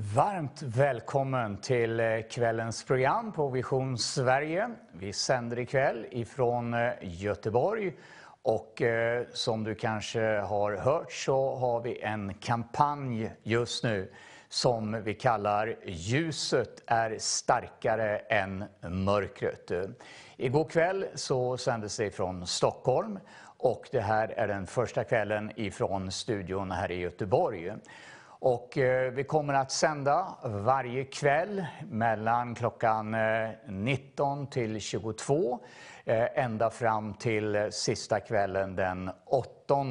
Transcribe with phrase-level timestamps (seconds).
[0.00, 4.70] Varmt välkommen till eh, kvällens program på Vision Sverige.
[4.92, 7.92] Vi sänder ikväll ifrån eh, Göteborg
[8.42, 14.12] och eh, som du kanske har hört så har vi en kampanj just nu
[14.48, 19.70] som vi kallar Ljuset är starkare än mörkret.
[20.36, 26.12] Igår kväll så sändes det från Stockholm och det här är den första kvällen ifrån
[26.12, 27.72] studion här i Göteborg.
[28.40, 35.58] Och eh, vi kommer att sända varje kväll mellan klockan eh, 19 till 22
[36.04, 39.84] eh, ända fram till sista kvällen den 8.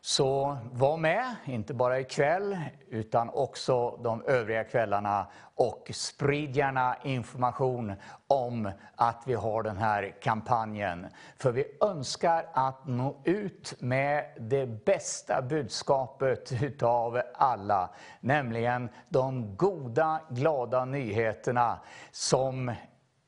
[0.00, 7.92] Så var med, inte bara ikväll utan också de övriga kvällarna och sprid gärna information
[8.26, 11.06] om att vi har den här kampanjen.
[11.36, 20.20] För vi önskar att nå ut med det bästa budskapet utav alla, nämligen de goda,
[20.30, 21.78] glada nyheterna
[22.10, 22.72] som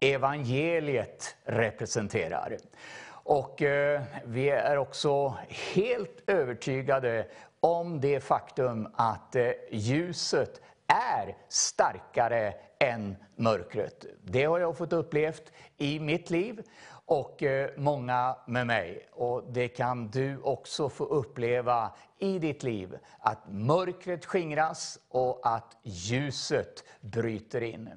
[0.00, 2.56] evangeliet representerar.
[3.22, 5.34] Och eh, vi är också
[5.74, 7.26] helt övertygade
[7.60, 14.04] om det faktum att eh, ljuset är starkare än mörkret.
[14.22, 16.62] Det har jag fått upplevt i mitt liv
[17.10, 19.08] och eh, många med mig.
[19.12, 22.98] Och det kan du också få uppleva i ditt liv.
[23.18, 27.90] Att mörkret skingras och att ljuset bryter in.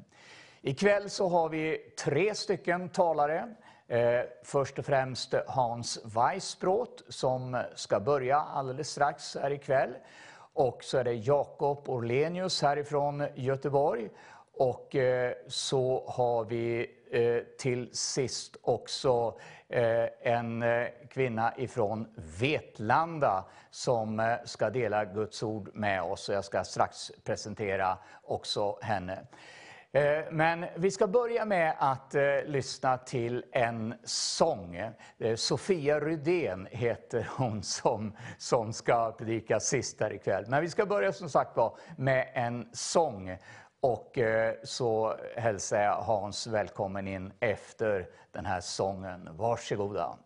[0.62, 3.56] Ikväll så har vi tre stycken talare.
[3.94, 9.96] Eh, först och främst Hans Weissbrot som ska börja alldeles strax här ikväll.
[10.54, 14.10] Och så är det Jakob Orlenius härifrån Göteborg.
[14.54, 19.40] Och eh, så har vi eh, till sist också
[20.22, 20.64] en
[21.10, 22.08] kvinna ifrån
[22.40, 26.30] Vetlanda som ska dela Guds ord med oss.
[26.30, 29.28] Jag ska strax presentera också henne.
[29.96, 34.76] Eh, men vi ska börja med att eh, lyssna till en sång.
[35.18, 40.46] Eh, Sofia Rydén heter hon som, som ska predika sist här ikväll.
[40.48, 43.38] Men vi ska börja som sagt var med en sång.
[43.82, 44.20] Och
[44.64, 49.30] så hälsar jag Hans välkommen in efter den här sången.
[49.32, 50.18] Varsågoda.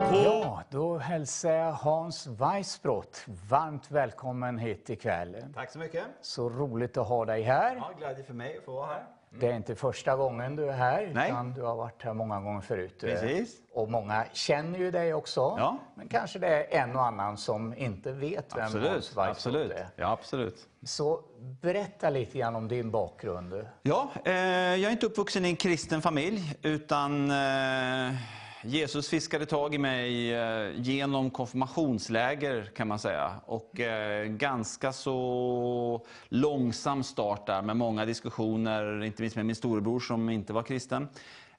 [0.00, 5.36] Ja, då hälsar jag Hans Weissbrott varmt välkommen hit ikväll.
[5.54, 6.04] Tack så mycket.
[6.20, 7.76] Så roligt att ha dig här.
[7.76, 8.96] Ja, glädje för mig att få vara här.
[8.96, 9.40] Mm.
[9.40, 11.30] Det är inte första gången du är här, Nej.
[11.30, 13.00] utan du har varit här många gånger förut.
[13.00, 13.56] Precis.
[13.72, 15.40] Och många känner ju dig också.
[15.40, 15.78] Ja.
[15.94, 18.88] Men kanske det är en och annan som inte vet vem absolut.
[18.88, 19.72] Hans Weissbrott absolut.
[19.72, 19.86] är.
[19.96, 20.68] Ja, absolut.
[20.84, 21.20] Så
[21.60, 23.66] berätta lite grann om din bakgrund.
[23.82, 28.14] Ja, eh, jag är inte uppvuxen i en kristen familj, utan eh,
[28.62, 33.40] Jesus fiskade tag i mig eh, genom konfirmationsläger kan man säga.
[33.46, 40.00] Och eh, ganska så långsam start där med många diskussioner, inte minst med min storebror
[40.00, 41.08] som inte var kristen.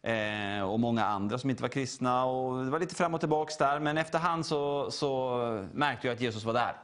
[0.02, 2.26] Eh, och många andra som inte var kristna.
[2.26, 5.38] Och det var lite fram och tillbaks där, men efterhand så, så
[5.74, 6.76] märkte jag att Jesus var där.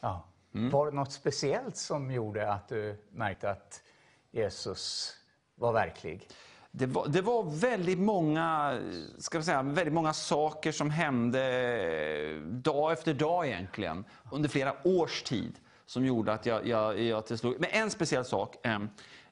[0.00, 0.24] Ja.
[0.54, 0.70] Mm.
[0.70, 3.82] Var det något speciellt som gjorde att du märkte att
[4.30, 5.14] Jesus
[5.54, 6.28] var verklig?
[6.76, 8.78] Det var, det var, väldigt, många,
[9.18, 15.52] ska säga, väldigt många saker som hände dag efter dag egentligen, under flera års tid,
[15.86, 17.60] som gjorde att jag, jag, jag till slut...
[17.60, 18.66] Men en speciell sak.
[18.66, 18.78] Eh,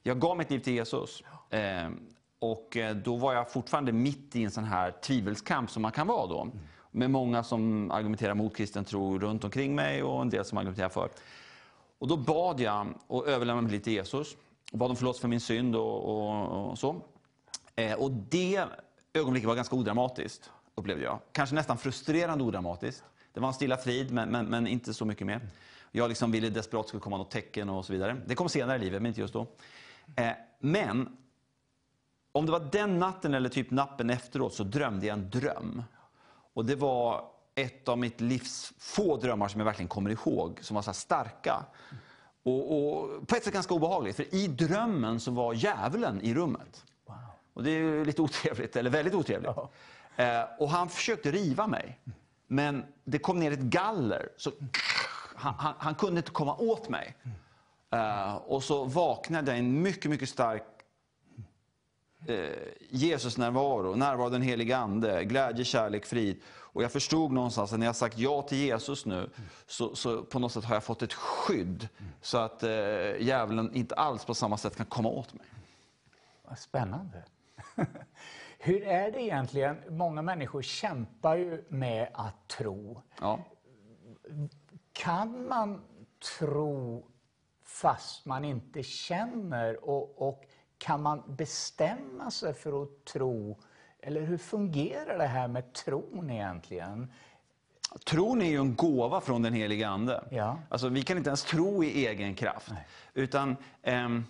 [0.02, 1.22] jag gav mitt liv till Jesus.
[1.50, 1.90] Eh,
[2.38, 6.06] och eh, då var jag fortfarande mitt i en sån här tvivelskamp som man kan
[6.06, 6.48] vara då.
[6.90, 10.88] Med många som argumenterar mot kristen tro runt omkring mig och en del som argumenterar
[10.88, 11.08] för.
[11.98, 14.36] Och då bad jag och överlämnade mitt liv till Jesus.
[14.72, 17.02] Och bad om förlåtelse för min synd och, och, och så.
[17.82, 18.64] Eh, och det
[19.12, 21.18] ögonblicket var ganska odramatiskt, upplevde jag.
[21.32, 23.04] Kanske nästan frustrerande odramatiskt.
[23.32, 25.40] Det var en stilla frid, men, men, men inte så mycket mer.
[25.90, 28.20] Jag liksom ville desperat skulle komma något tecken och så vidare.
[28.26, 29.46] Det kom senare i livet, men inte just då.
[30.16, 31.16] Eh, men
[32.32, 35.82] om det var den natten eller typ natten efteråt så drömde jag en dröm.
[36.54, 37.24] Och det var
[37.54, 41.64] ett av mitt livs få drömmar som jag verkligen kommer ihåg, som var så starka.
[42.42, 46.84] Och, och, på ett sätt ganska obehagligt, för i drömmen så var djävulen i rummet.
[47.54, 49.50] Och det är lite otrevligt, eller väldigt otrevligt.
[49.56, 49.70] Ja.
[50.16, 52.00] Eh, och han försökte riva mig.
[52.46, 54.28] Men det kom ner ett galler.
[54.36, 54.52] Så
[55.34, 57.16] han, han, han kunde inte komma åt mig.
[57.90, 60.62] Eh, och så vaknade jag i en mycket, mycket stark
[62.26, 62.50] eh,
[62.90, 66.40] Jesus-närvaro, närvaro av den helige Ande, glädje, kärlek, frid.
[66.46, 69.30] Och jag förstod någonstans att när jag sagt ja till Jesus nu,
[69.66, 71.88] så, så på något sätt har jag fått ett skydd.
[72.20, 72.70] Så att eh,
[73.20, 75.46] djävulen inte alls på samma sätt kan komma åt mig.
[76.56, 77.22] Spännande.
[78.58, 79.76] Hur är det egentligen?
[79.88, 83.02] Många människor kämpar ju med att tro.
[83.20, 83.38] Ja.
[84.92, 85.82] Kan man
[86.38, 87.06] tro
[87.64, 89.88] fast man inte känner?
[89.88, 90.44] Och, och
[90.78, 93.58] kan man bestämma sig för att tro?
[94.00, 97.12] Eller hur fungerar det här med tron egentligen?
[98.04, 100.24] Tron är ju en gåva från den helige Ande.
[100.30, 100.58] Ja.
[100.68, 102.72] Alltså, vi kan inte ens tro i egen kraft.
[103.14, 104.24] Utan, ehm,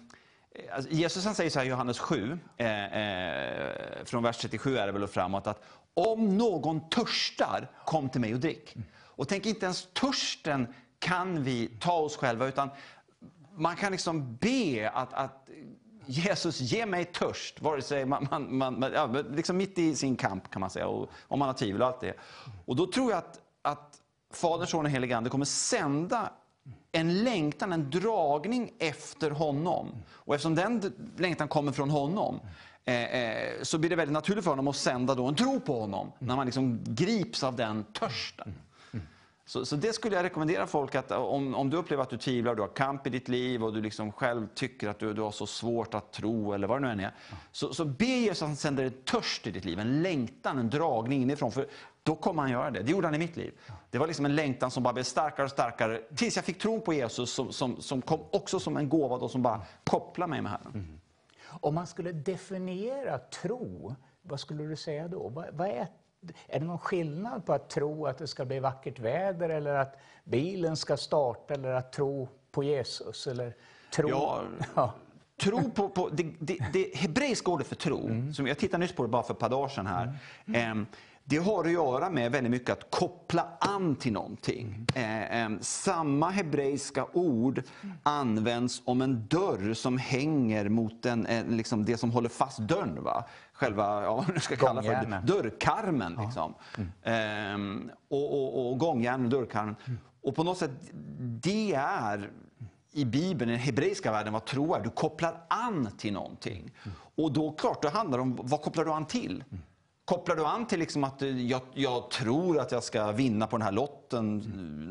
[0.54, 4.76] Eh, alltså, Jesus han säger så här i Johannes 7, eh, eh, från vers 37
[4.76, 5.62] är det väl och framåt, att
[5.94, 8.76] om någon törstar, kom till mig och drick.
[8.94, 12.70] Och tänk, inte ens törsten kan vi ta oss själva, utan
[13.54, 15.48] man kan liksom be att, att
[16.06, 20.50] Jesus, ge mig törst, vare sig man, man, man, ja, liksom mitt i sin kamp
[20.50, 22.14] kan man säga, och om man har tvivel och allt det.
[22.64, 24.00] Och då tror jag att, att
[24.32, 26.30] Fader, Son och Helige Ande kommer sända
[26.92, 30.02] en längtan, en dragning efter honom.
[30.10, 32.40] Och eftersom den längtan kommer från honom,
[32.84, 35.80] eh, eh, så blir det väldigt naturligt för honom att sända då en tro på
[35.80, 38.54] honom, när man liksom grips av den törsten.
[39.46, 42.54] Så, så, det skulle jag rekommendera folk att om, om du upplever att du tvivlar,
[42.54, 45.30] du har kamp i ditt liv och du liksom själv tycker att du, du har
[45.30, 47.14] så svårt att tro eller vad det nu än är.
[47.52, 50.70] Så, så be Jesus att han sänder en törst i ditt liv, en längtan, en
[50.70, 51.52] dragning inifrån.
[51.52, 51.66] För
[52.02, 52.82] då kommer han göra det.
[52.82, 53.52] Det gjorde han i mitt liv.
[53.90, 56.80] Det var liksom en längtan som bara blev starkare och starkare tills jag fick tron
[56.80, 60.42] på Jesus som, som, som kom också som en gåva då, som bara kopplade mig
[60.42, 60.72] med Herren.
[60.74, 61.00] Mm.
[61.44, 65.28] Om man skulle definiera tro, vad skulle du säga då?
[65.28, 65.86] Vad, vad är
[66.46, 69.96] är det någon skillnad på att tro att det ska bli vackert väder eller att
[70.24, 73.26] bilen ska starta eller att tro på Jesus?
[73.26, 73.54] Eller
[73.94, 74.08] tro...
[74.08, 74.42] Ja,
[74.74, 74.94] ja.
[75.36, 78.34] Tro på, på det, det, det hebreiska ordet för tro, mm.
[78.34, 80.18] som jag tittade nyss på det bara för ett par dagar sedan här.
[80.46, 80.80] Mm.
[80.80, 80.86] Eh,
[81.24, 84.86] det har att göra med väldigt mycket att koppla an till någonting.
[84.94, 87.62] Eh, eh, samma hebreiska ord
[88.02, 93.02] används om en dörr som hänger mot en, eh, liksom det som håller fast dörren.
[93.02, 93.24] Va?
[93.52, 96.18] Själva, ja, vad ska kalla för, dörrkarmen.
[96.24, 96.54] Liksom.
[97.04, 97.90] Mm.
[98.08, 99.76] och, och, och gångjärnen och dörrkarmen.
[99.84, 99.98] Mm.
[100.22, 100.70] Och på något sätt,
[101.42, 102.30] det är
[102.92, 104.80] i Bibeln, i den hebreiska världen, vad tro är.
[104.80, 106.70] Du kopplar an till någonting.
[106.84, 106.96] Mm.
[107.14, 109.44] Och då klart, då handlar det om vad kopplar du an till?
[110.12, 110.18] Mm.
[110.20, 113.64] Kopplar du an till liksom att jag, jag, tror att jag ska vinna på den
[113.64, 114.38] här lotten?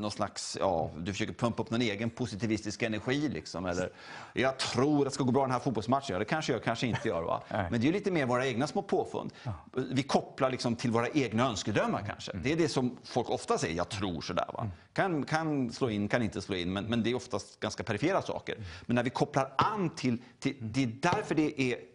[0.01, 3.29] Någon slags, ja, du försöker pumpa upp någon egen positivistisk energi.
[3.29, 3.89] Liksom, eller
[4.33, 6.13] jag tror att det ska gå bra den här fotbollsmatchen.
[6.13, 7.21] Ja, det kanske jag kanske inte gör.
[7.21, 7.43] Va?
[7.71, 9.33] Men det är lite mer våra egna små påfund.
[9.73, 12.31] Vi kopplar liksom till våra egna önskedrömmar kanske.
[12.43, 14.49] Det är det som folk ofta säger, jag tror sådär.
[14.53, 14.69] Va?
[14.93, 16.73] Kan, kan slå in, kan inte slå in.
[16.73, 18.55] Men, men det är oftast ganska perifera saker.
[18.85, 21.90] Men när vi kopplar an till, till det är därför det är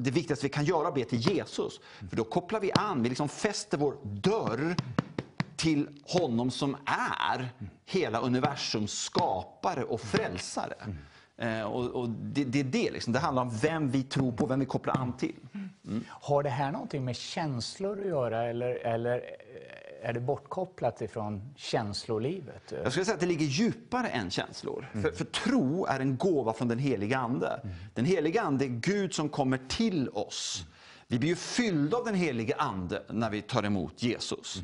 [0.00, 1.80] det viktigaste vi kan göra är att be till Jesus.
[2.08, 4.76] För då kopplar vi an, vi liksom fäster vår dörr
[5.56, 7.48] till honom som är
[7.86, 10.74] hela universums skapare och frälsare.
[11.36, 13.12] Eh, och, och det, det, är det, liksom.
[13.12, 15.36] det handlar om vem vi tror på, vem vi kopplar an till.
[15.86, 16.04] Mm.
[16.08, 19.22] Har det här någonting med känslor att göra eller, eller
[20.02, 22.72] är det bortkopplat ifrån känslolivet?
[22.82, 24.90] Jag skulle säga att det ligger djupare än känslor.
[24.92, 25.02] Mm.
[25.02, 27.60] För, för, tro är en gåva från den heliga Ande.
[27.64, 27.74] Mm.
[27.94, 30.64] Den heliga Ande är Gud som kommer till oss.
[31.06, 34.62] Vi blir ju fyllda av den heliga Ande när vi tar emot Jesus.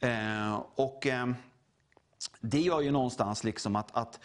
[0.00, 0.48] Mm.
[0.48, 1.26] Eh, och eh,
[2.40, 4.20] Det gör ju någonstans liksom att, att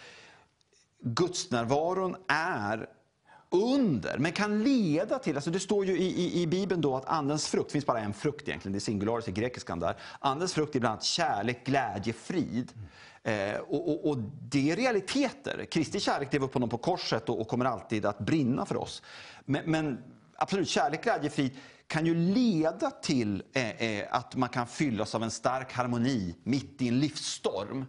[1.00, 2.90] gudsnärvaron är
[3.54, 7.06] under, men kan leda till, alltså det står ju i, i, i Bibeln då att
[7.06, 9.98] andens frukt, det finns bara en frukt egentligen, det är singularis i grekiskan där.
[10.20, 12.72] Andens frukt är bland annat kärlek, glädje, frid.
[13.24, 14.18] Eh, och, och, och,
[14.50, 15.66] det är realiteter.
[15.72, 19.02] Kristi kärlek drev upp honom på korset och, och kommer alltid att brinna för oss.
[19.46, 20.04] Men, men
[20.36, 21.52] absolut, kärlek, glädje, frid
[21.88, 26.82] kan ju leda till eh, eh, att man kan fyllas av en stark harmoni mitt
[26.82, 27.86] i en livsstorm.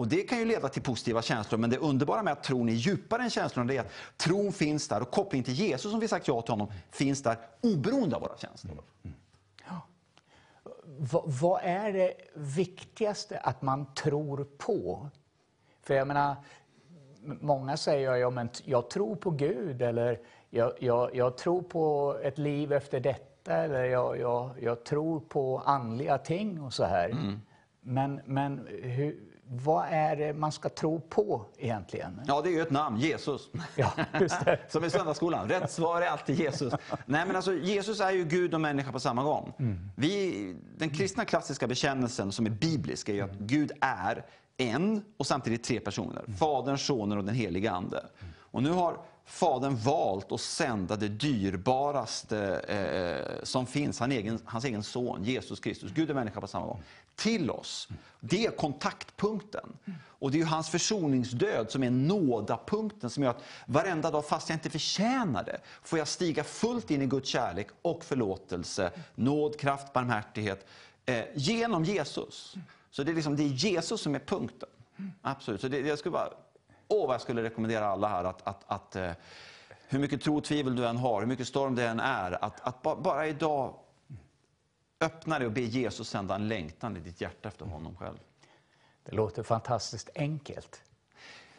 [0.00, 2.72] Och Det kan ju leda till positiva känslor, men det underbara med att tron är
[2.72, 6.28] djupare än känslorna är att tron finns där och kopplingen till Jesus, som vi sagt
[6.28, 8.72] ja till honom, finns där oberoende av våra känslor.
[8.72, 9.16] Mm.
[9.68, 9.80] Ja.
[11.26, 15.08] vad är det viktigaste att man tror på?
[15.82, 16.36] För jag menar,
[17.22, 22.38] många säger ja, men jag tror på Gud eller jag, jag, jag tror på ett
[22.38, 24.20] liv efter detta eller jag,
[24.60, 27.08] jag, tror på andliga ting och så här.
[27.08, 27.40] Mm.
[27.80, 32.20] Men, men hur, vad är det man ska tro på egentligen?
[32.26, 33.50] Ja, det är ju ett namn, Jesus.
[33.76, 34.58] Ja, just det.
[34.68, 35.48] Som i söndagsskolan.
[35.48, 36.74] Rätt svar är alltid Jesus.
[37.06, 39.52] Nej, men alltså, Jesus är ju Gud och människa på samma gång.
[39.58, 39.90] Mm.
[39.96, 44.24] Vi, den kristna klassiska bekännelsen som är biblisk är ju att Gud är
[44.56, 46.24] en och samtidigt tre personer.
[46.38, 48.06] Fadern, Sonen och den helige Ande.
[48.38, 48.96] Och nu har
[49.30, 55.60] Fadern valt att sända det dyrbaraste eh, som finns, hans egen, hans egen son, Jesus
[55.60, 56.82] Kristus, Gud och människa på samma gång,
[57.16, 57.88] till oss.
[58.20, 59.72] Det är kontaktpunkten.
[60.02, 64.56] Och det är hans försoningsdöd som är nådapunkten som gör att varenda dag, fast jag
[64.56, 69.92] inte förtjänar det, får jag stiga fullt in i Guds kärlek och förlåtelse, nåd, kraft,
[69.92, 70.66] barmhärtighet
[71.06, 72.54] eh, genom Jesus.
[72.90, 74.68] Så det är, liksom, det är Jesus som är punkten.
[75.22, 75.60] Absolut.
[75.60, 76.30] Så det, jag skulle bara
[76.90, 79.10] åh vad jag skulle rekommendera alla här att, att, att eh,
[79.88, 82.60] hur mycket tro och tvivel du än har, hur mycket storm det än är, att,
[82.60, 83.74] att ba, bara idag
[85.00, 88.18] öppna dig och be Jesus sända en längtan i ditt hjärta efter honom själv.
[89.04, 90.82] Det låter fantastiskt enkelt.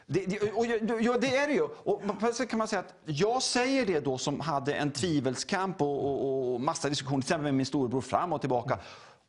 [0.05, 0.65] Det, det, och,
[1.01, 1.61] ja, det är det ju.
[1.63, 2.01] Och
[2.49, 6.61] kan man säga att jag säger det då som hade en tvivelskamp och, och, och
[6.61, 8.79] massa diskussioner, med min storebror fram och tillbaka.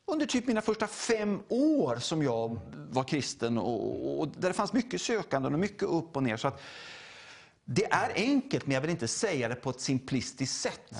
[0.05, 4.73] Under typ mina första fem år som jag var kristen och, och där det fanns
[4.73, 6.37] mycket sökande och mycket upp och ner.
[6.37, 6.61] Så att,
[7.65, 10.95] det är enkelt, men jag vill inte säga det på ett simplistiskt sätt.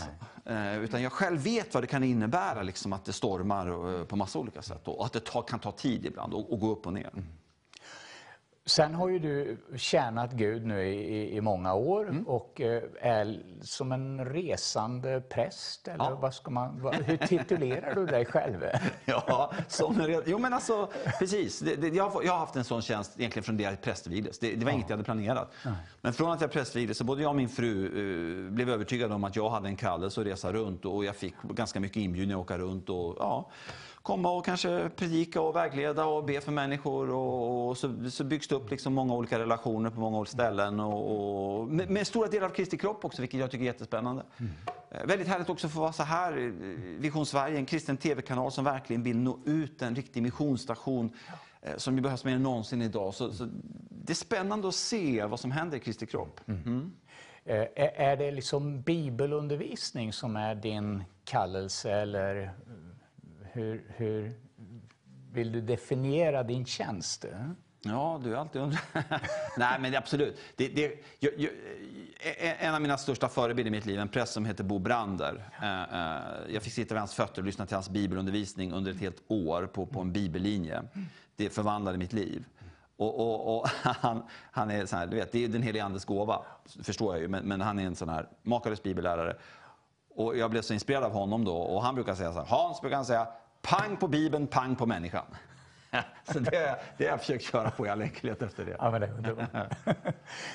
[0.46, 4.16] Eh, utan jag själv vet vad det kan innebära liksom, att det stormar eh, på
[4.16, 4.88] massa olika sätt.
[4.88, 7.12] Och att det ta, kan ta tid ibland och, och gå upp och ner.
[8.66, 12.28] Sen har ju du tjänat Gud nu i, i många år mm.
[12.28, 15.88] och eh, är som en resande präst.
[15.88, 16.18] Eller ja.
[16.22, 18.66] vad ska man, hur titulerar du dig själv?
[19.06, 20.90] ja, som en, jo men alltså
[21.20, 21.60] precis.
[21.60, 24.40] Det, det, jag, har, jag, har haft en sån tjänst egentligen från det jag prästvigdes.
[24.40, 24.76] Det, det var ja.
[24.76, 25.52] inget jag hade planerat.
[25.66, 25.74] Nej.
[26.02, 29.24] Men från att jag prästvigdes så både jag och min fru uh, blev övertygade om
[29.24, 32.46] att jag hade en kallelse att resa runt och jag fick ganska mycket inbjudningar att
[32.46, 32.90] åka runt.
[32.90, 33.50] Och, ja,
[34.04, 37.10] komma och kanske predika och vägleda och be för människor.
[37.10, 40.80] Och, och så, så, byggs det upp liksom många olika relationer på många olika ställen.
[40.80, 44.24] Och, och med, med, stora delar av Kristi kropp också, vilket jag tycker är jättespännande.
[44.38, 44.52] Mm.
[44.92, 46.52] Eh, väldigt härligt också att få vara så här, eh,
[47.00, 51.14] Vision Sverige, en kristen tv-kanal som verkligen vill nå ut, en riktig missionsstation
[51.62, 53.14] eh, som ju behövs mer än någonsin idag.
[53.14, 53.48] Så, så,
[53.90, 56.40] det är spännande att se vad som händer i Kristi kropp.
[56.48, 56.62] Mm.
[56.66, 56.92] Mm.
[57.76, 62.54] Är det liksom bibelundervisning som är din kallelse eller
[63.54, 64.34] hur, hur
[65.32, 67.26] vill du definiera din tjänst?
[67.86, 68.82] Ja, du är alltid undrar.
[69.58, 70.40] Nej, men absolut.
[70.56, 71.52] Det, det, jag, jag,
[72.60, 75.50] en av mina största förebilder i mitt liv, en präst som heter Bo Brander.
[75.62, 79.00] Eh, eh, jag fick sitta vid hans fötter och lyssna till hans bibelundervisning under ett
[79.00, 80.84] helt år på, på en bibellinje.
[81.36, 82.46] Det förvandlade mitt liv.
[82.98, 86.06] Och, och, och han, han, är så här, du vet, det är den helige Andes
[86.06, 86.46] gåva,
[86.84, 89.36] förstår jag ju, men, men han är en sån här makalös bibellärare.
[90.16, 92.82] Och jag blev så inspirerad av honom då, och han brukar säga så här, Hans
[92.82, 93.28] brukar han säga,
[93.64, 95.26] Pang på Bibeln, pang på människan.
[96.24, 98.76] Så det, det har jag försökt köra på all enkelhet efter det.
[98.80, 99.08] Ja, men det,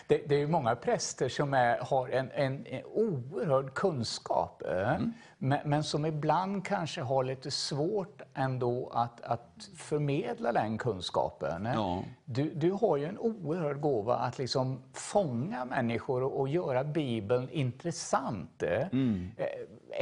[0.06, 4.62] det, det är många präster som är, har en, en, en oerhörd kunskap.
[4.62, 4.94] Eh?
[4.94, 11.64] Mm men, men som ibland kanske har lite svårt ändå att, att förmedla den kunskapen.
[11.64, 12.04] Ja.
[12.24, 18.62] Du, du har ju en oerhörd gåva att liksom fånga människor och, göra Bibeln intressant.
[18.62, 19.30] Mm.
[19.36, 19.46] Eh,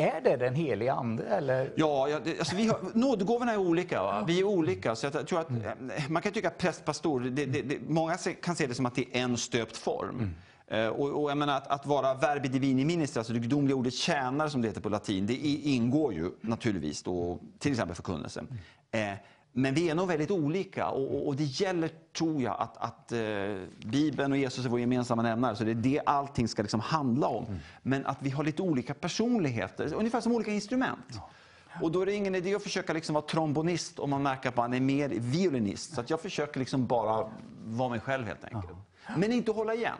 [0.06, 1.24] är det den heliga Ande?
[1.24, 1.72] Eller?
[1.76, 4.02] Ja, ja det, alltså vi har, nådegåvorna är olika.
[4.02, 4.24] Va?
[4.26, 4.96] Vi är olika.
[4.96, 5.90] Så jag tror att, mm.
[5.90, 8.94] Eh, man kan tycka att präst, pastor, det, det, många kan se det som att
[8.94, 10.10] det är en stöpt form.
[10.10, 10.34] Mm.
[10.68, 13.94] Eh, och, och jag menar att, att vara verbi divini minister, alltså det gudomliga ordet
[13.94, 18.48] tjänare som det heter på latin, det ingår ju naturligtvis då, till exempel förkunnelsen.
[18.90, 19.12] Eh,
[19.52, 23.18] men vi är nog väldigt olika och, och det gäller, tror jag, att, att eh,
[23.86, 25.56] Bibeln och Jesus är vår gemensamma nämnare.
[25.56, 27.46] Så det är det allting ska liksom handla om.
[27.82, 31.20] Men att vi har lite olika personligheter, ungefär som olika instrument.
[31.82, 34.56] Och då är det ingen idé att försöka liksom vara trombonist om man märker att
[34.56, 35.94] man är mer violinist.
[35.94, 37.30] Så jag försöker liksom bara
[37.64, 38.72] vara mig själv helt enkelt.
[39.16, 39.98] Men inte hålla igen.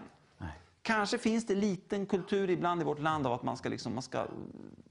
[0.87, 4.02] Kanske finns det liten kultur ibland i vårt land av att man ska, liksom, man
[4.02, 4.26] ska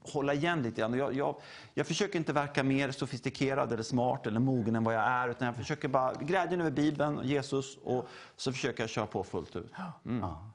[0.00, 0.98] hålla igen lite grann.
[0.98, 1.36] Jag, jag,
[1.74, 5.28] jag, försöker inte verka mer sofistikerad eller smart eller mogen än vad jag är.
[5.28, 9.24] Utan jag försöker bara glädjen över Bibeln och Jesus och så försöker jag köra på
[9.24, 9.72] fullt ut.
[10.04, 10.20] Mm.
[10.20, 10.50] Ja.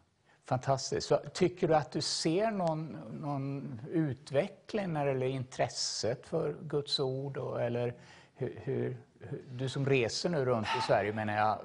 [0.45, 1.07] Fantastiskt.
[1.07, 6.99] Så, tycker du att du ser någon, någon utveckling när det gäller intresset för Guds
[6.99, 7.37] ord?
[7.37, 7.93] Och, eller
[8.35, 8.97] hur, hur,
[9.51, 11.59] du som reser nu runt i Sverige menar jag.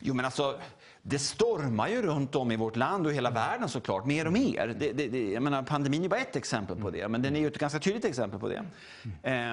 [0.00, 0.60] Jo men alltså
[1.06, 4.76] det stormar ju runt om i vårt land och hela världen såklart, mer och mer.
[4.78, 7.40] Det, det, det, jag menar, pandemin är bara ett exempel på det, men den är
[7.40, 8.64] ju ett ganska tydligt exempel på det.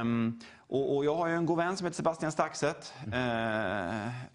[0.02, 2.94] Um, och, och, jag har ju en god vän som heter Sebastian Staxet.
[3.08, 3.14] Uh,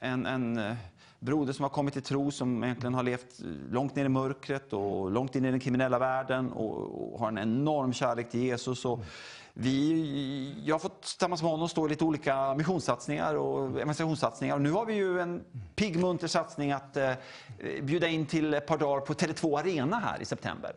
[0.01, 0.75] en, en eh,
[1.19, 3.41] broder som har kommit till tro, som egentligen har levt
[3.71, 7.39] långt ner i mörkret och långt in i den kriminella världen och, och har en
[7.39, 8.85] enorm kärlek till Jesus.
[8.85, 9.05] Och,
[9.59, 14.59] vi, jag har fått tillsammans med honom stå i lite olika missionssatsningar och evangelisationssatsningar.
[14.59, 15.45] nu har vi ju en
[15.75, 17.13] pigg munter satsning att eh,
[17.83, 20.73] bjuda in till ett par dagar på Tele2 Arena här i september.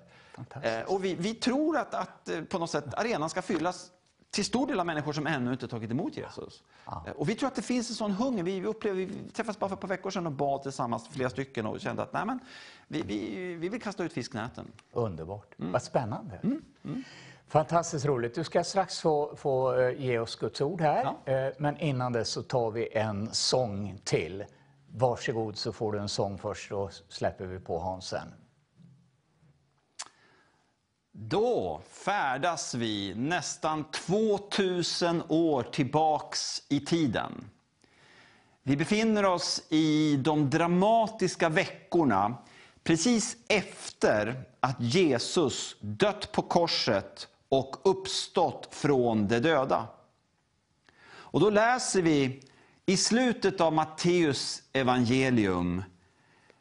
[0.61, 3.91] Eh, och vi, vi, tror att, att eh, på något sätt arenan ska fyllas
[4.31, 6.63] till stor del av människor som ännu inte tagit emot Jesus.
[6.85, 7.03] Ja.
[7.07, 8.43] Eh, och vi tror att det finns en sån hunger.
[8.43, 11.65] Vi, upplevde, vi träffades bara för ett par veckor sedan och bad tillsammans, flera stycken,
[11.65, 12.39] och kände att nej, men,
[12.87, 14.71] vi, vi, vi vill kasta ut fisknäten.
[14.93, 15.59] Underbart.
[15.59, 15.71] Mm.
[15.71, 16.39] Vad spännande.
[16.43, 16.61] Mm.
[16.83, 17.03] Mm.
[17.49, 18.35] Fantastiskt roligt.
[18.35, 21.15] Du ska strax få, få eh, ge oss Guds ord här.
[21.25, 21.33] Ja.
[21.33, 24.45] Eh, men innan dess så tar vi en sång till.
[24.91, 28.33] Varsågod så får du en sång först, då släpper vi på Hans sen.
[31.11, 37.49] Då färdas vi nästan 2000 år tillbaks i tiden.
[38.63, 42.37] Vi befinner oss i de dramatiska veckorna
[42.83, 49.87] precis efter att Jesus dött på korset och uppstått från de döda.
[51.11, 52.43] Och då läser vi
[52.85, 55.83] i slutet av Matteus evangelium.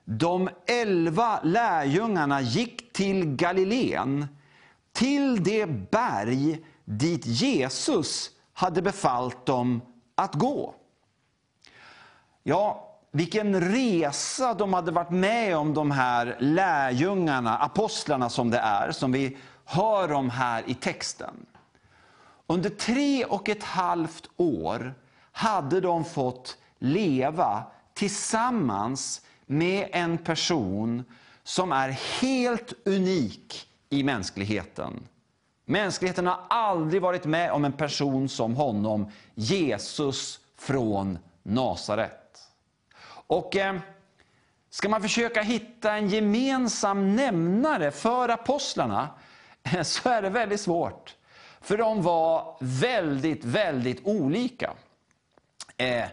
[0.05, 4.27] De elva lärjungarna gick till Galileen,
[4.93, 9.81] till det berg dit Jesus hade befallt dem
[10.15, 10.75] att gå.
[12.43, 18.93] Ja, vilken resa de hade varit med om, de här lärjungarna, apostlarna som det är,
[18.93, 19.37] som vi
[19.69, 21.47] hör om här i texten.
[22.47, 24.95] Under tre och ett halvt år
[25.33, 31.05] hade de fått leva tillsammans med en person
[31.43, 31.89] som är
[32.21, 35.09] helt unik i mänskligheten.
[35.65, 42.39] Mänskligheten har aldrig varit med om en person som honom, Jesus från Nasaret.
[43.27, 43.77] Och eh,
[44.71, 49.09] ska man försöka hitta en gemensam nämnare för apostlarna
[49.83, 51.15] så är det väldigt svårt.
[51.61, 54.75] För de var väldigt, väldigt olika.
[55.77, 56.05] Eh,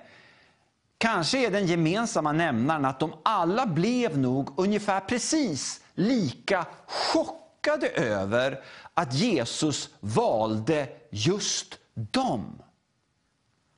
[0.98, 8.64] kanske är den gemensamma nämnaren att de alla blev nog ungefär precis lika chockade över
[8.94, 12.62] att Jesus valde just dem.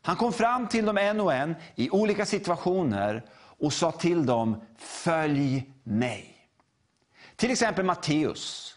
[0.01, 4.61] Han kom fram till dem en och en i olika situationer och sa till dem,
[4.77, 6.49] följ mig.
[7.35, 8.76] Till exempel Matteus,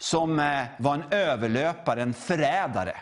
[0.00, 2.96] som eh, var en överlöpare, en förrädare.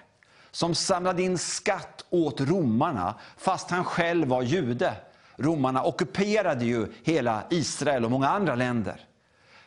[0.50, 4.94] Som samlade in skatt åt romarna, fast han själv var jude.
[5.36, 9.00] Romarna ockuperade ju hela Israel och många andra länder.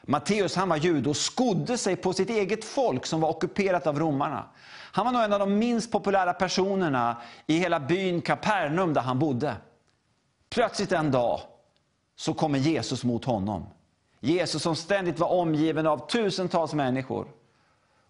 [0.01, 3.99] Matteus han var jude och skodde sig på sitt eget folk som var ockuperat av
[3.99, 4.45] romarna.
[4.91, 9.19] Han var nog en av de minst populära personerna i hela byn Kapernaum där han
[9.19, 9.55] bodde.
[10.49, 11.41] Plötsligt en dag
[12.15, 13.65] så kommer Jesus mot honom.
[14.23, 17.27] Jesus som ständigt var omgiven av tusentals människor.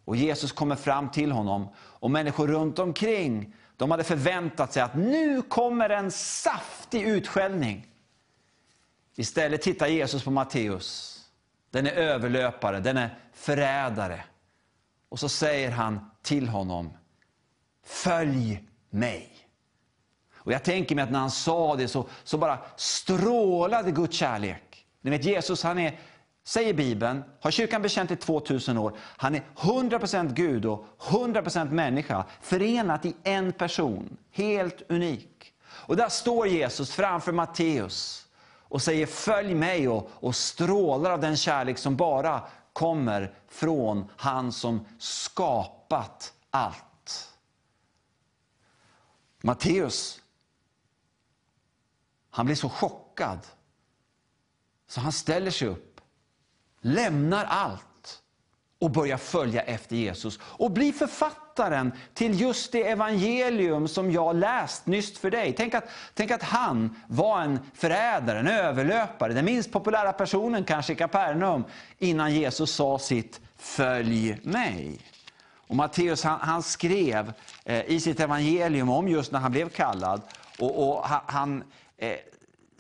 [0.06, 4.96] Och Jesus kommer fram till honom och människor runt omkring de hade förväntat sig att
[4.96, 7.88] nu kommer en saftig utskällning.
[9.16, 11.18] Istället tittar Jesus på Matteus.
[11.70, 14.24] Den är överlöpare, den är förrädare.
[15.10, 16.94] Och så säger han till honom,
[17.84, 19.30] följ mig.
[20.36, 24.71] Och Jag tänker mig att när han sa det så, så bara strålade Guds kärlek.
[25.02, 26.00] Ni vet Jesus han är,
[26.44, 32.26] säger Bibeln, har kyrkan bekänt i 2000 år, han är 100% Gud och 100% människa
[32.42, 34.18] förenat i en person.
[34.32, 35.54] Helt unik.
[35.64, 38.28] Och där står Jesus framför Matteus
[38.72, 42.42] och säger följ mig och, och strålar av den kärlek som bara
[42.74, 47.34] kommer från han som skapat allt.
[49.42, 50.22] Matteus,
[52.30, 53.40] han blir så chockad
[54.92, 56.02] så han ställer sig upp,
[56.82, 58.22] lämnar allt
[58.80, 60.40] och börjar följa efter Jesus.
[60.42, 65.54] Och blir författaren till just det evangelium som jag läst nyss för dig.
[65.58, 70.94] Tänk att, tänk att han var en förrädare, en överlöpare, den minst populära personen kanske
[70.94, 71.64] i Kapernaum,
[71.98, 75.00] innan Jesus sa sitt ''Följ mig''.
[75.56, 77.34] Och Matteus han, han skrev
[77.66, 80.22] eh, i sitt evangelium om just när han blev kallad.
[80.60, 81.64] Och, och Han
[81.98, 82.16] eh,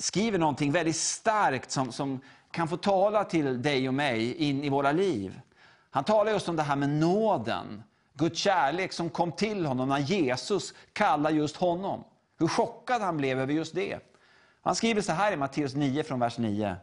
[0.01, 2.19] skriver någonting väldigt starkt som, som
[2.51, 5.41] kan få tala till dig och mig in i våra liv.
[5.89, 7.83] Han talar just om det här med nåden.
[8.13, 12.03] Guds kärlek som kom till honom när Jesus kallade just honom.
[12.39, 13.99] Hur chockad han blev över just det.
[14.61, 16.75] Han skriver så här i Matteus 9 från vers 9.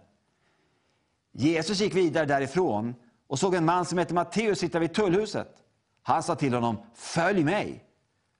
[1.32, 2.94] Jesus gick vidare därifrån
[3.26, 5.56] och såg en man som hette Matteus sitta vid tullhuset.
[6.02, 7.87] Han sa till honom, följ mig.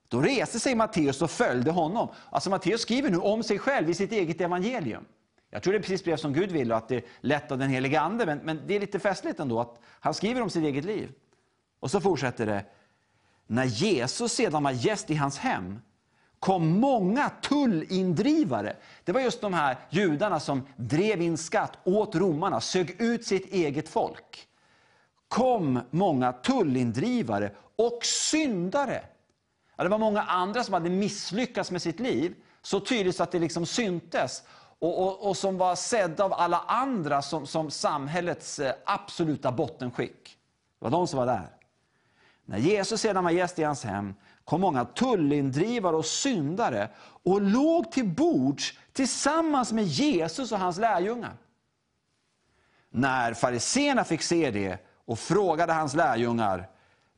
[0.09, 2.09] Då reste sig Matteus och följde honom.
[2.31, 5.05] Alltså Matteus skriver nu om sig själv i sitt eget evangelium.
[5.51, 7.71] Jag tror det precis blev som Gud ville och att det är lätt av den
[7.71, 8.27] helige Ande.
[8.27, 11.13] Men, men det är lite festligt ändå att han skriver om sitt eget liv.
[11.81, 12.65] Och så fortsätter det.
[13.47, 15.79] När Jesus sedan var gäst i hans hem
[16.39, 18.77] kom många tullindrivare.
[19.05, 23.53] Det var just de här judarna som drev in skatt åt romarna, sög ut sitt
[23.53, 24.49] eget folk.
[25.29, 29.03] Kom många tullindrivare och syndare.
[29.79, 33.31] Ja, det var många andra som hade misslyckats med sitt liv, så tydligt så att
[33.31, 34.43] det liksom syntes
[34.79, 40.39] och, och, och, som var sedda av alla andra som, som samhällets eh, absoluta bottenskick.
[40.79, 41.49] Det var de som var där.
[42.45, 44.15] När Jesus sedan var gäst i hans hem
[44.45, 51.37] kom många tullindrivare och syndare och låg till bords tillsammans med Jesus och hans lärjungar.
[52.91, 56.69] När fariseerna fick se det och frågade hans lärjungar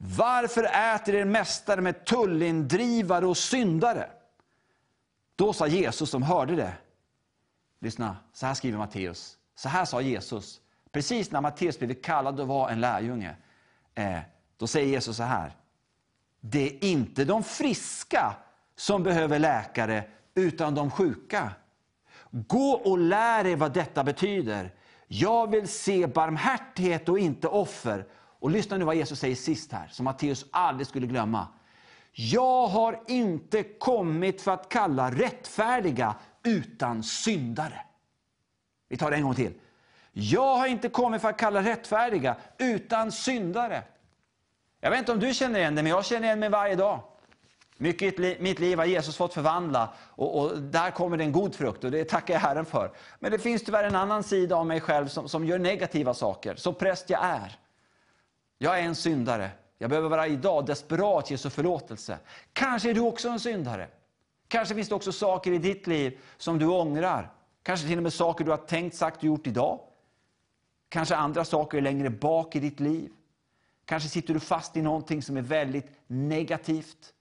[0.03, 4.11] varför äter er mästare med tullindrivare och syndare?
[5.37, 6.73] Då sa Jesus som hörde det,
[7.81, 9.37] lyssna, så här skriver Matteus.
[9.55, 10.61] Så här sa Jesus,
[10.93, 13.37] precis när Matteus blev kallad att vara en lärjunge.
[13.95, 14.19] Eh,
[14.57, 15.57] då säger Jesus så här.
[16.41, 18.37] Det är inte de friska
[18.77, 21.53] som behöver läkare, utan de sjuka.
[22.31, 24.75] Gå och lär er vad detta betyder.
[25.07, 28.07] Jag vill se barmhärtighet och inte offer.
[28.41, 31.47] Och lyssna nu vad Jesus säger sist här, som Matteus aldrig skulle glömma.
[32.13, 37.81] Jag har inte kommit för att kalla rättfärdiga, utan syndare.
[38.89, 39.53] Vi tar det en gång till.
[40.13, 43.83] Jag har inte kommit för att kalla rättfärdiga, utan syndare.
[44.81, 47.01] Jag vet inte om du känner igen det, men jag känner igen mig varje dag.
[47.77, 51.55] Mycket i mitt liv har Jesus fått förvandla och, och, där kommer det en god
[51.55, 52.93] frukt och det tackar jag Herren för.
[53.19, 56.55] Men det finns tyvärr en annan sida av mig själv som, som gör negativa saker,
[56.57, 57.59] så präst jag är.
[58.63, 59.51] Jag är en syndare.
[59.79, 62.19] Jag behöver vara idag desperat Jesu förlåtelse.
[62.53, 63.89] Kanske är du också en syndare.
[64.49, 67.33] Kanske finns det också saker i ditt liv som du ångrar.
[67.63, 69.81] Kanske till och med saker du har tänkt, sagt och gjort idag.
[70.89, 73.11] Kanske andra saker längre bak i ditt liv.
[73.85, 77.15] Kanske sitter du fast i någonting som är väldigt negativt.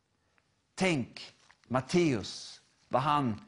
[0.75, 1.33] Tänk
[1.67, 3.41] Matteus, vad han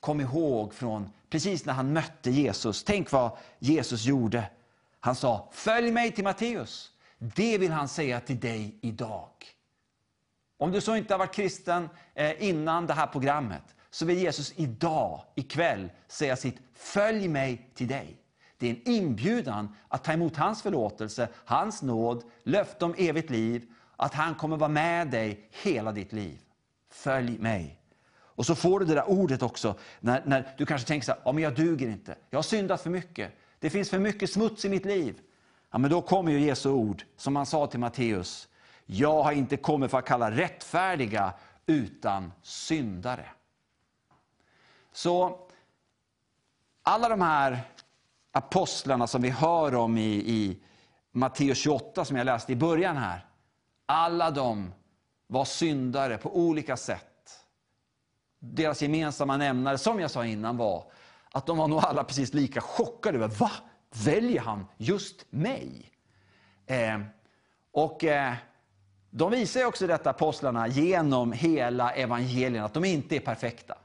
[0.00, 2.84] kom ihåg från precis när han mötte Jesus.
[2.84, 4.50] Tänk vad Jesus gjorde.
[5.00, 6.92] Han sa, följ mig till Matteus.
[7.18, 9.30] Det vill han säga till dig idag.
[10.58, 14.52] Om du så inte har varit kristen eh, innan det här programmet, så vill Jesus
[14.56, 18.16] idag, ikväll, säga sitt Följ mig till dig.
[18.58, 23.72] Det är en inbjudan att ta emot hans förlåtelse, hans nåd, löfte om evigt liv,
[23.96, 26.40] att han kommer vara med dig hela ditt liv.
[26.90, 27.80] Följ mig.
[28.10, 31.20] Och så får du det där ordet också, när, när du kanske tänker så här,
[31.24, 34.64] ja, men jag duger inte, jag har syndat för mycket, det finns för mycket smuts
[34.64, 35.20] i mitt liv.
[35.70, 38.48] Ja, men då kommer ju Jesu ord, som han sa till Matteus.
[38.86, 41.32] Jag har inte kommit för att kalla rättfärdiga,
[41.66, 43.24] utan syndare.
[44.92, 45.38] Så
[46.82, 47.60] alla de här
[48.32, 50.58] apostlarna som vi hör om i, i
[51.12, 53.26] Matteus 28, som jag läste i början här.
[53.86, 54.72] Alla de
[55.26, 57.04] var syndare på olika sätt.
[58.38, 60.84] Deras gemensamma nämnare, som jag sa innan, var
[61.32, 63.50] att de var nog alla precis lika chockade över, va?
[64.04, 65.90] Väljer han just mig?
[66.66, 67.00] Eh,
[67.72, 68.34] och eh,
[69.10, 73.78] de visar också detta, apostlarna, genom hela evangelien, att de inte är perfekta.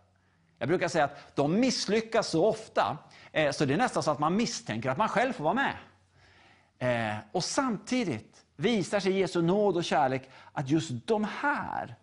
[0.58, 2.98] Jag brukar säga att de misslyckas så ofta,
[3.32, 5.76] eh, så det är nästan så att man misstänker att man själv får vara med.
[6.80, 11.96] Eh, och samtidigt visar sig Jesu nåd och kärlek att just de här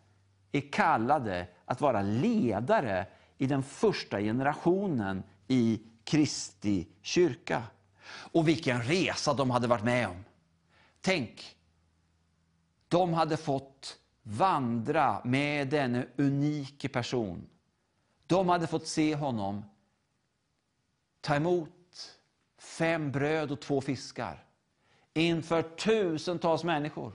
[0.52, 3.06] är kallade att vara ledare
[3.38, 7.62] i den första generationen i Kristi kyrka.
[8.10, 10.24] Och vilken resa de hade varit med om.
[11.00, 11.56] Tänk,
[12.88, 17.46] de hade fått vandra med denne unike person.
[18.26, 19.64] De hade fått se honom
[21.20, 21.70] ta emot
[22.58, 24.44] fem bröd och två fiskar
[25.14, 27.12] inför tusentals människor.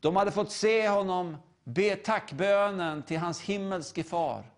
[0.00, 4.50] De hade fått se honom be tackbönen till hans himmelske far.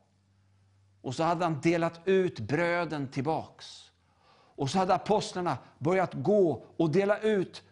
[1.01, 3.88] Och så hade han delat ut bröden tillbaks.
[4.59, 7.63] Och så hade apostlarna börjat gå och dela ut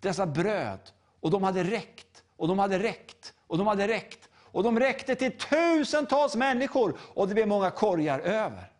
[0.00, 0.80] dessa bröd.
[1.20, 4.28] Och de hade räckt, och de hade räckt, och de hade räckt.
[4.34, 8.72] Och de räckte till tusentals människor och det blev många korgar över.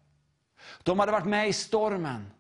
[0.82, 2.30] De hade varit med i stormen.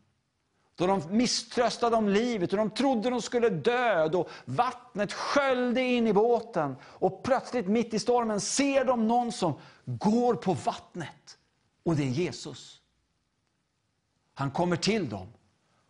[0.74, 4.08] Då de misströstade om livet och de trodde de skulle dö.
[4.08, 6.76] Då vattnet sköljde in i båten.
[6.82, 11.38] Och plötsligt mitt i stormen ser de någon som går på vattnet.
[11.84, 12.80] Och det är Jesus.
[14.34, 15.28] Han kommer till dem.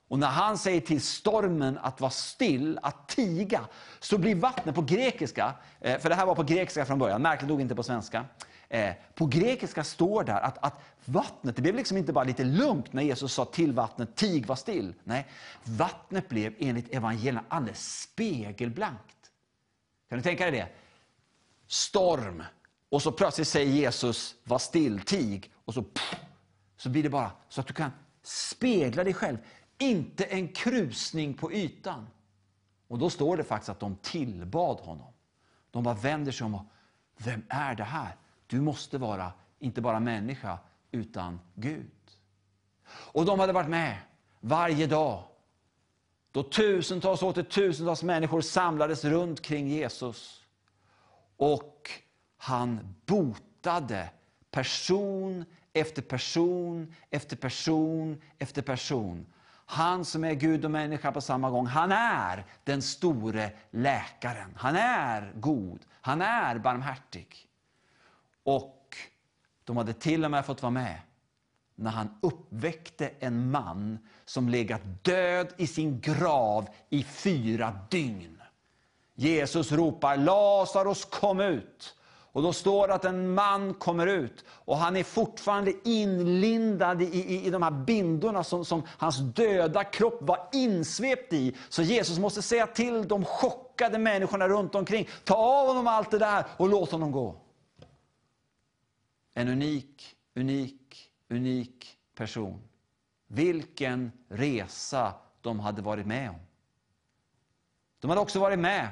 [0.09, 3.67] Och när han säger till stormen att vara still, att tiga,
[4.01, 7.49] så blir vattnet på grekiska, eh, för det här var på grekiska från början, märkligt
[7.49, 8.25] nog inte på svenska.
[8.69, 12.93] Eh, på grekiska står där att, att vattnet, det blev liksom inte bara lite lugnt
[12.93, 14.95] när Jesus sa till vattnet, tig, var still.
[15.05, 15.27] Nej,
[15.65, 19.31] vattnet blev enligt evangelierna alldeles spegelblankt.
[20.09, 20.69] Kan du tänka dig det?
[21.67, 22.43] Storm,
[22.89, 26.17] och så plötsligt säger Jesus, var still, tig, och så, pff,
[26.77, 27.91] så blir det bara så att du kan
[28.27, 29.39] spegla dig själv.
[29.79, 32.07] Inte en krusning på ytan.
[32.89, 35.13] Och då står det faktiskt att de tillbad honom.
[35.71, 36.65] De bara vänder sig om och,
[37.17, 38.17] vem är det här?
[38.47, 40.59] Du måste vara, inte bara människa,
[40.91, 41.91] utan Gud.
[42.87, 43.99] Och de hade varit med
[44.41, 45.25] varje dag.
[46.33, 50.45] Då tusentals och åter tusentals människor samlades runt kring Jesus.
[51.37, 51.91] Och
[52.37, 54.11] han botade
[54.51, 59.27] person efter person efter person efter person.
[59.67, 64.55] Han som är Gud och människa på samma gång, han är den store läkaren.
[64.57, 67.49] Han är god, han är barmhärtig.
[68.43, 68.97] Och
[69.65, 71.01] De hade till och med fått vara med
[71.75, 78.43] när han uppväckte en man som legat död i sin grav i fyra dygn.
[79.15, 81.97] Jesus ropar Lazarus kom ut.
[82.35, 87.05] Och då står det att en man kommer ut och han är fortfarande inlindad i,
[87.05, 91.57] i, i de här bindorna som, som hans döda kropp var insvept i.
[91.69, 96.19] Så Jesus måste säga till de chockade människorna runt omkring, ta av honom allt det
[96.19, 97.41] där och låt honom gå.
[99.35, 102.63] En unik, unik, unik person.
[103.27, 106.41] Vilken resa de hade varit med om.
[108.01, 108.89] De hade också varit med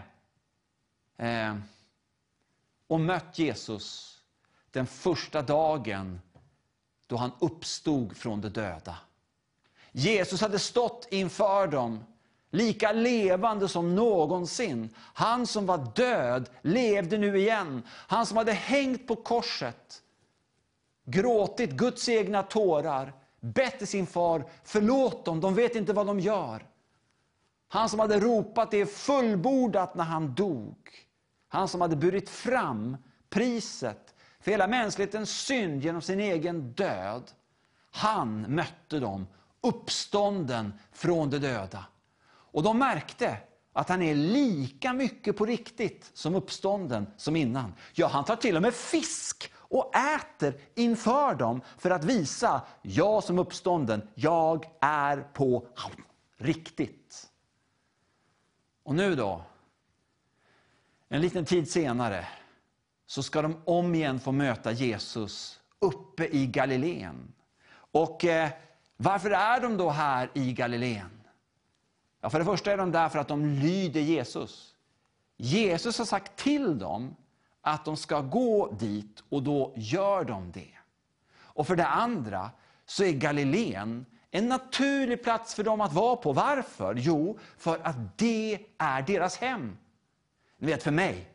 [1.17, 1.57] eh,
[2.93, 4.19] och mött Jesus
[4.71, 6.21] den första dagen
[7.07, 8.97] då han uppstod från de döda.
[9.93, 12.05] Jesus hade stått inför dem
[12.51, 14.95] lika levande som någonsin.
[14.97, 17.83] Han som var död levde nu igen.
[17.89, 20.03] Han som hade hängt på korset,
[21.05, 26.21] gråtit Guds egna tårar, bett till sin far, förlåt dem, de vet inte vad de
[26.21, 26.67] gör.
[27.69, 30.77] Han som hade ropat det är fullbordat när han dog.
[31.53, 32.97] Han som hade burit fram
[33.31, 37.31] priset för hela mänsklighetens synd genom sin egen död.
[37.91, 39.27] Han mötte dem,
[39.61, 41.85] uppstånden från de döda.
[42.25, 43.37] Och de märkte
[43.73, 47.75] att han är lika mycket på riktigt som uppstånden som innan.
[47.93, 53.25] Ja, han tar till och med fisk och äter inför dem för att visa, jag
[53.25, 55.67] som uppstånden, jag är på
[56.37, 57.31] riktigt.
[58.83, 59.45] Och nu då,
[61.13, 62.27] en liten tid senare
[63.07, 67.33] så ska de om igen få möta Jesus uppe i Galileen.
[67.75, 68.51] Och eh,
[68.97, 71.21] varför är de då här i Galileen?
[72.21, 74.75] Ja, för det första är de där för att de lyder Jesus.
[75.37, 77.17] Jesus har sagt till dem
[77.61, 80.79] att de ska gå dit och då gör de det.
[81.35, 82.51] Och för det andra
[82.87, 86.33] så är Galileen en naturlig plats för dem att vara på.
[86.33, 86.95] Varför?
[86.99, 89.77] Jo, för att det är deras hem.
[90.63, 91.29] Ni vet, för mig,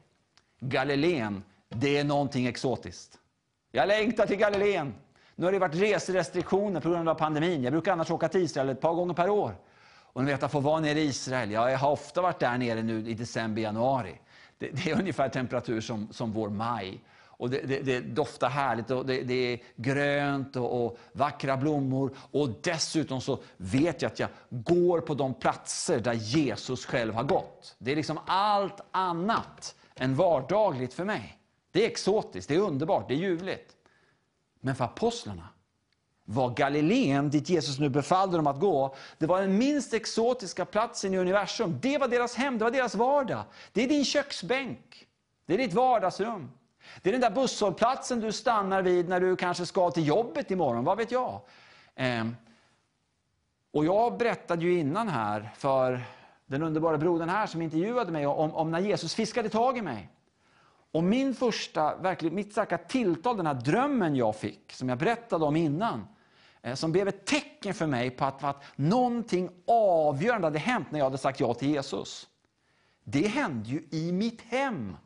[0.60, 3.20] Galileen, det är någonting exotiskt.
[3.72, 4.94] Jag längtar till Galileen.
[5.36, 7.64] Nu har det varit reserestriktioner på grund av pandemin.
[7.64, 9.56] Jag brukar annars åka till Israel ett par gånger per år.
[9.90, 11.52] Och ni vet, att få vara nere i Israel.
[11.52, 14.20] Jag har ofta varit där nere nu i december, januari.
[14.58, 17.00] Det, det är ungefär temperatur som, som vår maj.
[17.38, 22.16] Och det, det, det doftar härligt och det, är grönt och, och, vackra blommor.
[22.32, 27.24] Och dessutom så vet jag att jag går på de platser där Jesus själv har
[27.24, 27.76] gått.
[27.78, 31.38] Det är liksom allt annat än vardagligt för mig.
[31.72, 33.76] Det är exotiskt, det är underbart, det är ljuvligt.
[34.62, 35.50] Men för apostlarna
[36.26, 41.14] var Galileen, dit Jesus nu befallde dem att gå, det var den minst exotiska platsen
[41.14, 41.80] i universum.
[41.82, 43.44] Det var deras hem, det var deras vardag.
[43.74, 45.08] Det är din köksbänk,
[45.46, 46.52] det är ditt vardagsrum.
[47.02, 50.84] Det är den där busshållplatsen du stannar vid när du kanske ska till jobbet imorgon,
[50.84, 51.42] vad vet jag.
[51.96, 52.36] Ehm,
[53.72, 56.02] och jag berättade ju innan här för
[56.46, 60.10] den underbara brodern här som intervjuade mig om, om när Jesus fiskade tag i mig.
[60.92, 65.46] Och min första, verkligen, mitt starka tilltal, den här drömmen jag fick, som jag berättade
[65.46, 66.08] om innan,
[66.62, 71.00] eh, som blev ett tecken för mig på att, att någonting avgörande hade hänt när
[71.00, 72.28] jag hade sagt ja till Jesus.
[73.04, 74.98] Det hände ju i mitt hem.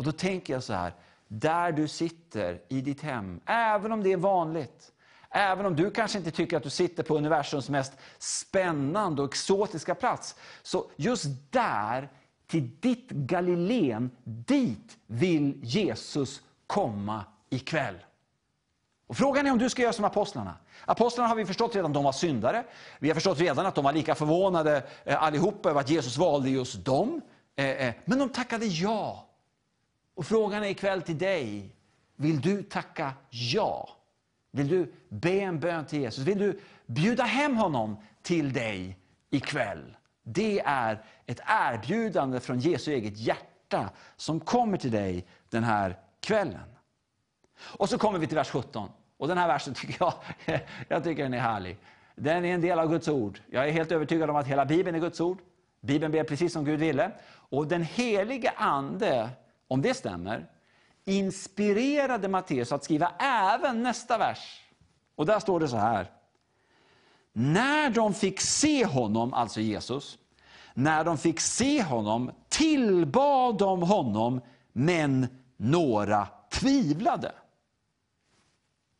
[0.00, 0.94] Och då tänker jag så här,
[1.28, 4.92] där du sitter i ditt hem, även om det är vanligt,
[5.30, 9.94] även om du kanske inte tycker att du sitter på universums mest spännande och exotiska
[9.94, 12.08] plats, så just där,
[12.46, 17.96] till ditt Galileen, dit vill Jesus komma ikväll.
[19.06, 20.54] Och frågan är om du ska göra som apostlarna.
[20.84, 22.64] Apostlarna har vi förstått redan, de var syndare.
[22.98, 26.50] Vi har förstått redan att de var lika förvånade eh, allihopa över att Jesus valde
[26.50, 27.20] just dem.
[27.56, 29.26] Eh, eh, men de tackade ja
[30.14, 31.76] och frågan är ikväll till dig.
[32.16, 33.88] Vill du tacka ja?
[34.50, 36.24] Vill du be en bön till Jesus?
[36.24, 38.98] Vill du bjuda hem honom till dig
[39.30, 39.96] ikväll?
[40.22, 46.76] Det är ett erbjudande från Jesu eget hjärta som kommer till dig den här kvällen.
[47.60, 48.88] Och så kommer vi till vers 17.
[49.16, 50.14] Och den här versen tycker jag,
[50.88, 51.76] jag tycker den är härlig.
[52.16, 53.40] Den är en del av Guds ord.
[53.50, 55.38] Jag är helt övertygad om att hela Bibeln är Guds ord.
[55.80, 57.10] Bibeln ber precis som Gud ville.
[57.32, 59.30] Och den helige Ande
[59.70, 60.46] om det stämmer,
[61.04, 64.60] inspirerade Matteus att skriva även nästa vers.
[65.14, 66.10] Och där står det så här.
[67.32, 70.18] När de fick se honom, alltså Jesus,
[70.74, 74.40] när de fick se honom tillbad de honom,
[74.72, 77.32] men några tvivlade.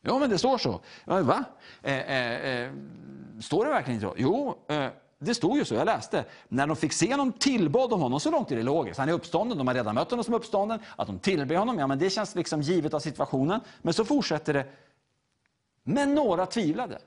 [0.01, 0.81] Ja, men det står så.
[1.05, 1.45] Va?
[1.83, 2.73] Eh, eh, eh,
[3.41, 4.15] står det verkligen inte så?
[4.19, 4.91] Jo, eh,
[5.23, 6.25] det stod ju så, jag läste.
[6.49, 8.99] När de fick se honom tillbad de honom, så långt är det logiskt.
[8.99, 10.81] Han är uppstånden, de har redan mött honom som uppstånden.
[10.97, 13.61] Att de tillber honom, ja men det känns liksom givet av situationen.
[13.83, 14.67] Men så fortsätter det.
[15.83, 16.99] Men några tvivlade.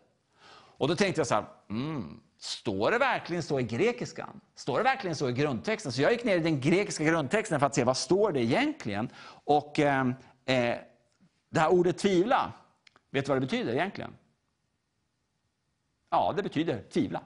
[0.78, 4.42] Och då tänkte jag så här, mm, står det verkligen så i grekiskan?
[4.56, 5.92] Står det verkligen så i grundtexten?
[5.92, 9.10] Så jag gick ner i den grekiska grundtexten för att se vad står det egentligen.
[9.44, 10.08] Och eh,
[10.46, 10.78] eh,
[11.50, 12.54] det här ordet tvivla,
[13.12, 14.14] vet du vad det betyder egentligen?
[16.10, 17.22] Ja, det betyder tvivla.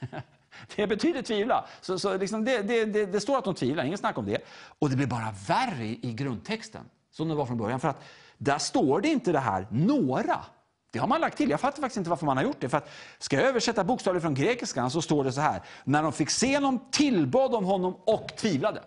[0.76, 1.64] Det betyder tvivla.
[1.80, 4.44] Så, så liksom det, det, det, det, står att de tvivlar, ingen snack om det.
[4.78, 7.80] Och det blir bara värre i, grundtexten, som det var från början.
[7.80, 8.02] För att
[8.38, 10.44] där står det inte det här några.
[10.90, 11.50] Det har man lagt till.
[11.50, 12.68] Jag fattar faktiskt inte varför man har gjort det.
[12.68, 15.62] För att, ska jag översätta bokstavligt från grekiskan så står det så här.
[15.84, 18.82] När de fick se honom tillbad de honom och tvivlade.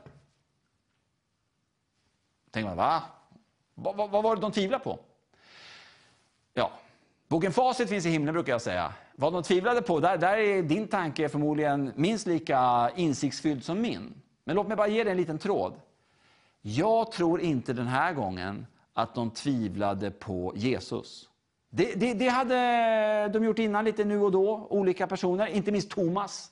[2.51, 3.03] Tänker man, va?
[3.75, 4.99] Vad, va, va var det de tvivlade på?
[6.53, 6.71] Ja,
[7.27, 8.93] boken Facit finns i himlen brukar jag säga.
[9.21, 14.13] Vad de tvivlade på, där, där är din tanke förmodligen minst lika insiktsfylld som min.
[14.43, 15.73] Men låt mig bara ge dig en liten tråd.
[16.61, 21.29] Jag tror inte den här gången att de tvivlade på Jesus.
[21.69, 25.89] Det, det, det, hade de gjort innan lite nu och då, olika personer, inte minst
[25.89, 26.51] Thomas.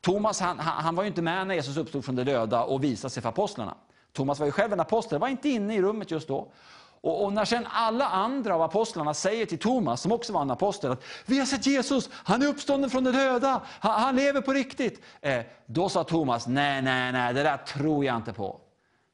[0.00, 3.10] Thomas han, han var ju inte med när Jesus uppstod från de döda och visade
[3.10, 3.74] sig för apostlarna.
[4.12, 6.52] Thomas var ju själv en apostel, var inte inne i rummet just då.
[7.00, 10.50] Och, och, när sen alla andra av apostlarna säger till Thomas, som också var en
[10.50, 14.40] apostel, att vi har sett Jesus, han är uppstånden från de döda, han, han lever
[14.40, 15.02] på riktigt.
[15.20, 18.60] Eh, då sa Thomas, nej, nej, nej, det där tror jag inte på.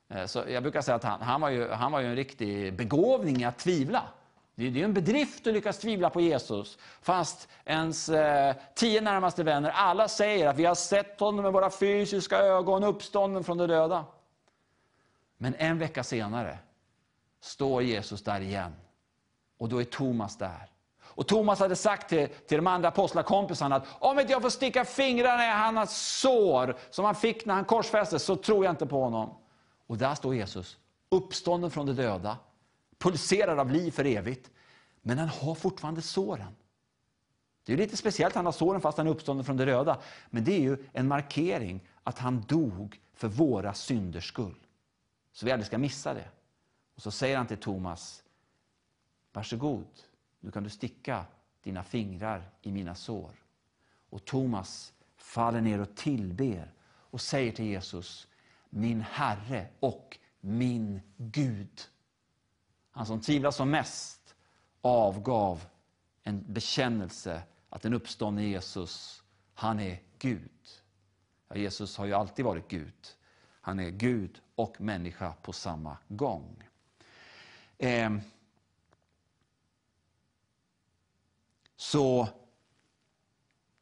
[0.09, 2.77] Eh, så jag brukar säga att han, han, var ju, han var ju en riktig
[2.77, 4.03] begåvning i att tvivla.
[4.55, 6.79] Det är en bedrift att lyckas tvivla på Jesus.
[7.03, 11.70] Fast ens eh, tio närmaste vänner, alla säger att vi har sett honom med våra
[11.70, 14.05] fysiska ögon uppstånden från de döda.
[15.38, 16.59] Men en vecka senare
[17.44, 18.72] står Jesus där igen.
[19.59, 20.70] Och då är Thomas där.
[21.02, 24.85] Och Thomas hade sagt till, till de andra apostlakompisarna att om inte jag får sticka
[24.85, 29.02] fingrarna i hans sår som han fick när han korsfästes så tror jag inte på
[29.02, 29.35] honom.
[29.87, 30.78] Och där står Jesus,
[31.09, 32.37] uppstånden från de döda,
[32.98, 34.50] pulserar av liv för evigt.
[35.02, 36.57] Men han har fortfarande såren.
[37.66, 39.98] Det är lite speciellt han har såren fast han är uppstånden från de döda.
[40.30, 44.66] Men det är ju en markering att han dog för våra synders skull.
[45.33, 46.28] Så vi aldrig ska missa det.
[46.94, 48.24] Och så säger han till Thomas,
[49.33, 49.87] varsågod,
[50.40, 51.26] nu kan du sticka
[51.62, 53.30] dina fingrar i mina sår.
[54.11, 58.28] Och Thomas faller ner och tillber och säger till Jesus,
[58.70, 61.80] min Herre och min Gud.
[62.90, 64.35] Han som tvivlar som mest
[64.80, 65.64] avgav
[66.22, 69.22] en bekännelse att den uppståndne Jesus,
[69.54, 70.50] han är Gud.
[71.48, 72.94] Ja, Jesus har ju alltid varit Gud.
[73.61, 76.68] Han är Gud och människa på samma gång.
[77.79, 78.11] Eh,
[81.77, 82.29] så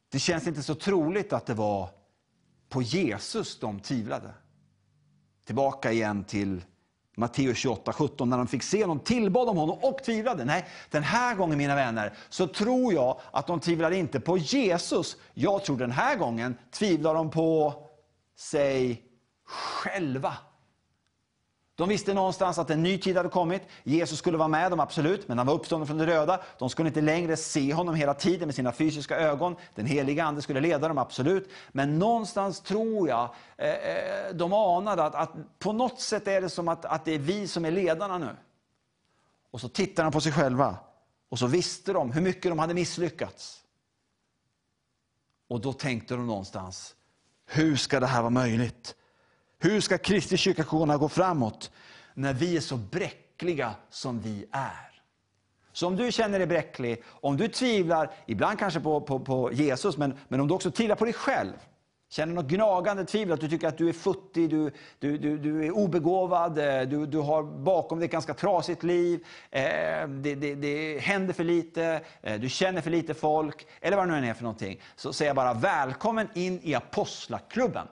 [0.09, 1.89] det känns inte så troligt att det var
[2.69, 4.33] på Jesus de tvivlade.
[5.45, 6.61] Tillbaka igen till
[7.15, 10.45] Matteus 28, 17, när de fick se honom, tillbad de honom och tvivlade.
[10.45, 15.17] Nej, den här gången mina vänner, så tror jag att de tvivlade inte på Jesus.
[15.33, 17.73] Jag tror den här gången tvivlar de på
[18.35, 19.03] sig
[19.45, 20.33] själva.
[21.75, 23.61] De visste någonstans att en ny tid hade kommit.
[23.83, 26.41] Jesus skulle vara med dem, absolut, men han var uppstånden från de döda.
[26.59, 29.55] De skulle inte längre se honom hela tiden med sina fysiska ögon.
[29.75, 31.49] Den heliga Ande skulle leda dem, absolut.
[31.71, 36.49] Men någonstans tror jag eh, eh, de anade att, att, på något sätt är det
[36.49, 38.35] som att, att det är vi som är ledarna nu.
[39.51, 40.75] Och så tittar de på sig själva
[41.29, 43.63] och så visste de hur mycket de hade misslyckats.
[45.47, 46.95] Och då tänkte de någonstans,
[47.45, 48.95] hur ska det här vara möjligt?
[49.63, 51.71] Hur ska Kristi kyrka kunna gå framåt
[52.13, 55.01] när vi är så bräckliga som vi är?
[55.73, 59.97] Så om du känner dig bräcklig, om du tvivlar, ibland kanske på, på, på Jesus,
[59.97, 61.53] men, men om du också tvivlar på dig själv,
[62.09, 65.65] känner något gnagande tvivel, att du tycker att du är futtig, du, du, du, du
[65.65, 69.61] är obegåvad, eh, du, du har bakom dig ett ganska trasigt liv, eh,
[70.07, 74.11] det, det, det händer för lite, eh, du känner för lite folk, eller vad det
[74.11, 74.81] nu än är för någonting.
[74.95, 77.87] Så säger jag bara välkommen in i apostlaklubben.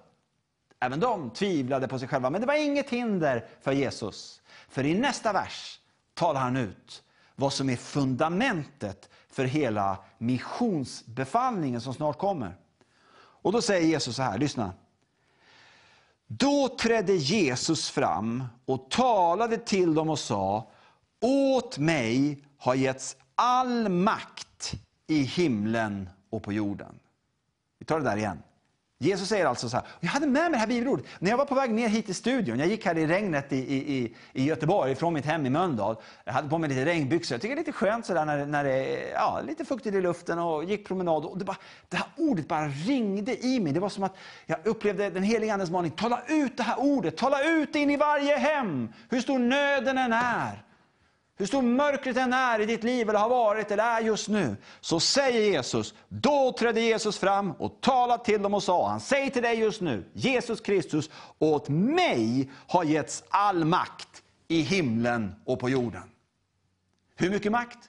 [0.84, 4.41] Även de tvivlade på sig själva, men det var inget hinder för Jesus.
[4.69, 5.79] För i nästa vers
[6.13, 7.03] talar han ut
[7.36, 12.55] vad som är fundamentet för hela missionsbefallningen som snart kommer.
[13.13, 14.73] Och då säger Jesus så här, lyssna.
[16.27, 20.71] Då trädde Jesus fram och talade till dem och sa,
[21.21, 24.73] åt mig har getts all makt
[25.07, 26.99] i himlen och på jorden.
[27.79, 28.43] Vi tar det där igen.
[29.02, 31.06] Jesus säger alltså så här, jag hade med mig det här bibelordet.
[31.20, 33.58] När jag var på väg ner hit till studion, jag gick här i regnet i,
[33.58, 35.95] i, i Göteborg, från mitt hem i Mölndal.
[36.26, 37.36] Jag hade på mig lite regnbyxor.
[37.36, 40.02] Jag tycker det är lite skönt sådär när, när det är ja, lite fuktigt i
[40.02, 41.26] luften och gick promenad.
[41.26, 41.58] Och det, bara,
[41.89, 43.74] det här ordet bara ringde i mig.
[43.74, 47.18] Det var som att jag upplevde den helige Andes maning, tala ut det här ordet,
[47.18, 50.64] tala ut det in i varje hem, hur stor nöden än är.
[51.42, 54.56] Hur stort mörkret än är i ditt liv, eller har varit, eller är just nu,
[54.82, 59.30] så säger Jesus, då trädde Jesus fram och talade till dem och sa, han säger
[59.30, 65.60] till dig just nu, Jesus Kristus, åt mig har getts all makt i himlen och
[65.60, 66.04] på jorden.
[67.16, 67.80] Hur mycket makt?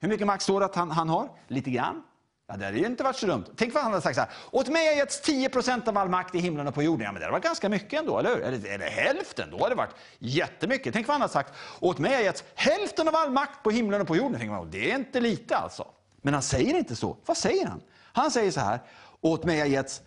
[0.00, 1.30] Hur mycket makt står det att han, han har?
[1.48, 2.02] Lite grann.
[2.50, 3.44] Ja, det hade ju inte varit så dumt.
[3.56, 4.30] Tänk vad han hade sagt så här.
[4.50, 7.04] Åt mig har getts 10% av all makt i himlen och på jorden.
[7.04, 8.42] Ja, men det var ganska mycket ändå, eller hur?
[8.42, 10.94] Eller, eller hälften, då hade det varit jättemycket.
[10.94, 11.52] Tänk vad han hade sagt.
[11.80, 14.36] Åt mig har getts hälften av all makt på himlen och på jorden.
[14.38, 15.86] Tänk man, det är inte lite alltså.
[16.22, 17.16] Men han säger inte så.
[17.26, 17.82] Vad säger han?
[18.12, 18.80] Han säger så här.
[19.20, 20.02] Åt mig har getts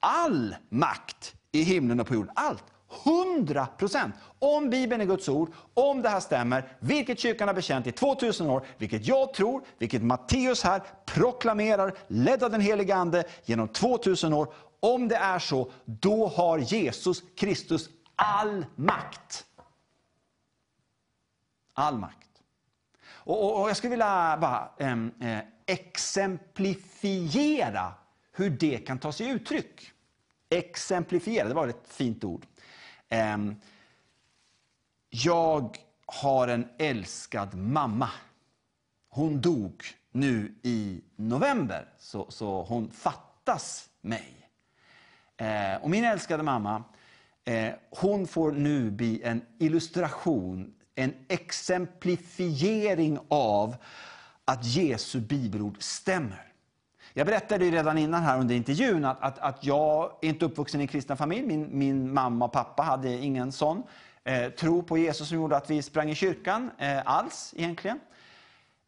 [0.00, 2.32] all makt i himlen och på jorden.
[2.34, 2.64] Allt.
[3.04, 4.14] 100 procent.
[4.42, 8.50] Om Bibeln är Guds ord, om det här stämmer, vilket kyrkan har bekänt i 2000
[8.50, 14.32] år, vilket jag tror, vilket Matteus här proklamerar, ledd av den helige Ande genom 2000
[14.32, 14.52] år.
[14.80, 19.46] Om det är så, då har Jesus Kristus all makt.
[21.74, 22.28] All makt.
[23.10, 24.96] Och, och, och Jag skulle vilja bara eh,
[25.66, 27.92] exemplifiera
[28.32, 29.92] hur det kan ta sig uttryck.
[30.50, 32.46] Exemplifiera, det var ett fint ord.
[33.08, 33.56] Ehm,
[35.10, 38.10] jag har en älskad mamma.
[39.08, 44.36] Hon dog nu i november, så, så hon fattas mig.
[45.36, 46.84] Eh, och min älskade mamma,
[47.44, 53.76] eh, hon får nu bli en illustration, en exemplifiering av
[54.44, 56.46] att Jesu bibelord stämmer.
[57.12, 60.80] Jag berättade ju redan innan här under intervjun att, att, att jag är inte uppvuxen
[60.80, 61.46] i en kristen familj.
[61.46, 63.82] Min, min mamma och pappa hade ingen sån
[64.24, 68.00] eh, tro på Jesus som gjorde att vi sprang i kyrkan eh, alls egentligen.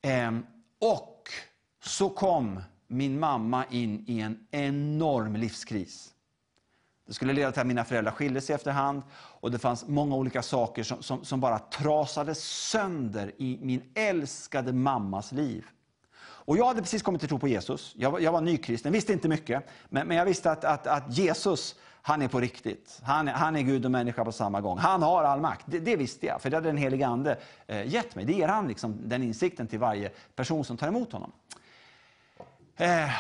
[0.03, 0.33] Eh,
[0.78, 1.28] och
[1.85, 6.09] så kom min mamma in i en enorm livskris.
[7.07, 10.43] Det skulle leda till att mina föräldrar skilde sig efterhand och det fanns många olika
[10.43, 15.64] saker som, som, som bara trasade sönder i min älskade mammas liv.
[16.45, 17.95] Och jag hade precis kommit till tro på Jesus.
[17.97, 19.66] Jag var, jag var nykristen, visste inte mycket.
[19.89, 23.00] Men, men jag visste att, att, att, Jesus, han är på riktigt.
[23.03, 24.78] Han, han är Gud och människa på samma gång.
[24.78, 25.64] Han har all makt.
[25.66, 28.24] Det, det visste jag, för det hade den helige Ande eh, gett mig.
[28.24, 31.32] Det ger han liksom, den insikten till varje person som tar emot honom.
[32.76, 33.11] Eh,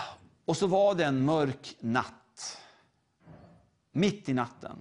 [0.44, 2.58] och så var det en mörk natt.
[3.92, 4.76] Mitt i natten.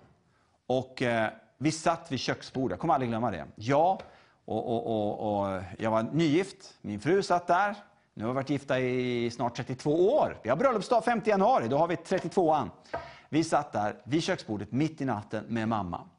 [0.68, 3.46] Och eh, vi satt vid köksbordet, jag kommer aldrig glömma det.
[3.56, 4.02] Jag
[4.46, 7.76] och, och, och, och jag var nygift, min fru satt där,
[8.14, 10.38] nu har vi varit gifta i snart 32 år.
[10.44, 12.70] Vi har bröllopsdag 5 januari, då har vi 32an.
[13.34, 16.10] Vi satt där vid köksbordet mitt i natten med mamma.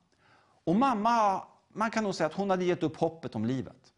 [0.65, 3.93] Och mamma, man kan nog säga att hon hade gett upp hoppet om livet.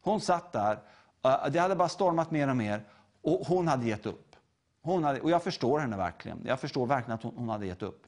[0.00, 0.78] Hon satt där,
[1.22, 2.84] eh, det hade bara stormat mer och mer
[3.22, 4.36] och hon hade gett upp.
[4.82, 6.42] Hon hade, och jag förstår henne verkligen.
[6.44, 8.06] Jag förstår verkligen att hon, hon hade gett upp.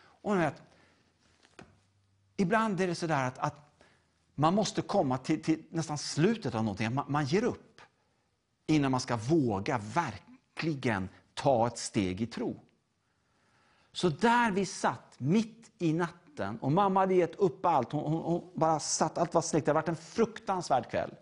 [0.00, 0.62] Och vet,
[2.36, 3.82] ibland är det sådär att, att
[4.34, 7.80] man måste komma till, till nästan slutet av någonting, man, man ger upp
[8.66, 12.60] innan man ska våga verkligen ta ett steg i tro.
[13.92, 17.92] Så där vi satt, mitt i natten, och mamma hade gett upp allt.
[17.92, 19.66] Hon, hon, hon bara satt, allt var släckt.
[19.66, 21.14] Det hade varit en fruktansvärd kväll.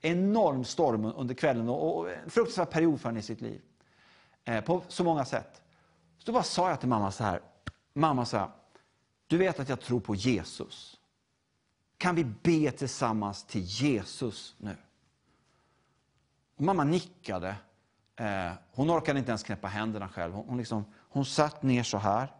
[0.00, 3.60] Enorm storm under kvällen och, och en fruktansvärd period för henne i sitt liv.
[4.44, 5.62] Eh, på så många sätt.
[6.18, 7.40] Så då bara sa jag till mamma så här.
[7.92, 8.52] Mamma sa,
[9.26, 11.00] du vet att jag tror på Jesus.
[11.98, 14.76] Kan vi be tillsammans till Jesus nu?
[16.56, 17.56] Mamma nickade.
[18.16, 20.32] Eh, hon orkade inte ens knäppa händerna själv.
[20.32, 22.34] Hon, hon, liksom, hon satt ner så här.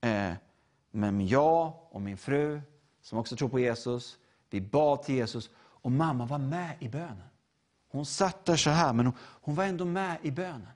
[0.00, 0.34] Eh,
[0.90, 2.60] men jag och min fru,
[3.02, 4.18] som också tror på Jesus,
[4.50, 5.50] vi bad till Jesus.
[5.56, 7.28] Och mamma var med i bönen.
[7.88, 10.68] Hon satt där så här, men hon, hon var ändå med i bönen.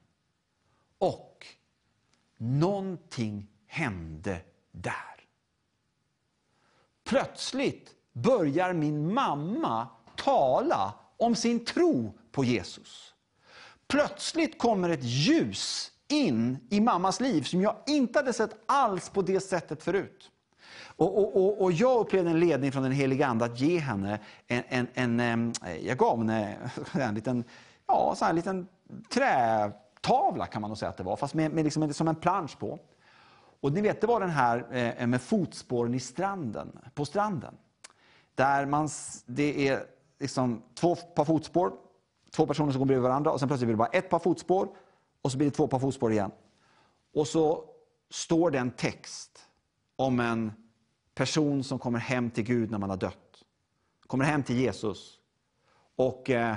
[0.99, 1.47] Och
[2.37, 4.41] någonting hände
[4.73, 5.17] där.
[7.05, 13.15] Plötsligt börjar min mamma tala om sin tro på Jesus.
[13.87, 19.23] Plötsligt kommer ett ljus in i mammas liv som jag inte hade sett alls på
[19.23, 20.31] det sättet förut.
[20.97, 24.19] Och, och, och, och jag upplevde en ledning från den helige Ande att ge henne
[24.47, 25.53] en, en, en,
[25.83, 26.57] jag gav henne
[26.93, 27.45] en liten,
[27.87, 28.69] ja, så här, en liten
[29.09, 32.59] trätavla kan man nog säga att det var, fast med, med liksom, som en plansch
[32.59, 32.79] på.
[33.61, 34.67] Och ni vet, det var den här
[34.99, 37.55] eh, med fotspåren i stranden, på stranden.
[38.35, 38.89] Där man,
[39.27, 39.85] det är
[40.21, 41.73] liksom två par fotspår,
[42.37, 44.69] två personer som går bredvid varandra och sen plötsligt blir det bara ett par fotspår
[45.27, 46.31] och så blir det två par fotspår igen.
[47.15, 47.65] Och så
[48.11, 49.47] står det en text
[49.97, 50.53] om en
[51.15, 53.45] person som kommer hem till Gud när man har dött.
[54.07, 55.19] Kommer hem till Jesus.
[55.97, 56.57] Och eh,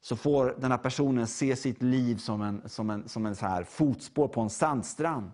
[0.00, 3.46] så får den här personen se sitt liv som en, som en, som en så
[3.46, 5.30] här fotspår på en sandstrand.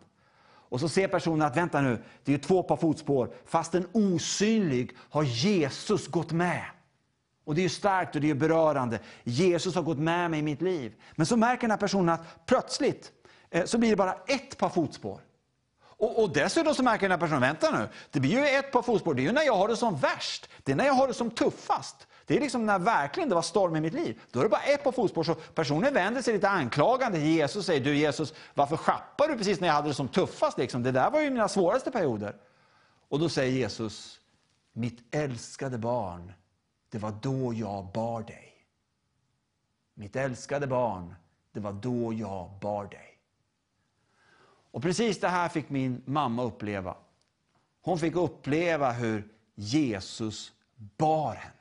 [0.47, 3.35] Och så ser personen att, vänta nu, det är två par fotspår.
[3.45, 6.65] Fast en osynlig har Jesus gått med.
[7.47, 8.99] Och det är starkt och det är berörande.
[9.25, 10.95] Jesus har gått med mig i mitt liv.
[11.15, 13.13] Men så märker den här personen att plötsligt
[13.51, 15.21] eh, så blir det bara ett par fotspår.
[15.99, 18.83] Och, och dessutom så märker den här personen, vänta nu, det blir ju ett par
[18.83, 20.49] fotspår, det är ju när jag har det som värst.
[20.65, 22.07] Det är när jag har det som tuffast.
[22.27, 24.21] Det är liksom när verkligen det var storm i mitt liv.
[24.31, 25.25] Då är det bara ett par fotspår.
[25.25, 29.37] Så personen vänder sig lite anklagande till Jesus och säger, du Jesus, varför schappar du
[29.37, 30.59] precis när jag hade det som tuffast?
[30.59, 30.83] Liksom?
[30.83, 32.37] Det där var ju mina svåraste perioder.
[33.09, 34.21] Och då säger Jesus,
[34.73, 36.33] mitt älskade barn,
[36.91, 38.53] det var då jag bar dig.
[39.95, 41.15] Mitt älskade barn,
[41.53, 43.19] det var då jag bar dig.
[44.71, 46.97] Och precis det här fick min mamma uppleva.
[47.81, 51.56] Hon fick uppleva hur Jesus bar henne.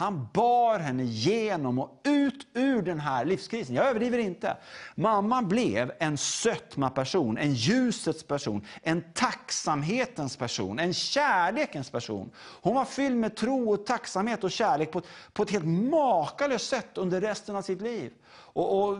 [0.00, 3.74] Han bar henne genom och ut ur den här livskrisen.
[3.74, 4.56] Jag överdriver inte.
[4.94, 12.30] Mamma blev en sötma-person, en ljusets person, en tacksamhetens person, en kärlekens person.
[12.36, 16.68] Hon var fylld med tro, och tacksamhet och kärlek på ett, på ett helt makalöst
[16.68, 18.12] sätt under resten av sitt liv.
[18.52, 18.98] Och, och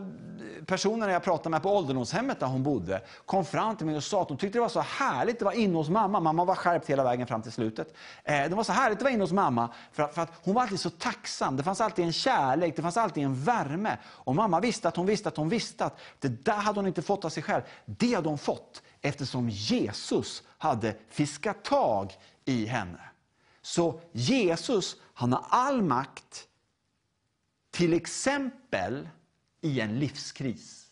[0.65, 4.21] Personerna jag pratade med på ålderdomshemmet där hon bodde kom fram till mig och sa
[4.21, 6.19] att de tyckte det var så härligt att vara inne hos mamma.
[6.19, 7.93] Mamma var skärpt hela vägen fram till slutet.
[8.23, 10.53] Eh, det var så härligt att vara inne hos mamma för att, för att hon
[10.53, 11.57] var alltid så tacksam.
[11.57, 13.97] Det fanns alltid en kärlek, det fanns alltid en värme.
[14.05, 17.01] Och mamma visste att hon visste att hon visste att det där hade hon inte
[17.01, 17.61] fått av sig själv.
[17.85, 22.13] Det hade hon fått eftersom Jesus hade fiskat tag
[22.45, 22.99] i henne.
[23.61, 26.47] Så Jesus, han har all makt,
[27.71, 29.07] till exempel
[29.61, 30.87] i en livskris.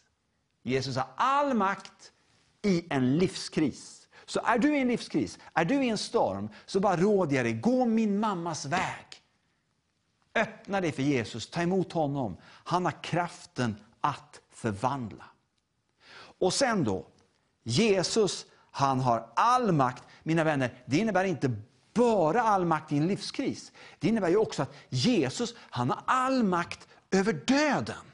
[0.64, 2.12] Jesus har all makt
[2.62, 4.08] i en livskris.
[4.26, 7.46] Så är du i en livskris, är du i en storm, så bara råder jag
[7.46, 9.06] dig, gå min mammas väg.
[10.36, 12.38] Öppna dig för Jesus, ta emot honom.
[12.44, 15.26] Han har kraften att förvandla.
[16.40, 17.08] Och sen då,
[17.64, 20.04] Jesus han har all makt.
[20.24, 21.52] Mina vänner, det innebär inte
[21.94, 23.72] bara all makt i en livskris.
[24.00, 28.09] Det innebär ju också att Jesus han har all makt över döden.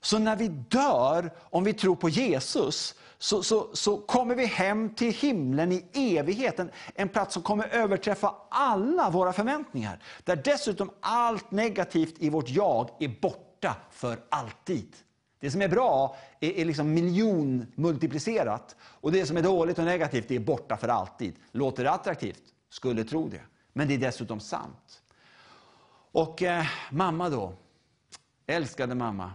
[0.00, 4.94] Så när vi dör, om vi tror på Jesus, så, så, så kommer vi hem
[4.94, 6.70] till himlen i evigheten.
[6.94, 10.02] En plats som kommer överträffa alla våra förväntningar.
[10.24, 14.96] Där dessutom allt negativt i vårt jag är borta för alltid.
[15.40, 18.76] Det som är bra är, är liksom miljonmultiplicerat.
[18.80, 21.34] Och det som är dåligt och negativt är borta för alltid.
[21.52, 22.42] Låter det attraktivt?
[22.70, 23.40] Skulle tro det.
[23.72, 25.02] Men det är dessutom sant.
[26.12, 27.52] Och eh, mamma då,
[28.46, 29.32] älskade mamma.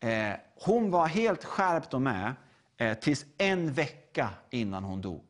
[0.00, 2.34] Eh, hon var helt skärpt och med
[2.76, 5.24] eh, tills en vecka innan hon dog.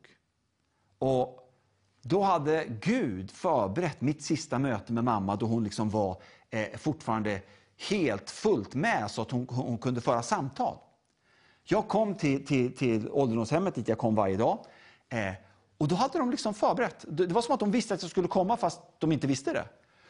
[0.99, 1.53] Och
[2.01, 7.41] då hade Gud förberett mitt sista möte med mamma då hon liksom var eh, fortfarande
[7.89, 10.77] helt fullt med så att hon, hon kunde föra samtal.
[11.63, 14.59] Jag kom till, till, till ålderdomshemmet dit jag kom varje dag.
[15.09, 15.33] Eh,
[15.77, 17.05] och då hade de liksom förberett.
[17.07, 19.65] Det var som att de visste att jag skulle komma fast de inte visste det.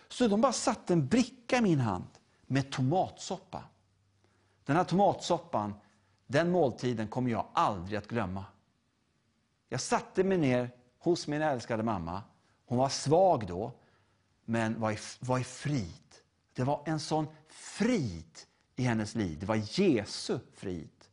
[0.08, 2.08] Så de bara satte en bricka i min hand
[2.46, 3.64] med tomatsoppa.
[4.68, 5.74] Den här tomatsoppan,
[6.28, 8.46] den måltiden kommer jag aldrig att glömma.
[9.70, 12.22] Jag satte mig ner hos min älskade mamma.
[12.66, 13.72] Hon var svag då,
[14.46, 16.16] men var i, var i frid.
[16.54, 18.40] Det var en sån frid
[18.76, 19.40] i hennes liv.
[19.40, 21.06] Det var Jesu frid.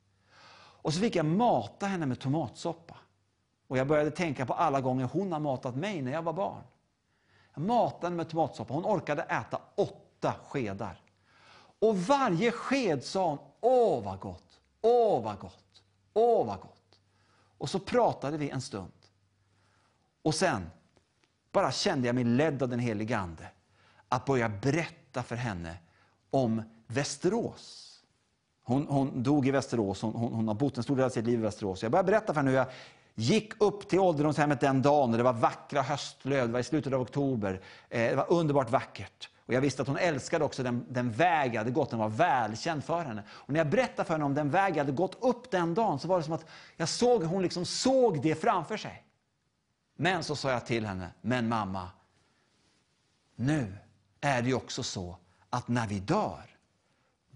[0.56, 2.96] Och så fick jag mata henne med tomatsoppa.
[3.66, 6.62] Och jag började tänka på alla gånger hon har matat mig när jag var barn.
[7.54, 8.74] Jag matade henne med tomatsoppa.
[8.74, 11.03] Hon orkade äta åtta skedar.
[11.84, 15.82] Och varje sked sa hon, åh vad gott, åh vad gott,
[16.14, 17.00] åh vad gott.
[17.58, 18.92] Och så pratade vi en stund.
[20.22, 20.70] Och sen
[21.52, 23.48] bara kände jag mig ledd av den helige Ande
[24.08, 25.76] att börja berätta för henne
[26.30, 27.98] om Västerås.
[28.62, 31.24] Hon, hon dog i Västerås, hon, hon, hon, har bott en stor del av sitt
[31.24, 31.82] liv i Västerås.
[31.82, 32.68] Jag började berätta för henne hur jag
[33.14, 37.00] gick upp till ålderdomshemmet den dagen det var vackra höstlöv, det var i slutet av
[37.00, 37.60] oktober.
[37.88, 39.28] Eh, det var underbart vackert.
[39.46, 42.08] Och Jag visste att hon älskade också den, den väg jag hade gått, den var
[42.08, 43.22] välkänd för henne.
[43.30, 45.98] Och När jag berättade för henne om den väg jag hade gått upp den dagen
[45.98, 49.04] så var det som att jag såg hon liksom såg det framför sig.
[49.96, 51.90] Men så sa jag till henne, men mamma,
[53.36, 53.76] nu
[54.20, 55.16] är det ju också så
[55.50, 56.56] att när vi dör,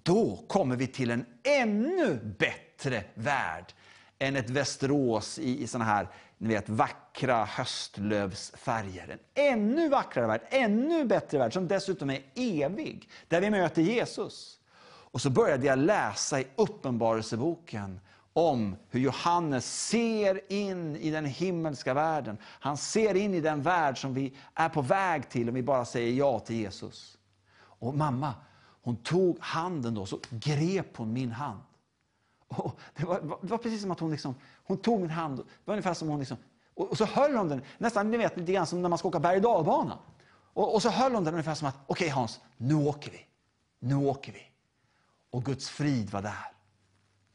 [0.02, 3.72] då kommer vi till en ännu bättre värld
[4.18, 6.08] än ett Västerås i, i såna här
[6.38, 9.18] ni vet, vackra höstlövsfärger.
[9.34, 13.10] En ännu vackrare värld, ännu bättre värld som dessutom är evig.
[13.28, 14.58] Där vi möter Jesus.
[15.10, 18.00] Och så började jag läsa i Uppenbarelseboken
[18.32, 22.38] om hur Johannes ser in i den himmelska världen.
[22.42, 25.84] Han ser in i den värld som vi är på väg till om vi bara
[25.84, 27.18] säger ja till Jesus.
[27.60, 28.34] Och mamma,
[28.82, 31.60] hon tog handen då, så grep hon min hand.
[32.48, 34.34] Och det, var, det var precis som att hon, liksom,
[34.68, 36.36] hon tog min hand, det var ungefär som hon liksom,
[36.74, 39.20] och, så höll hon den, nästan ni vet, lite grann som när man ska åka
[39.20, 39.98] berg och dalbana.
[40.30, 43.26] Och, och så höll hon den ungefär som att, okej okay, Hans, nu åker vi.
[43.78, 44.42] Nu åker vi.
[45.30, 46.52] Och Guds frid var där.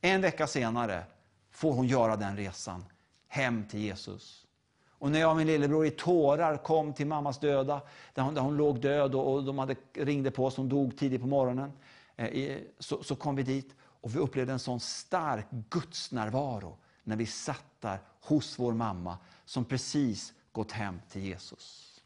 [0.02, 1.04] En vecka senare
[1.52, 2.86] får hon göra den resan
[3.28, 4.46] hem till Jesus.
[4.90, 7.82] Och när jag och min lillebror i tårar kom till mammas döda,
[8.14, 11.22] där hon, där hon låg död och, de hade, ringde på oss, hon dog tidigt
[11.22, 11.72] på morgonen.
[12.16, 17.26] Eh, så, så kom vi dit och vi upplevde en sån stark gudsnärvaro när vi
[17.26, 22.02] satt där hos vår mamma som precis gått hem till Jesus.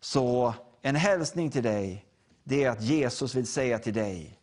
[0.00, 2.06] Så en hälsning till dig,
[2.44, 4.38] det är att Jesus vill säga till dig,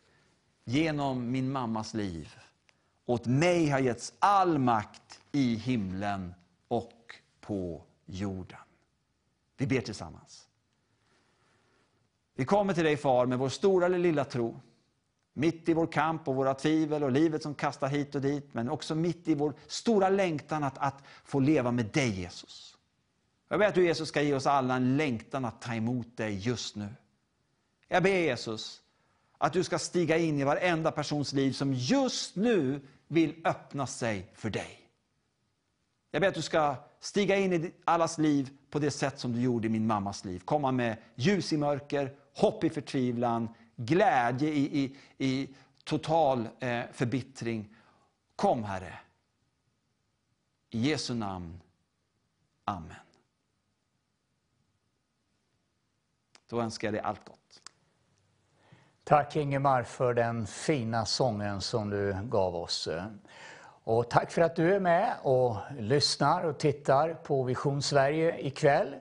[0.64, 2.34] genom min mammas liv,
[3.06, 6.34] åt mig har getts all makt i himlen
[6.68, 8.58] och på jorden.
[9.56, 10.48] Vi ber tillsammans.
[12.34, 14.60] Vi kommer till dig far med vår stora eller lilla tro.
[15.38, 18.48] Mitt i vår kamp och våra tvivel och livet som kastar hit och dit.
[18.52, 22.76] Men också mitt i vår stora längtan att, att få leva med dig Jesus.
[23.48, 26.34] Jag ber att du Jesus ska ge oss alla en längtan att ta emot dig
[26.34, 26.88] just nu.
[27.88, 28.82] Jag ber Jesus
[29.38, 34.30] att du ska stiga in i varenda persons liv som just nu vill öppna sig
[34.34, 34.80] för dig.
[36.10, 39.40] Jag ber att du ska stiga in i allas liv på det sätt som du
[39.40, 40.42] gjorde i min mammas liv.
[40.44, 43.48] Komma med ljus i mörker, hopp i förtvivlan,
[43.78, 45.54] glädje i, i, i
[45.84, 47.74] total eh, förbittring.
[48.36, 48.98] Kom Herre.
[50.70, 51.60] I Jesu namn.
[52.64, 52.96] Amen.
[56.48, 57.62] Då önskar jag dig allt gott.
[59.04, 62.88] Tack Ingemar för den fina sången som du gav oss.
[63.84, 68.94] Och tack för att du är med och lyssnar och tittar på Vision Sverige ikväll.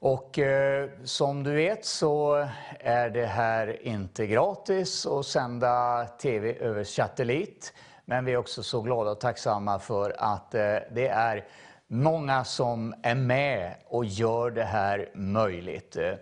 [0.00, 2.48] Och eh, som du vet så
[2.80, 7.72] är det här inte gratis att sända TV över satellit.
[8.04, 11.46] Men vi är också så glada och tacksamma för att eh, det är
[11.86, 15.96] många som är med och gör det här möjligt.
[15.96, 16.12] Eh,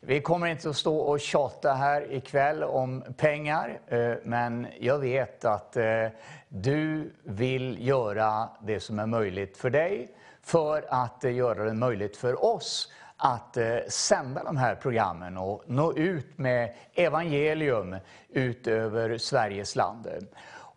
[0.00, 5.44] vi kommer inte att stå och tjata här ikväll om pengar, eh, men jag vet
[5.44, 6.06] att eh,
[6.48, 10.08] du vill göra det som är möjligt för dig
[10.42, 15.92] för att göra det möjligt för oss att eh, sända de här programmen och nå
[15.96, 17.96] ut med evangelium
[18.28, 20.08] ut över Sveriges land.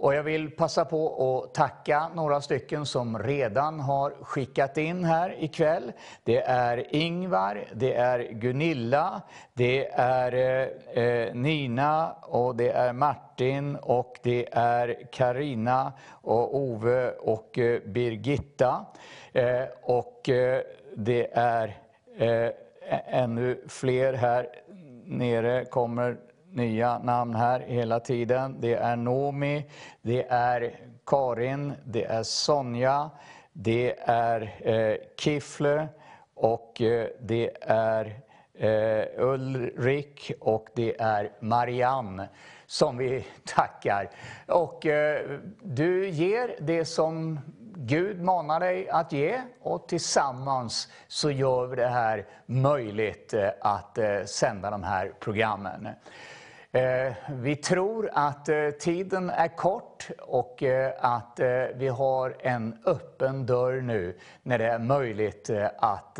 [0.02, 5.44] Och jag vill passa på att tacka några stycken som redan har skickat in här
[5.44, 5.92] ikväll.
[6.24, 9.22] Det är Ingvar, det är Gunilla,
[9.54, 17.12] det är eh, eh Nina och det är Martin och det är Karina och Ove
[17.12, 18.86] och eh, Birgitta.
[19.34, 20.62] Eh, och eh,
[20.96, 21.81] det är
[22.18, 22.49] Eh,
[23.05, 24.47] ännu fler här
[25.05, 26.18] nere kommer
[26.51, 28.57] nya namn här hela tiden.
[28.59, 29.66] Det är Nomi,
[30.01, 33.09] det är Karin, det är Sonja,
[33.53, 35.88] det är eh, Kifle
[36.34, 38.20] och eh, det är
[38.53, 42.30] eh, Ulrik och det är Marianne
[42.66, 44.09] som vi tackar.
[44.47, 47.39] Och eh, du ger det som
[47.84, 53.98] Gud manar dig att ge och tillsammans så gör vi det här möjligt eh, att
[53.98, 55.88] eh, sända de här programmen.
[56.72, 60.64] Eh, vi tror att tiden är kort och
[61.00, 61.40] att
[61.76, 66.20] vi har en öppen dörr nu när det är möjligt att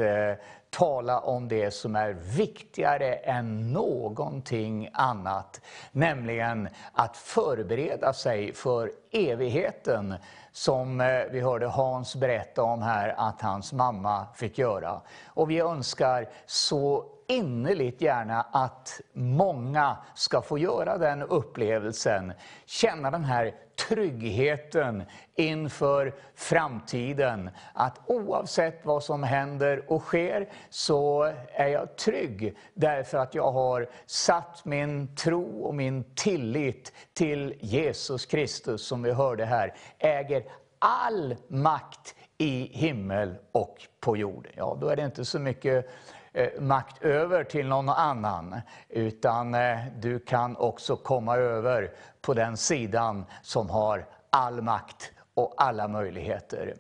[0.70, 5.62] tala om det som är viktigare än någonting annat.
[5.92, 10.16] Nämligen att förbereda sig för evigheten
[10.52, 15.02] som eh, vi hörde Hans berätta om här att hans mamma fick göra.
[15.28, 22.34] Och vi önskar så innerligt gärna att många ska få göra den upplevelsen,
[22.66, 23.56] känna den här
[23.88, 25.04] tryggheten
[25.36, 27.50] inför framtiden.
[27.74, 33.90] Att oavsett vad som händer och sker så är jag trygg därför att jag har
[34.06, 40.44] satt min tro och min tillit till Jesus Kristus som vi hörde här, äger
[40.80, 44.48] all makt i himmel och på jord.
[44.56, 45.90] Ja, då är det inte så mycket
[46.34, 51.92] eh, makt över till någon annan, utan eh, du kan också komma över
[52.22, 56.76] på den sidan som har all makt och alla möjligheter.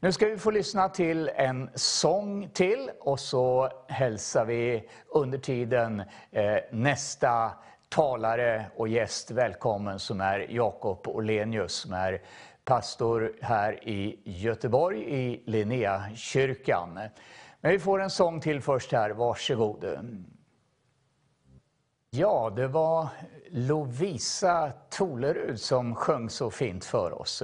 [0.00, 6.02] Nu ska vi få lyssna till en sång till och så hälsar vi under tiden
[6.30, 7.52] eh, nästa
[7.88, 12.22] talare och gäst välkommen som är Jakob Olenius som är
[12.64, 17.00] pastor här i Göteborg i Linneakyrkan.
[17.60, 19.84] Men vi får en sång till först här, varsågod.
[22.14, 23.08] Ja, det var
[23.50, 27.42] Lovisa Tolerud som sjöng så fint för oss.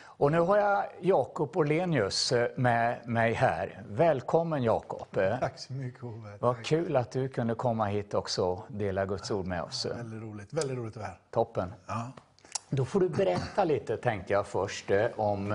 [0.00, 3.82] Och nu har jag Jakob Orlenius med mig här.
[3.88, 5.06] Välkommen Jakob.
[5.40, 6.36] Tack så mycket Ove.
[6.40, 9.86] Vad kul att du kunde komma hit också och dela Guds ord med oss.
[9.86, 11.18] Väldigt roligt, väldigt roligt att vara här.
[11.30, 11.72] Toppen.
[11.86, 12.12] Ja.
[12.70, 15.54] Då får du berätta lite, tänkte jag först, eh, om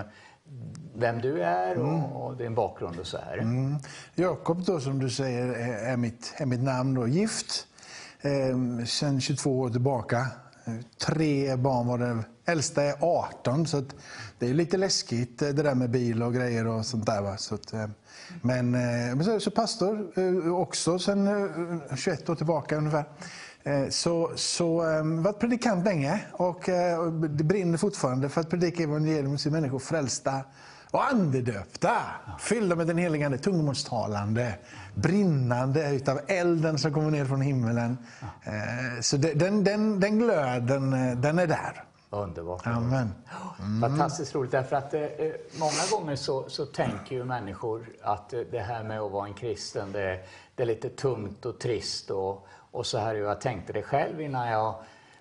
[0.96, 3.38] vem du är och, och din bakgrund och så här.
[3.38, 3.76] Mm.
[4.16, 5.48] Jakob då, som du säger,
[5.92, 6.94] är mitt, är mitt namn.
[6.94, 7.08] Då.
[7.08, 7.68] Gift
[8.22, 10.28] eh, sedan 22 år tillbaka.
[10.66, 10.74] Eh,
[11.06, 12.24] tre barn var det.
[12.46, 13.96] Äldsta är 18, så att
[14.40, 17.22] det är lite läskigt eh, det där med bil och grejer och sånt där.
[17.22, 17.38] Va?
[17.38, 17.94] Så att, ehm,
[18.42, 20.12] men eh, men så, så pastor
[20.62, 23.06] också sedan 21 år tillbaka ungefär.
[23.90, 26.64] Så, så eh, varit predikant länge och
[27.30, 30.42] det brinner fortfarande för att predika evangelium till människor frälsta
[30.92, 31.98] och andedöpta,
[32.40, 34.54] fyllda med den helige Ande, tungomålstalande,
[35.02, 37.98] brinnande utav elden som kommer ner från himmelen.
[38.44, 41.84] Eh, Så den, den, den glöden, eh, den är där.
[42.10, 42.68] Underbart.
[42.68, 43.10] Amen.
[43.82, 48.40] Fantastiskt roligt, därför att eh, eh, många gånger så, så tänker ju människor att eh,
[48.52, 50.20] det här med att vara en kristen, det,
[50.56, 53.16] det är lite tungt och trist och, och så här.
[53.16, 54.76] Jag tänkte det själv innan jag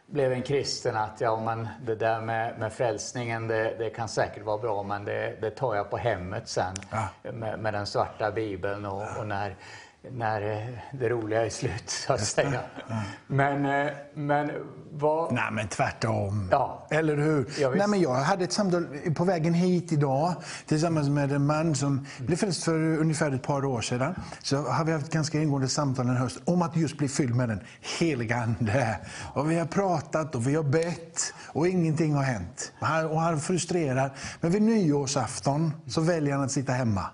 [0.07, 4.45] blev en kristen, att ja, men det där med, med frälsningen, det, det kan säkert
[4.45, 7.09] vara bra, men det, det tar jag på hemmet sen Ja.
[7.33, 9.57] med, med den svarta bibeln och, och när,
[10.13, 12.61] när eh, det roliga är slut, så att säga.
[13.27, 14.51] Men, eh, men
[14.93, 15.33] vad...
[15.33, 16.49] Nej, men tvärtom.
[16.51, 16.87] Ja.
[16.91, 17.51] Eller hur?
[17.59, 17.71] Ja.
[17.77, 20.35] Nej, men jag hade ett samtal på vägen hit idag
[20.67, 24.15] tillsammans med en man som blev frälst för ungefär ett par år sedan.
[24.43, 27.49] Så har vi haft ganska ingående samtal den hösten om att just bli fylld med
[27.49, 27.61] den
[27.99, 28.99] heliga Ande.
[29.33, 32.73] Och vi har pratat och vi har bett och ingenting har hänt.
[33.11, 34.11] Och han, frustrerad.
[34.41, 37.07] Men vid nyårsafton så väljer han att sitta hemma.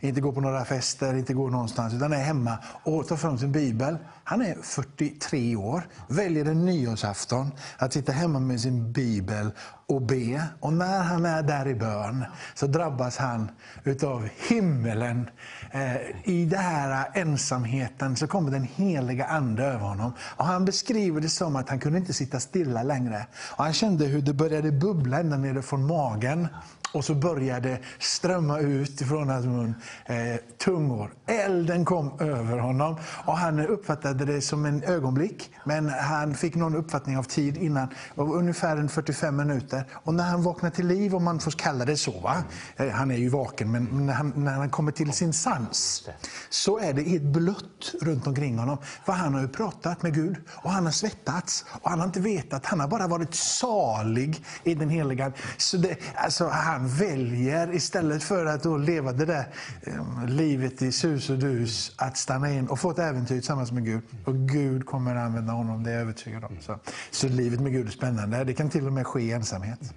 [0.00, 2.39] Inte gå på några fester, inte gå någonstans, utan är hemma
[2.82, 3.96] och tar fram sin bibel.
[4.24, 9.50] Han är 43 år, väljer en nyårsafton att sitta hemma med sin bibel
[9.86, 10.44] och be.
[10.60, 12.24] Och när han är där i bön
[12.54, 13.50] så drabbas han
[13.84, 15.30] utav himmelen.
[15.70, 20.12] Eh, I den här ensamheten så kommer den heliga Ande över honom.
[20.20, 23.26] Och han beskriver det som att han kunde inte sitta stilla längre.
[23.56, 26.48] Och han kände hur det började bubbla ända nere från magen.
[26.92, 29.74] Och så började strömma ut ifrån hans mun
[30.06, 30.16] eh,
[30.58, 31.12] tungor.
[31.26, 35.50] Elden kom över honom och han uppfattade det som en ögonblick.
[35.64, 39.84] Men han fick någon uppfattning av tid innan, det var ungefär en 45 minuter.
[39.92, 42.36] Och när han vaknar till liv, om man får kalla det så, va?
[42.76, 46.08] Eh, han är ju vaken, men när han, när han kommer till sin sans
[46.50, 48.78] så är det ett blött runt omkring honom.
[49.04, 52.20] För han har ju pratat med Gud och han har svettats och han har inte
[52.20, 55.32] vetat, han har bara varit salig i den heliga.
[55.56, 59.46] Så det, alltså, han väljer istället för att då leva det där
[59.82, 63.84] eh, livet i sus och dus, att stanna in och få ett äventyr tillsammans med
[63.84, 64.02] Gud.
[64.24, 66.56] Och Gud kommer att använda honom, det är jag övertygad om.
[66.60, 66.78] Så,
[67.10, 68.44] så livet med Gud är spännande.
[68.44, 69.94] Det kan till och med ske i ensamhet.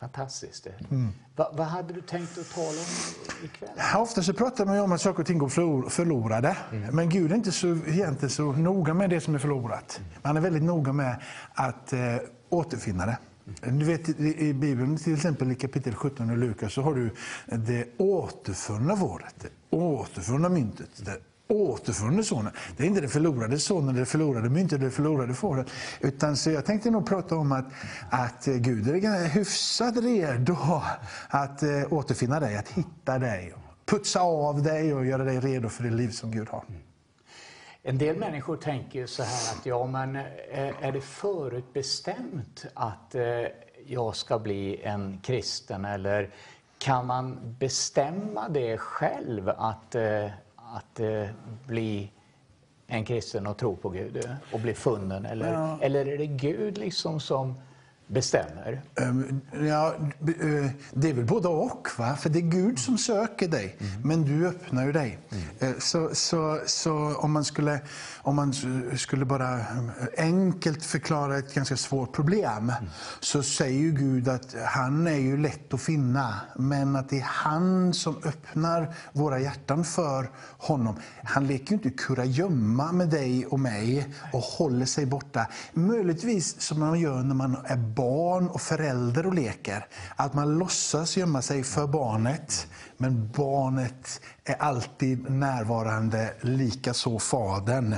[0.00, 0.66] Fantastiskt.
[0.90, 1.08] Mm.
[1.36, 3.68] Va, vad hade du tänkt att tala om ikväll?
[3.76, 6.56] Ja, Ofta så pratar man om att saker och ting går förlor- förlorade.
[6.92, 10.00] Men Gud är inte så, egentligen så noga med det som är förlorat.
[10.22, 11.16] Han är väldigt noga med
[11.54, 12.00] att eh,
[12.48, 13.18] återfinna det.
[13.62, 13.78] Mm.
[13.78, 17.10] Du vet, i, Bibeln, till exempel i kapitel 17 i Lukas, så har du
[17.46, 21.18] det återfunna fåret, det återfunna myntet, det
[21.48, 22.52] återfunne sonen.
[22.76, 25.66] Det är inte det förlorade sonen, det förlorade myntet, det förlorade fåret.
[26.00, 27.66] Utan så jag tänkte nog prata om att,
[28.10, 30.56] att Gud är hyfsat redo
[31.28, 33.54] att äh, återfinna dig, att hitta dig.
[33.86, 36.64] Putsa av dig och göra dig redo för det liv som Gud har.
[36.68, 36.80] Mm.
[37.86, 43.24] En del människor tänker så här att ja, men eh, är det förutbestämt att eh,
[43.86, 46.30] jag ska bli en kristen eller
[46.78, 50.26] kan man bestämma det själv att, eh,
[50.56, 51.00] att
[51.66, 52.10] bli
[52.86, 55.26] en kristen och tro på Gud och bli funnen?
[55.26, 55.78] Eller, Ja.
[55.80, 57.54] eller är det Gud liksom som
[58.06, 58.82] bestämmer?
[59.00, 61.88] Ehm, Ja, eh, det är väl både och.
[61.98, 62.16] Va?
[62.16, 65.18] För det är Gud som söker dig, men du öppnar ju dig.
[65.60, 67.80] Eh, Så, så, så om man, skulle,
[68.26, 69.64] om man s- skulle bara eh,
[70.18, 72.72] enkelt förklara ett ganska svårt problem
[73.20, 77.94] så säger Gud att han är ju lätt att finna, men att det är han
[77.94, 80.96] som öppnar våra hjärtan för honom.
[81.24, 85.46] Han leker ju inte kurragömma med dig och mig och håller sig borta.
[85.72, 89.86] Möjligtvis som man gör när man är barn och förälder och leker.
[90.16, 92.66] Att man låtsas gömma sig för barnet,
[92.96, 97.94] men barnet är alltid närvarande, lika så fadern.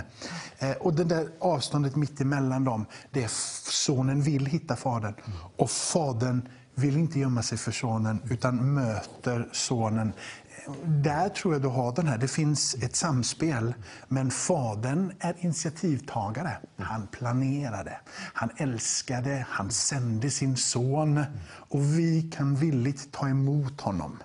[0.59, 3.30] Eh, och det där avståndet mitt emellan dem, det är
[3.70, 5.14] sonen vill hitta fadern
[5.57, 10.12] och fadern vill inte gömma sig för sonen utan möter sonen.
[10.84, 13.74] Där tror jag du har den här, det finns ett samspel.
[14.08, 16.56] Men fadern är initiativtagare.
[16.76, 18.00] Han planerade,
[18.32, 21.24] han älskade, han sände sin son.
[21.68, 24.18] Och vi kan villigt ta emot honom.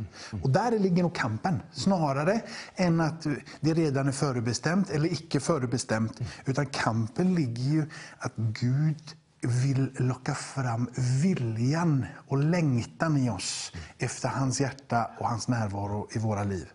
[0.43, 2.41] Och där ligger nog kampen, snarare
[2.75, 3.27] än att
[3.59, 6.19] det redan är förbestämt eller icke förbestämt.
[6.45, 7.85] Utan kampen ligger ju
[8.19, 10.89] att Gud vill locka fram
[11.23, 16.69] viljan och längtan i oss efter hans hjärta och hans närvaro i våra liv.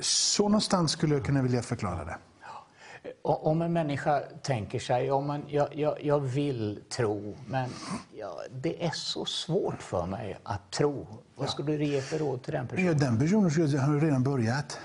[0.00, 2.16] Så någonstans skulle jag kunna vilja förklara det.
[3.22, 7.70] Om en människa tänker sig, ja, men jag, jag, jag vill tro, men
[8.18, 11.06] ja, det är så svårt för mig att tro.
[11.36, 12.86] Vad skulle du ge för råd till den personen?
[12.86, 14.78] Ja, den personen har redan börjat.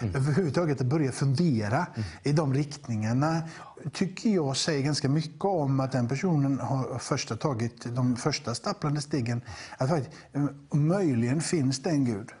[0.00, 0.14] Mm.
[0.14, 2.08] Överhuvudtaget att börja fundera mm.
[2.22, 3.42] i de riktningarna
[3.92, 9.00] tycker jag säger ganska mycket om att den personen har första tagit de första stapplande
[9.00, 9.40] stegen.
[9.78, 12.32] Att faktiskt, eh, möjligen finns det en Gud.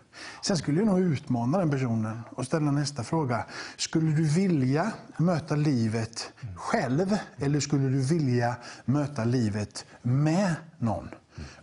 [0.42, 3.44] Sen skulle jag nog utmana den personen och ställa nästa fråga.
[3.76, 11.08] Skulle du vilja möta livet själv eller skulle du vilja möta livet med någon?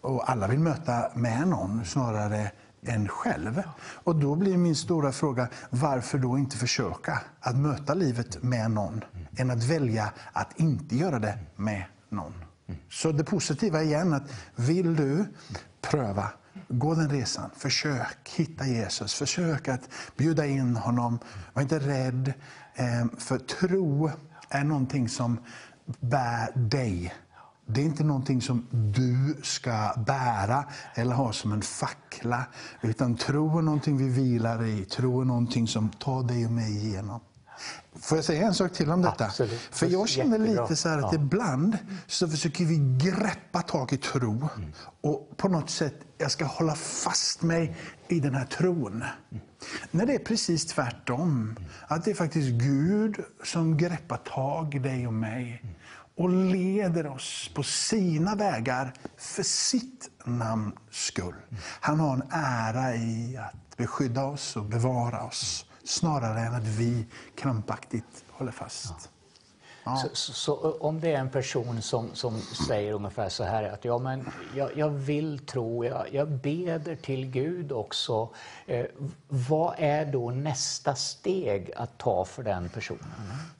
[0.02, 2.52] Och alla vill möta med någon snarare
[2.86, 3.64] en själv.
[4.04, 9.04] Och då blir min stora fråga, varför då inte försöka att möta livet med någon,
[9.38, 12.34] än att välja att inte göra det med någon?
[12.90, 14.24] Så det positiva igen, att
[14.56, 15.26] vill du
[15.82, 16.30] pröva,
[16.68, 21.20] gå den resan, försök hitta Jesus, försök att bjuda in honom,
[21.54, 22.34] var inte rädd,
[22.76, 24.12] eh, för tro
[24.50, 25.40] är någonting som
[26.00, 27.14] bär dig
[27.66, 32.46] det är inte någonting som du ska bära eller ha som en fackla.
[32.82, 34.86] Utan tro är någonting vi vilar i.
[34.86, 37.20] Tro är någonting som tar dig och mig igenom.
[37.96, 39.26] Får jag säga en sak till om detta?
[39.26, 39.62] Absolut.
[39.72, 41.14] För jag känner lite så att ja.
[41.16, 44.50] ibland så försöker vi greppa tag i tro.
[44.56, 44.74] Mm.
[45.02, 49.04] Och på något sätt, jag ska hålla fast mig i den här tron.
[49.32, 49.44] Mm.
[49.92, 51.56] När det är precis tvärtom.
[51.88, 55.64] Att det är faktiskt Gud som greppar tag i dig och mig.
[56.16, 61.36] Och leder oss på sina vägar för sitt namns skull.
[61.80, 67.06] Han har en ära i att beskydda oss och bevara oss snarare än att vi
[67.36, 69.10] krampaktigt håller fast.
[69.84, 69.96] Ja.
[69.96, 73.86] Så, så, så, om det är en person som, som säger ungefär så här att
[73.86, 78.30] ja, men jag, jag vill tro, jag, jag beder till Gud också.
[78.66, 78.86] Eh,
[79.28, 83.04] vad är då nästa steg att ta för den personen?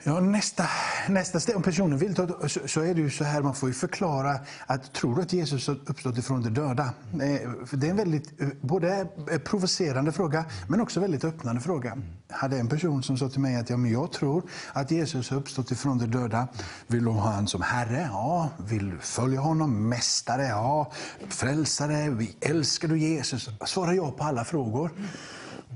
[0.04, 0.64] Ja, nästa,
[1.10, 3.70] nästa steg, om personen vill ta så, så är det ju så här, man får
[3.70, 6.84] ju förklara att tror du att Jesus har uppstått ifrån de döda?
[6.84, 9.08] Eh, det är en väldigt eh, både
[9.44, 11.98] provocerande fråga men också väldigt öppnande fråga.
[12.34, 15.38] Hade en person som sa till mig att ja, men jag tror att Jesus har
[15.38, 16.48] uppstått ifrån de döda.
[16.88, 18.10] Vill du ha honom som Herre?
[18.12, 18.50] Ja.
[18.58, 19.90] Vill du följa honom?
[19.90, 20.44] Mästare?
[20.48, 20.92] Ja.
[21.30, 22.10] Frälsare?
[22.10, 23.50] Vi älskar du Jesus?
[23.66, 24.92] Svarar jag på alla frågor.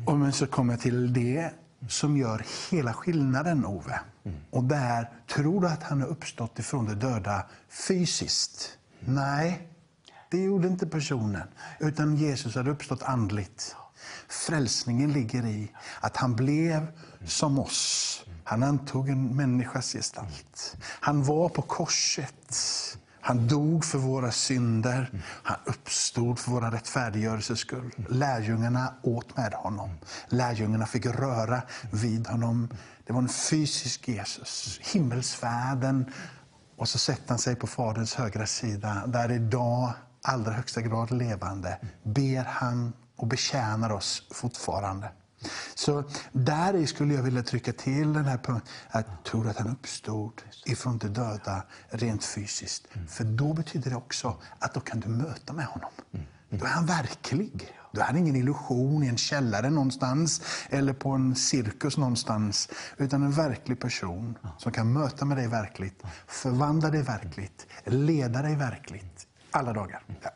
[0.05, 1.51] Och men så kommer jag till det
[1.89, 3.99] som gör hela skillnaden, Ove.
[4.51, 8.77] Och där, tror du att han har uppstått ifrån de döda fysiskt?
[8.99, 9.67] Nej,
[10.31, 11.47] det gjorde inte personen.
[11.79, 13.75] Utan Jesus hade uppstått andligt.
[14.29, 16.87] Frälsningen ligger i att han blev
[17.25, 18.23] som oss.
[18.43, 20.77] Han antog en människas gestalt.
[20.81, 22.55] Han var på korset.
[23.21, 25.23] Han dog för våra synder.
[25.43, 27.91] Han uppstod för våra rättfärdiggörelses skull.
[28.09, 29.89] Lärjungarna åt med honom.
[30.29, 31.61] Lärjungarna fick röra
[31.91, 32.69] vid honom.
[33.05, 34.79] Det var en fysisk Jesus.
[34.83, 36.11] Himmelsfärden.
[36.77, 41.79] Och så sätter han sig på Faderns högra sida, där idag allra högsta grad levande
[42.03, 45.11] ber han och betjänar oss fortfarande.
[45.75, 50.41] Så där skulle jag vilja trycka till den här punkten, att tro att han uppstod
[50.65, 52.87] ifrån de döda rent fysiskt.
[52.93, 53.07] Mm.
[53.07, 55.91] För då betyder det också att då kan du möta med honom.
[56.13, 56.25] Mm.
[56.49, 57.73] Då är han verklig.
[57.91, 62.69] Då är han ingen illusion i en källare någonstans eller på en cirkus någonstans.
[62.97, 68.55] Utan en verklig person som kan möta med dig verkligt, förvandla dig verkligt, leda dig
[68.55, 70.03] verkligt alla dagar.
[70.21, 70.29] Ja.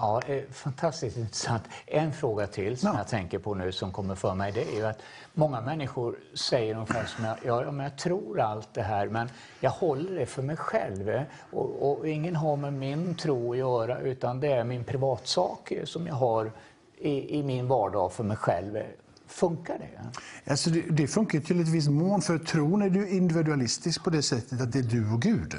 [0.00, 1.62] Ja, eh, fantastiskt intressant.
[1.86, 2.98] En fråga till som ja.
[2.98, 4.98] jag tänker på nu som kommer för mig det är ju att
[5.34, 9.28] många människor säger ungefär som jag, ja, men jag tror allt det här men
[9.60, 13.98] jag håller det för mig själv och, och, ingen har med min tro att göra
[13.98, 16.52] utan det är min privatsak som jag har
[16.98, 18.78] i, i min vardag för mig själv.
[19.26, 20.20] Funkar det?
[20.50, 24.22] Alltså det, det funkar till ett visst mån för tron är du individualistisk på det
[24.22, 25.54] sättet att det är du och Gud.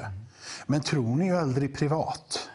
[0.66, 2.48] Men tron är ju aldrig privat.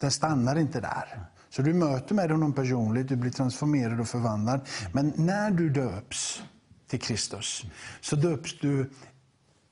[0.00, 1.26] Den stannar inte där.
[1.48, 4.60] Så du möter med honom personligt, du blir transformerad och förvandlad.
[4.92, 6.42] Men när du döps
[6.86, 7.64] till Kristus
[8.00, 8.90] så döps du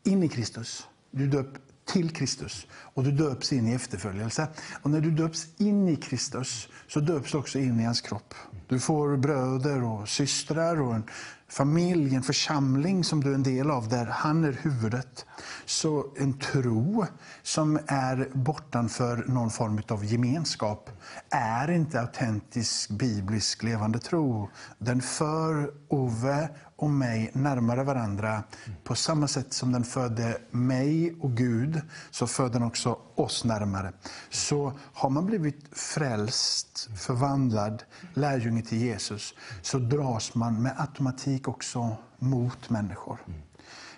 [0.05, 0.87] in i Kristus.
[1.11, 4.49] Du döps till Kristus och du döps in i efterföljelse.
[4.83, 8.35] Och när du döps in i Kristus så döps du också in i hans kropp.
[8.69, 11.05] Du får bröder och systrar och en
[11.49, 15.27] familj, en församling som du är en del av, där han är huvudet.
[15.67, 17.07] Så en tro
[17.43, 20.91] som är bortanför någon form av gemenskap
[21.31, 24.51] är inte autentisk biblisk levande tro.
[24.79, 28.43] Den för Ove och mig närmare varandra.
[28.85, 33.93] På samma sätt som den födde mig och Gud, så föder den också oss närmare.
[34.31, 37.83] Så har man blivit frälst, förvandlad,
[38.15, 43.19] lärjunge till Jesus, så dras man med automatik också mot människor.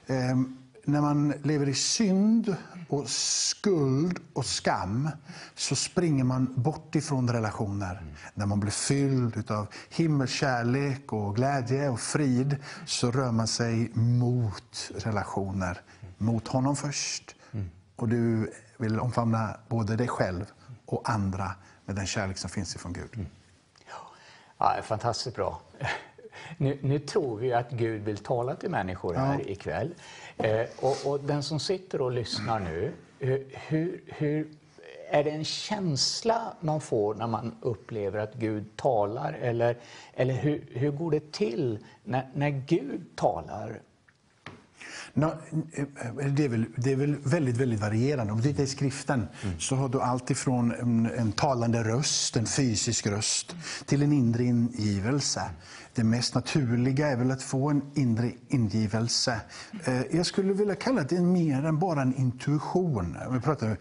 [0.06, 2.56] Ehm, när man lever i synd
[2.88, 5.10] och skuld och skam
[5.54, 7.98] så springer man bort ifrån relationer.
[8.02, 8.14] Mm.
[8.34, 12.56] När man blir fylld av himmelskärlek och glädje och frid
[12.86, 15.80] så rör man sig mot relationer.
[16.18, 17.34] Mot honom först.
[17.52, 17.70] Mm.
[17.96, 20.44] Och du vill omfamna både dig själv
[20.86, 21.52] och andra
[21.84, 23.10] med den kärlek som finns ifrån Gud.
[23.14, 23.26] Mm.
[24.58, 25.60] Ja, fantastiskt bra.
[26.58, 29.50] Nu, nu, tror vi att Gud vill tala till människor här ja.
[29.52, 29.94] ikväll.
[30.36, 34.48] Eh, och, och, den som sitter och lyssnar nu, eh, hur, hur,
[35.10, 39.32] är det en känsla man får när man upplever att Gud talar?
[39.32, 39.76] Eller,
[40.14, 43.80] eller hur, hur går det till när, när Gud talar?
[45.18, 45.24] No,
[45.72, 45.86] eh,
[46.26, 48.32] det, är väl, det är väl väldigt, väldigt varierande.
[48.32, 49.60] Om du tittar i skriften mm.
[49.60, 53.56] så har du allt ifrån en, en, talande röst, en fysisk röst,
[53.86, 55.42] till en inre ingivelse.
[55.96, 59.40] Det mest naturliga är väl att få en inre ingivelse.
[59.84, 63.16] Eh, jag skulle vilja kalla det mer än bara en intuition.
[63.16, 63.76] Eh, vi pratar,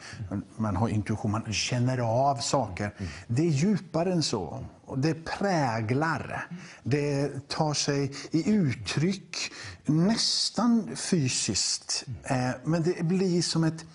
[0.58, 2.94] man har intuition, man känner av saker.
[3.28, 4.66] Det är djupare än så.
[4.98, 6.48] det präglar.
[6.84, 9.38] Det tar sig i uttryck
[9.86, 12.06] nästan fysiskt.
[12.24, 13.86] Eh, men det blir som ett...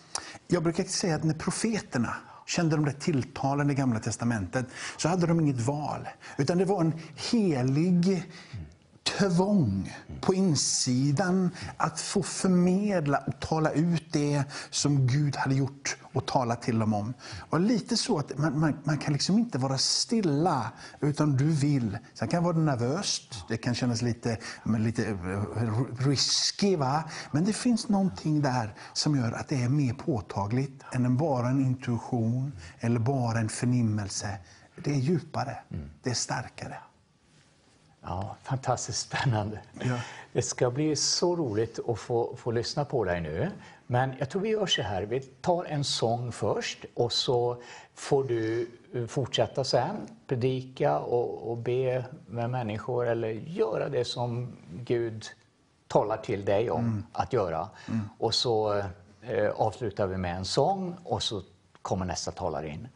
[0.49, 2.17] Jag brukar säga att när profeterna
[2.51, 6.09] kände de där tilltalen i Gamla Testamentet så hade de inget val.
[6.39, 6.93] Utan det var en
[7.31, 8.23] helig
[9.19, 16.27] tvång på insidan att få förmedla och tala ut det som Gud hade gjort och
[16.27, 17.15] talat till dem om.
[17.51, 21.99] Och lite så att man, man, man, kan liksom inte vara stilla, utan du vill.
[22.15, 27.05] Sen kan det vara nervöst, det kan kännas lite, lite eh, risky, va?
[27.33, 31.61] men det finns någonting där som gör att det är mer påtagligt än bara en
[31.61, 34.39] intuition eller bara en förnimmelse.
[34.85, 35.91] Det är djupare, mm.
[36.03, 36.77] det är starkare.
[38.03, 39.61] Ja, fantastiskt spännande.
[39.73, 40.01] Ja.
[40.33, 43.51] Det ska bli så roligt att få, få lyssna på dig nu.
[43.87, 47.63] Men jag tror vi gör så här, vi tar en sång först och så
[47.95, 48.71] får du
[49.09, 49.97] fortsätta sen,
[50.27, 55.27] predika och, och be med människor eller göra det som Gud
[55.87, 57.07] talar till dig om mm.
[57.13, 57.69] att göra.
[57.89, 58.09] Mm.
[58.19, 58.83] Och så
[59.23, 61.43] eh, avslutar vi med en sång och så
[61.83, 62.89] kommer nästa talare in.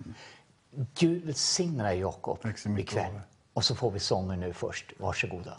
[0.94, 2.38] Gud välsigne dig Jakob
[2.78, 3.20] ikväll.
[3.54, 4.92] Och så får vi sången nu först.
[4.98, 5.56] Varsågoda.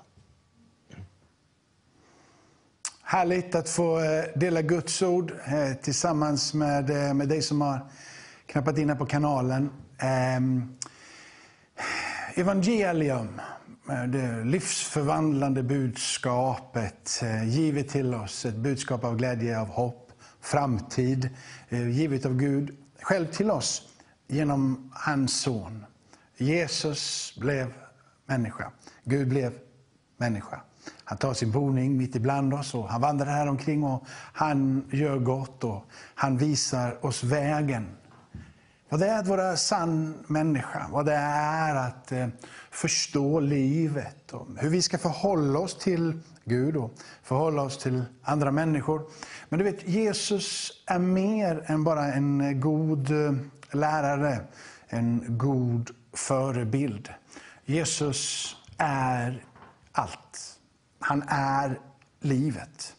[3.08, 7.80] Härligt att få eh, dela Guds ord eh, tillsammans med, eh, med dig som har
[8.46, 9.70] knappat in här på kanalen.
[9.98, 10.78] Ehm,
[12.36, 13.42] evangelium,
[14.08, 18.46] det livsförvandlande budskapet givet till oss.
[18.46, 21.30] Ett budskap av glädje, av hopp, framtid.
[21.70, 23.82] Givet av Gud själv till oss
[24.28, 25.86] genom hans son.
[26.38, 27.74] Jesus blev
[28.26, 28.72] människa.
[29.04, 29.54] Gud blev
[30.18, 30.62] människa.
[31.04, 34.04] Han tar sin boning mitt ibland oss och han vandrar här omkring och
[34.34, 37.88] han gör gott och han visar oss vägen.
[38.90, 42.28] Vad det är att vara sann människa, vad det är att eh,
[42.72, 48.52] förstå livet och hur vi ska förhålla oss till Gud och förhålla oss till andra
[48.52, 49.02] människor.
[49.50, 53.34] Men du vet, Jesus är mer än bara en eh, god eh,
[53.72, 54.40] lärare,
[54.88, 57.10] en god förebild.
[57.66, 59.44] Jesus är
[59.92, 60.60] allt.
[61.00, 61.80] Han är
[62.20, 62.96] livet.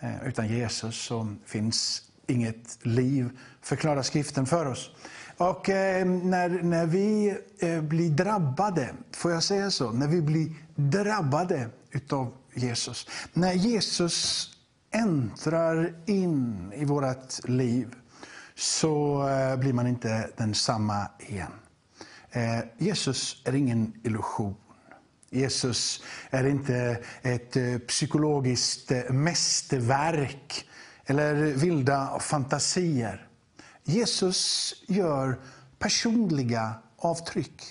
[0.00, 3.30] Eh, utan Jesus så finns inget liv,
[3.60, 4.90] förklarar skriften för oss.
[5.36, 9.92] Och eh, när, när vi eh, blir drabbade, får jag säga så?
[9.92, 13.08] När vi blir drabbade utav Jesus.
[13.32, 14.48] När Jesus
[14.90, 17.94] äntrar in i vårt liv
[18.54, 19.24] så
[19.58, 21.52] blir man inte densamma igen.
[22.32, 24.54] Eh, Jesus är ingen illusion.
[25.30, 30.68] Jesus är inte ett eh, psykologiskt eh, mästerverk
[31.06, 33.28] eller vilda fantasier.
[33.84, 35.40] Jesus gör
[35.78, 37.62] personliga avtryck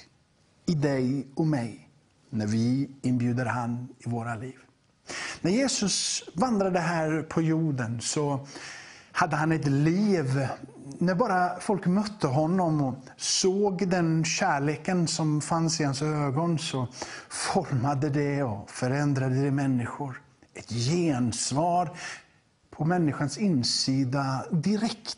[0.65, 1.89] i dig och mig
[2.29, 4.57] när vi inbjuder han i våra liv.
[5.41, 8.47] När Jesus vandrade här på jorden så
[9.11, 10.47] hade han ett liv
[10.99, 16.87] när bara folk mötte honom och såg den kärleken som fanns i hans ögon så
[17.29, 20.21] formade det och förändrade det människor.
[20.53, 21.97] Ett gensvar
[22.71, 25.17] på människans insida direkt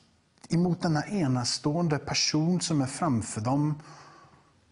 [0.49, 3.81] emot denna enastående person som är framför dem.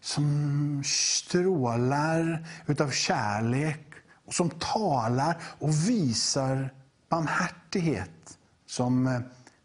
[0.00, 3.86] Som strålar utav kärlek
[4.26, 6.74] och som talar och visar
[7.08, 9.20] barmhärtighet som eh,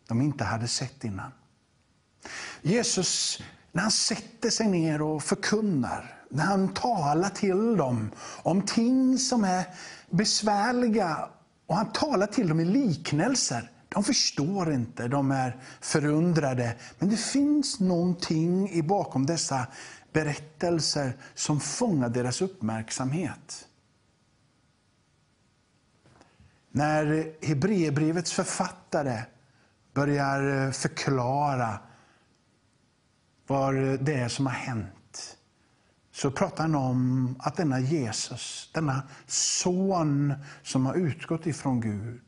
[0.07, 1.31] de inte hade sett innan.
[2.61, 3.41] Jesus,
[3.71, 8.11] när han sätter sig ner och förkunnar, när han talar till dem
[8.43, 9.65] om ting som är
[10.09, 11.29] besvärliga
[11.65, 13.71] och han talar till dem i liknelser.
[13.89, 16.75] De förstår inte, de är förundrade.
[16.99, 19.67] Men det finns någonting i bakom dessa
[20.13, 23.67] berättelser som fångar deras uppmärksamhet.
[26.71, 29.21] När Hebreerbrevets författare
[29.97, 31.79] börjar eh, förklara
[33.47, 35.37] vad eh, det är som har hänt
[36.11, 40.33] så pratar han om att denna Jesus, denna son
[40.63, 42.21] som har utgått ifrån Gud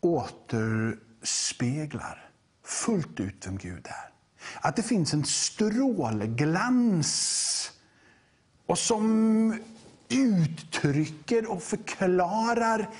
[0.00, 2.30] återspeglar
[2.64, 4.10] fullt ut vem Gud är.
[4.60, 7.12] Att det finns en strålglans
[8.66, 9.58] och som
[10.08, 12.90] uttrycker och förklarar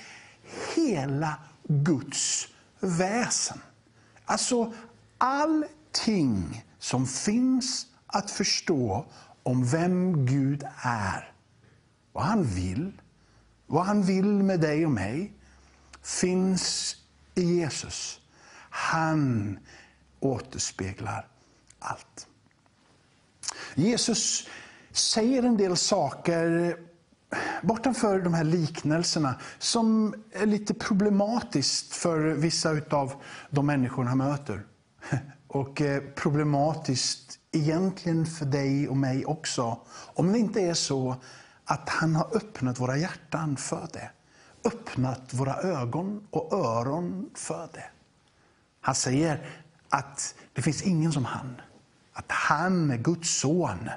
[0.74, 1.34] hela
[1.68, 2.49] Guds
[2.85, 3.59] väsen.
[4.24, 4.72] Alltså
[5.18, 9.07] allting som finns att förstå
[9.43, 11.32] om vem Gud är.
[12.12, 12.93] Vad han vill,
[13.66, 15.32] vad han vill med dig och mig,
[16.03, 16.97] finns
[17.35, 18.20] i Jesus.
[18.70, 19.59] Han
[20.20, 21.26] återspeglar
[21.78, 22.26] allt.
[23.74, 24.49] Jesus
[24.91, 26.78] säger en del saker
[27.62, 33.12] bortanför de här liknelserna som är lite problematiskt för vissa av
[33.50, 34.62] de människor han möter.
[35.46, 39.78] Och eh, problematiskt egentligen för dig och mig också.
[40.14, 41.16] Om det inte är så
[41.64, 44.10] att han har öppnat våra hjärtan för det.
[44.64, 47.84] Öppnat våra ögon och öron för det.
[48.80, 49.50] Han säger
[49.88, 51.60] att det finns ingen som han.
[52.12, 53.90] Att han är Guds son.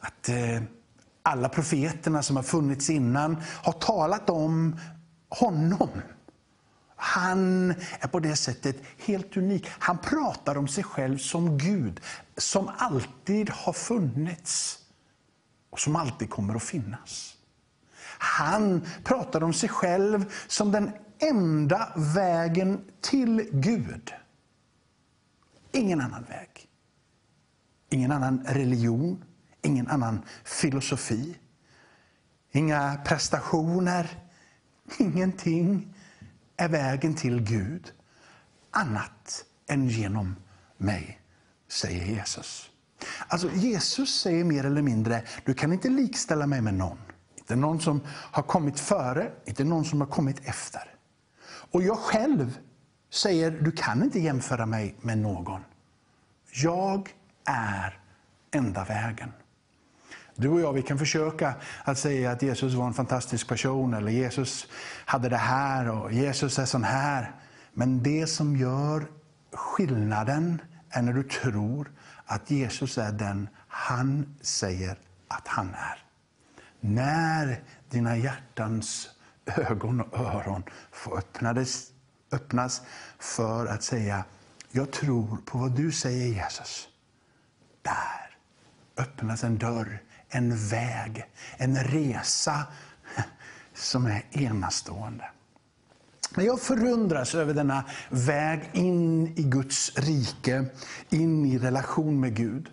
[0.00, 0.62] Att eh,
[1.30, 4.76] alla profeterna som har funnits innan har talat om
[5.28, 5.88] honom.
[6.96, 7.70] Han
[8.00, 9.66] är på det sättet helt unik.
[9.68, 12.00] Han pratar om sig själv som Gud,
[12.36, 14.78] som alltid har funnits
[15.70, 17.36] och som alltid kommer att finnas.
[18.18, 24.12] Han pratar om sig själv som den enda vägen till Gud.
[25.72, 26.48] Ingen annan väg.
[27.90, 29.24] Ingen annan religion,
[29.62, 31.38] ingen annan filosofi.
[32.52, 34.08] Inga prestationer,
[34.98, 35.94] ingenting
[36.56, 37.92] är vägen till Gud
[38.70, 40.36] annat än genom
[40.76, 41.20] mig,
[41.68, 42.70] säger Jesus.
[43.28, 46.98] Alltså Jesus säger mer eller mindre, du kan inte likställa mig med någon.
[47.36, 50.94] Inte någon som har kommit före, inte någon som har kommit efter.
[51.70, 52.58] Och jag själv
[53.10, 55.60] säger, du kan inte jämföra mig med någon.
[56.52, 58.00] Jag är
[58.50, 59.32] enda vägen.
[60.40, 64.12] Du och jag vi kan försöka att säga att Jesus var en fantastisk person eller
[64.12, 64.66] Jesus
[65.04, 67.34] hade det här och Jesus är sån här.
[67.72, 69.06] Men det som gör
[69.52, 71.92] skillnaden är när du tror
[72.26, 76.04] att Jesus är den han säger att han är.
[76.80, 79.08] När dina hjärtans
[79.46, 80.62] ögon och öron
[80.92, 81.86] får öppnades,
[82.32, 82.82] öppnas
[83.18, 84.24] för att säga
[84.70, 86.88] jag tror på vad du säger Jesus.
[87.82, 88.36] Där
[88.96, 91.24] öppnas en dörr en väg,
[91.56, 92.66] en resa
[93.74, 95.24] som är enastående.
[96.36, 100.64] Men jag förundras över denna väg in i Guds rike,
[101.08, 102.70] in i relation med Gud.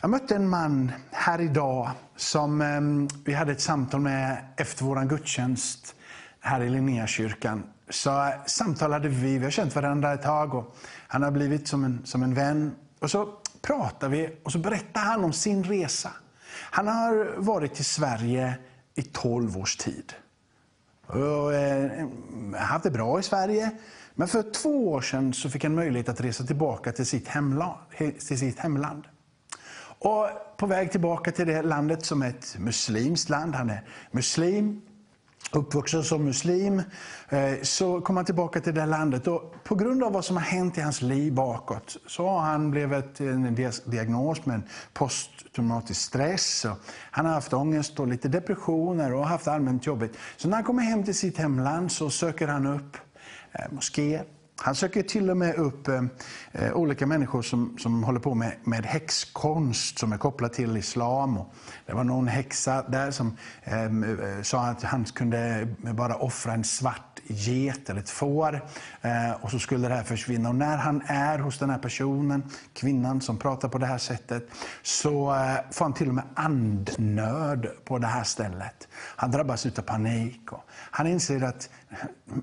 [0.00, 5.04] Jag mötte en man här idag som ehm, vi hade ett samtal med efter vår
[5.04, 5.94] gudstjänst
[6.40, 7.62] här i Linnéakyrkan.
[7.88, 10.76] Så eh, samtalade vi, vi har känt varandra ett tag och
[11.08, 12.74] han har blivit som en, som en vän.
[13.00, 13.28] Och så
[13.62, 16.10] pratade vi och så berättade han om sin resa.
[16.74, 18.54] Han har varit i Sverige
[18.94, 20.12] i 12 års tid.
[21.06, 22.08] Och, eh,
[22.56, 23.70] haft det bra i Sverige.
[24.14, 27.78] Men för två år sedan så fick han möjlighet att resa tillbaka till sitt hemland.
[27.98, 29.04] Till sitt hemland.
[29.98, 33.54] Och på väg tillbaka till det landet som är ett muslimskt land.
[33.54, 34.80] Han är muslim,
[35.52, 36.82] uppvuxen som muslim,
[37.28, 39.26] eh, så kom han tillbaka till det landet.
[39.26, 42.70] Och på grund av vad som har hänt i hans liv bakåt så har han
[42.70, 43.54] blivit en
[43.84, 44.62] diagnos med
[44.92, 46.66] posttraumatisk stress.
[47.10, 50.16] Han har haft ångest och lite depressioner och haft allmänt jobbigt.
[50.36, 52.96] Så när han kommer hem till sitt hemland så söker han upp
[53.52, 54.24] eh, moskéer.
[54.62, 56.02] Han söker till och med upp eh,
[56.52, 61.38] eh, olika människor som, som håller på med, med häxkonst som är kopplad till islam.
[61.38, 61.54] Och
[61.86, 66.64] det var någon häxa där som eh, eh sa att han kunde bara offra en
[66.64, 68.60] svart get eller ett får
[69.02, 70.48] eh, och så skulle det här försvinna.
[70.48, 72.42] Och när han är hos den här personen,
[72.74, 74.48] kvinnan som pratar på det här sättet,
[74.82, 78.88] så eh, får han till och med andnöd på det här stället.
[78.94, 80.52] Han drabbas av panik.
[80.52, 81.70] Och han inser att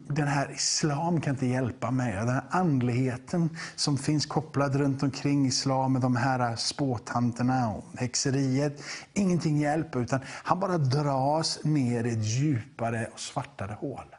[0.08, 2.14] den här islam kan inte hjälpa mig.
[2.14, 8.82] Den här andligheten som finns kopplad runt omkring islam med de här spåtanterna och häxeriet.
[9.14, 14.16] Ingenting hjälper utan han bara dras ner i ett djupare och svartare hål.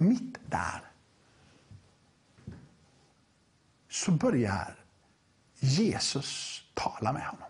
[0.00, 0.82] Mitt där
[3.88, 4.74] så börjar
[5.58, 7.48] Jesus tala med honom.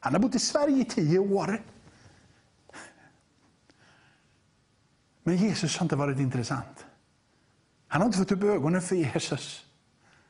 [0.00, 1.62] Han har bott i Sverige i tio år.
[5.22, 6.86] Men Jesus har inte varit intressant.
[7.88, 9.66] Han har inte fått upp ögonen för Jesus.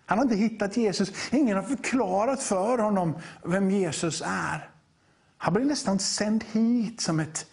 [0.07, 1.33] Han har inte hittat Jesus.
[1.33, 4.71] Ingen har förklarat för honom vem Jesus är.
[5.37, 7.51] Han blir nästan sänd hit som ett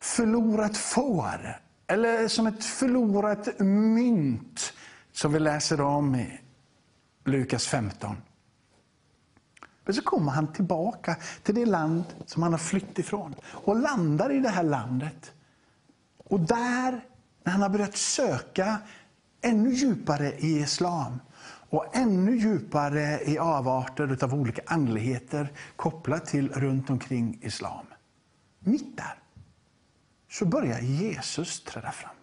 [0.00, 1.63] förlorat får.
[1.94, 4.72] Eller som ett förlorat mynt
[5.12, 6.40] som vi läser om i
[7.24, 8.16] Lukas 15.
[9.84, 14.32] Men så kommer han tillbaka till det land som han har flytt ifrån och landar
[14.32, 15.32] i det här landet.
[16.18, 17.04] Och där,
[17.44, 18.78] när han har börjat söka
[19.40, 21.20] ännu djupare i islam
[21.70, 27.86] och ännu djupare i avarter av olika andligheter kopplat till runt omkring islam.
[28.58, 29.23] Mitt där
[30.34, 32.14] så börjar Jesus träda fram.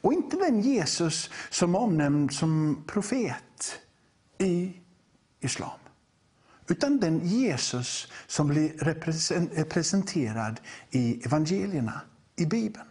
[0.00, 3.80] Och inte den Jesus som omnämns som profet
[4.38, 4.72] i
[5.40, 5.78] islam.
[6.66, 10.60] Utan den Jesus som blir presenterad
[10.90, 12.00] i evangelierna,
[12.36, 12.88] i Bibeln.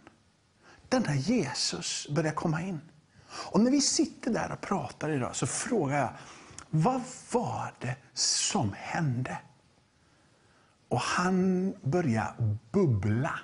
[0.88, 2.80] Denna Jesus börjar komma in.
[3.28, 6.10] Och när vi sitter där och pratar idag så frågar jag,
[6.70, 7.02] vad
[7.32, 9.38] var det som hände?
[10.88, 12.34] Och han börjar
[12.72, 13.40] bubbla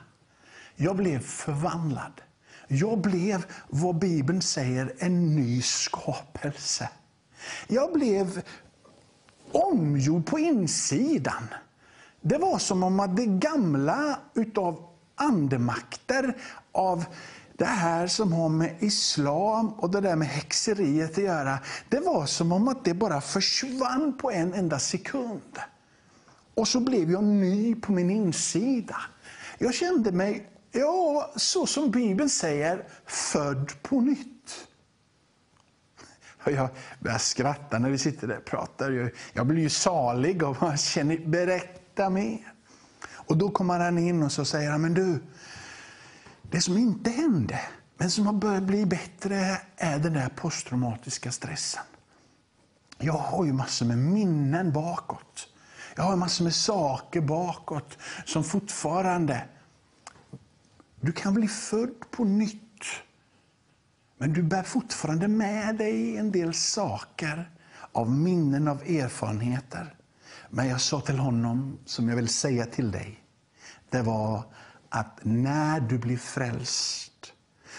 [0.80, 2.20] jag blev förvandlad.
[2.68, 6.90] Jag blev vad Bibeln säger en ny skapelse.
[7.68, 8.42] Jag blev
[9.52, 11.48] omgjord på insidan.
[12.20, 14.84] Det var som om att det gamla utav
[15.14, 16.36] andemakter,
[16.72, 17.04] av
[17.56, 21.58] det här som har med islam och det där med häxeriet att göra.
[21.88, 25.58] Det var som om att det bara försvann på en enda sekund.
[26.54, 28.96] Och så blev jag ny på min insida.
[29.58, 34.68] Jag kände mig Ja, så som Bibeln säger, född på nytt.
[36.44, 36.68] Jag
[37.00, 39.12] börjar skratta när vi sitter där och pratar.
[39.32, 42.52] Jag blir ju salig av att känner, berätta mer.
[43.10, 45.20] Och då kommer han in och så säger han, men du,
[46.42, 47.60] det som inte hände,
[47.96, 51.82] men som har börjat bli bättre, är den där posttraumatiska stressen.
[52.98, 55.48] Jag har ju massor med minnen bakåt.
[55.96, 59.42] Jag har massor med saker bakåt som fortfarande
[61.00, 62.84] du kan bli född på nytt.
[64.18, 67.50] Men du bär fortfarande med dig en del saker
[67.92, 69.94] av minnen, av erfarenheter.
[70.50, 73.22] Men jag sa till honom, som jag vill säga till dig,
[73.90, 74.42] det var
[74.88, 77.32] att när du blir frälst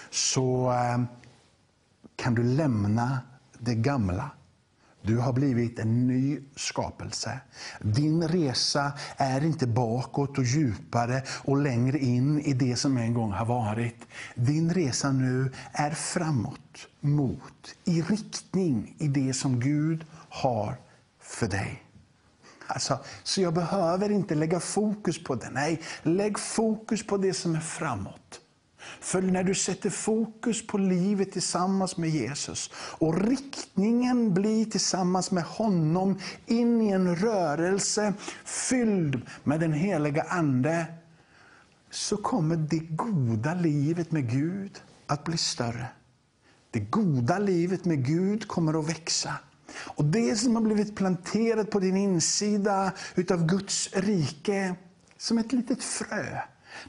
[0.10, 1.04] så eh,
[2.16, 3.20] kan du lämna
[3.58, 4.32] det gamla
[5.02, 7.40] du har blivit en ny skapelse.
[7.82, 13.32] Din resa är inte bakåt och djupare och längre in i det som en gång
[13.32, 14.08] har varit.
[14.36, 20.76] Din resa nu är framåt, mot, i riktning i det som Gud har
[21.20, 21.84] för dig.
[22.68, 25.50] Alltså, så jag behöver inte lägga fokus på det.
[25.50, 28.39] Nej, lägg fokus på det som är framåt.
[29.00, 35.44] För när du sätter fokus på livet tillsammans med Jesus och riktningen blir tillsammans med
[35.44, 38.14] honom in i en rörelse
[38.46, 40.86] fylld med den heliga Ande,
[41.92, 45.88] så kommer det goda livet med Gud att bli större.
[46.72, 49.34] Det goda livet med Gud kommer att växa.
[49.76, 54.76] Och det som har blivit planterat på din insida utav Guds rike,
[55.18, 56.42] som ett litet frö,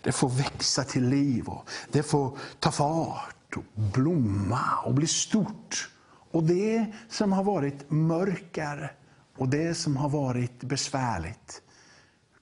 [0.03, 5.91] det får växa till liv och det får ta fart och blomma och bli stort.
[6.33, 8.97] Och det som har varit mörker
[9.39, 11.63] och det som har varit besvärligt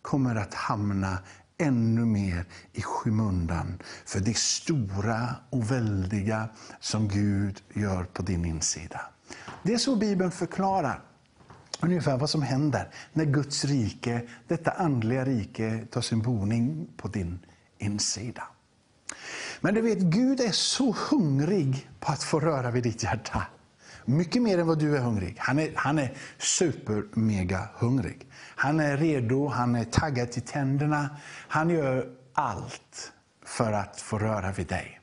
[0.03, 1.19] kommer att hamna
[1.59, 6.49] ännu mer i skymundan för det stora och väldiga
[6.81, 9.01] som Gud gör på din insida.
[9.63, 11.03] Det är så Bibeln förklarar
[11.81, 17.39] ungefär vad som händer när Guds rike, detta andliga rike, tar sin boning på din
[17.79, 18.43] insida.
[19.61, 23.47] Men du vet, Gud är så hungrig på att få röra vid ditt hjärta.
[24.05, 25.37] Mycket mer än vad du är hungrig.
[25.39, 28.27] Han är, han är super mega hungrig.
[28.57, 31.17] Han är redo, han är taggad till tänderna.
[31.49, 33.13] Han gör allt
[33.45, 34.98] för att få röra vid dig.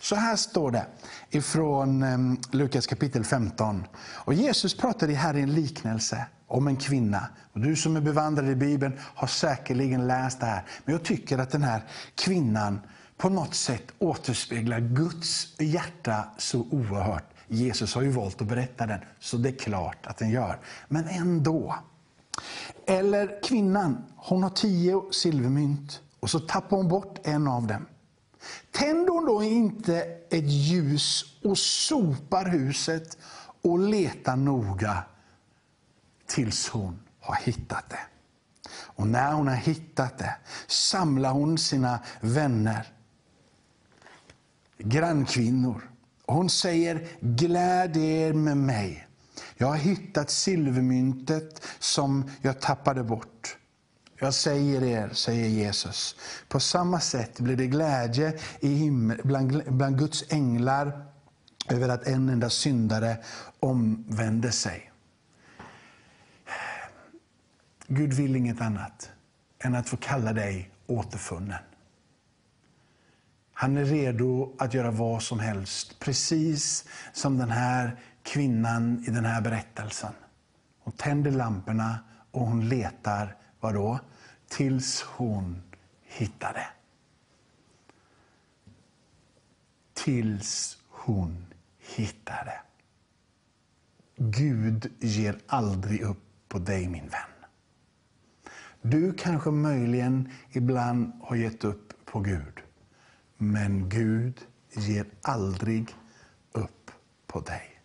[0.00, 0.86] Så här står det
[1.30, 3.86] ifrån ehm, Lukas kapitel 15.
[4.14, 7.28] Och Jesus pratade här i en liknelse om en kvinna.
[7.52, 10.64] Och du som är bevandrad i Bibeln har säkerligen läst det här.
[10.84, 11.82] Men jag tycker att den här
[12.14, 12.80] kvinnan
[13.16, 17.24] på något sätt återspeglar Guds hjärta så oerhört.
[17.48, 20.58] Jesus har ju valt att berätta den, så det är klart att den gör.
[20.88, 21.74] Men ändå.
[22.86, 27.86] Eller kvinnan, hon har tio silvermynt och så tappar hon bort en av dem.
[28.70, 33.18] Tänder hon då inte ett ljus och sopar huset
[33.62, 35.02] och letar noga
[36.26, 38.00] tills hon har hittat det.
[38.70, 40.36] Och när hon har hittat det
[40.66, 42.86] samlar hon sina vänner,
[44.78, 45.90] grannkvinnor.
[46.26, 49.08] Hon säger, gläd er med mig.
[49.56, 53.57] Jag har hittat silvermyntet som jag tappade bort.
[54.20, 56.16] Jag säger er, säger Jesus,
[56.48, 61.06] på samma sätt blir det glädje i himmel, bland, bland Guds änglar
[61.70, 63.16] över att en enda syndare
[63.60, 64.92] omvänder sig.
[67.86, 69.10] Gud vill inget annat
[69.58, 71.58] än att få kalla dig återfunnen.
[73.52, 79.24] Han är redo att göra vad som helst, precis som den här kvinnan i den
[79.24, 80.12] här berättelsen.
[80.80, 81.98] Hon tänder lamporna
[82.30, 83.98] och hon letar, vadå?
[84.48, 85.62] Tills hon
[86.02, 86.66] hittade.
[89.94, 91.46] Tills hon
[91.78, 92.60] hittade.
[94.16, 97.38] Gud ger aldrig upp på dig min vän.
[98.82, 102.60] Du kanske möjligen ibland har gett upp på Gud.
[103.36, 104.40] Men Gud
[104.72, 105.88] ger aldrig
[106.52, 106.90] upp
[107.26, 107.80] på dig.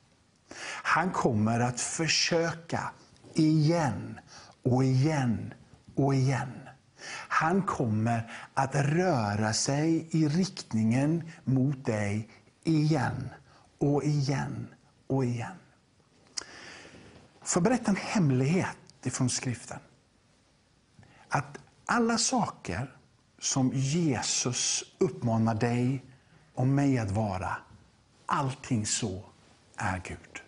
[0.83, 2.91] Han kommer att försöka
[3.33, 4.19] igen
[4.63, 5.53] och igen
[5.95, 6.69] och igen.
[7.27, 12.29] Han kommer att röra sig i riktningen mot dig
[12.63, 13.29] igen
[13.77, 14.67] och igen
[15.07, 15.55] och igen.
[17.41, 19.79] Får jag berätta en hemlighet ifrån skriften?
[21.29, 22.95] Att alla saker
[23.39, 26.05] som Jesus uppmanar dig
[26.53, 27.57] och mig att vara,
[28.25, 29.23] allting så
[29.77, 30.42] är Gud.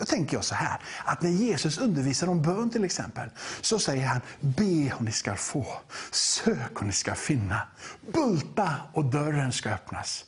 [0.00, 3.28] Då tänker jag så här, att när Jesus undervisar om bön till exempel,
[3.60, 5.66] så säger han, be och ni ska få,
[6.10, 7.60] sök och ni ska finna,
[8.12, 10.24] bulta och dörren ska öppnas.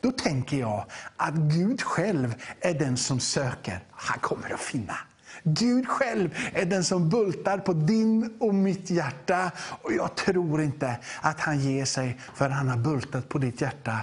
[0.00, 0.84] Då tänker jag
[1.16, 4.96] att Gud själv är den som söker, han kommer att finna.
[5.42, 9.50] Gud själv är den som bultar på din och mitt hjärta.
[9.82, 13.98] Och jag tror inte att han ger sig för han har bultat på ditt hjärta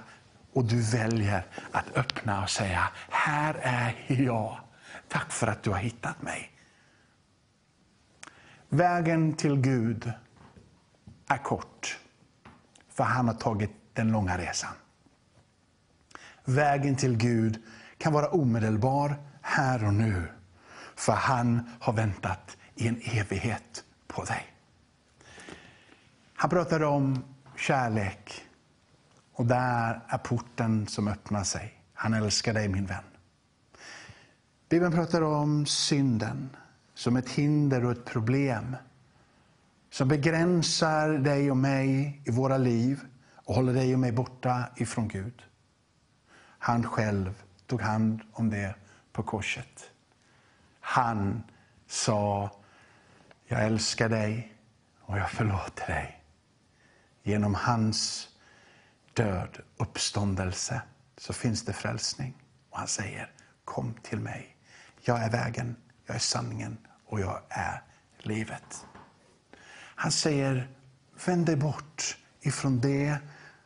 [0.54, 4.61] och du väljer att öppna och säga, här är jag.
[5.12, 6.52] Tack för att du har hittat mig.
[8.70, 10.12] Vägen till Gud
[11.28, 12.00] är kort,
[12.90, 14.74] för han har tagit den långa resan.
[16.46, 17.64] Vägen till Gud
[17.98, 20.24] kan vara omedelbar här och nu.
[20.96, 24.46] För han har väntat i en evighet på dig.
[26.36, 27.24] Han pratar om
[27.56, 28.46] kärlek.
[29.34, 31.74] Och där är porten som öppnar sig.
[31.94, 33.04] Han älskar dig min vän.
[34.72, 36.50] Bibeln pratar om synden
[36.94, 38.76] som ett hinder och ett problem.
[39.90, 43.00] Som begränsar dig och mig i våra liv
[43.36, 45.44] och håller dig och mig borta ifrån Gud.
[46.38, 48.76] Han själv tog hand om det
[49.12, 49.92] på korset.
[50.80, 51.44] Han
[51.88, 52.52] sa,
[53.48, 54.54] jag älskar dig
[55.02, 56.24] och jag förlåter dig.
[57.24, 58.30] Genom hans
[59.14, 60.82] död, uppståndelse,
[61.18, 62.34] så finns det frälsning.
[62.70, 63.32] Och han säger,
[63.66, 64.51] kom till mig.
[65.02, 65.76] Jag är vägen,
[66.06, 67.82] jag är sanningen och jag är
[68.18, 68.86] livet.
[69.96, 70.70] Han säger,
[71.26, 73.18] vänd dig bort ifrån det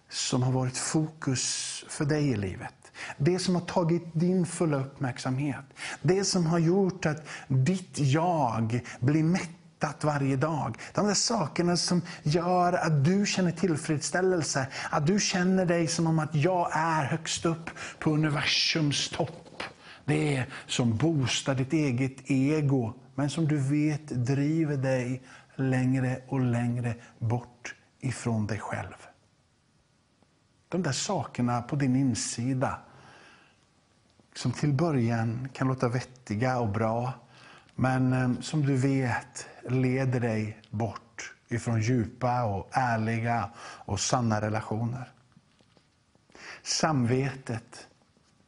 [0.10, 2.74] som har varit fokus för dig i livet.
[3.18, 5.66] Det som har tagit din fulla uppmärksamhet.
[6.02, 10.78] Det som har gjort att ditt jag blir mättat varje dag.
[10.94, 14.68] De där sakerna som gör att du känner tillfredsställelse.
[14.90, 19.45] Att du känner dig som om att jag är högst upp på universums topp.
[20.06, 25.22] Det är som boostar ditt eget ego, men som du vet driver dig
[25.56, 29.07] längre och längre bort ifrån dig själv.
[30.69, 32.80] De där sakerna på din insida
[34.36, 37.14] som till början kan låta vettiga och bra,
[37.76, 45.11] men eh, som du vet leder dig bort ifrån djupa och ärliga och sanna relationer.
[46.64, 47.88] Samvetet.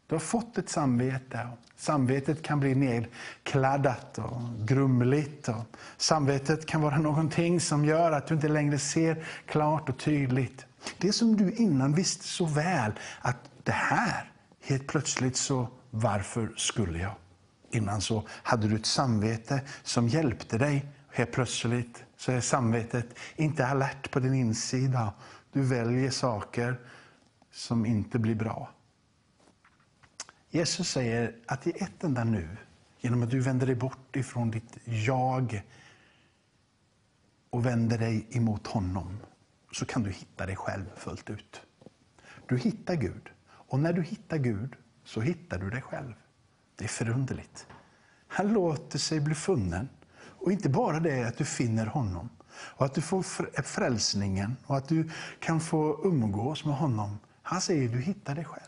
[0.08, 1.50] Du har fått ett samvete.
[1.76, 5.48] Samvetet kan bli nedkladdat och grumligt.
[5.48, 5.66] Och
[5.98, 10.66] samvetet kan vara någonting som gör att du inte längre ser klart och tydligt.
[10.98, 14.32] Det som du innan visste så väl att det här,
[14.64, 17.14] helt plötsligt så, varför skulle jag?
[17.72, 20.86] Innan så hade du ett samvete som hjälpte dig.
[21.12, 25.14] Helt plötsligt så är samvetet inte alert på din insida.
[25.54, 26.80] Du väljer saker
[27.52, 28.70] som inte blir bra.
[30.50, 32.58] Jesus säger att i ett enda nu,
[33.00, 35.64] genom att du vänder dig bort ifrån ditt jag
[37.50, 39.18] och vänder dig emot honom,
[39.72, 41.62] så kan du hitta dig själv fullt ut.
[42.48, 43.30] Du hittar Gud.
[43.48, 46.14] Och när du hittar Gud så hittar du dig själv.
[46.76, 47.68] Det är förunderligt.
[48.28, 49.90] Han låter sig bli funnen.
[50.40, 53.22] Och inte bara det att du finner honom och att du får
[53.62, 55.10] frälsningen och att du
[55.40, 57.20] kan få umgås med honom.
[57.42, 58.67] Han säger att du hittar dig själv.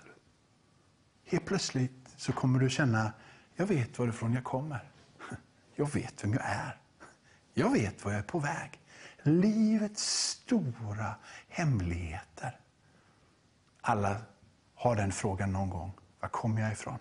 [1.32, 3.14] Helt plötsligt så kommer du känna,
[3.56, 4.92] jag vet varifrån jag kommer.
[5.76, 6.78] Jag vet vem jag är.
[7.54, 8.82] Jag vet var jag är på väg.
[9.24, 11.16] Livets stora
[11.48, 12.60] hemligheter.
[13.82, 14.22] Alla
[14.76, 15.92] har den frågan någon gång.
[16.20, 17.00] Var kommer jag ifrån?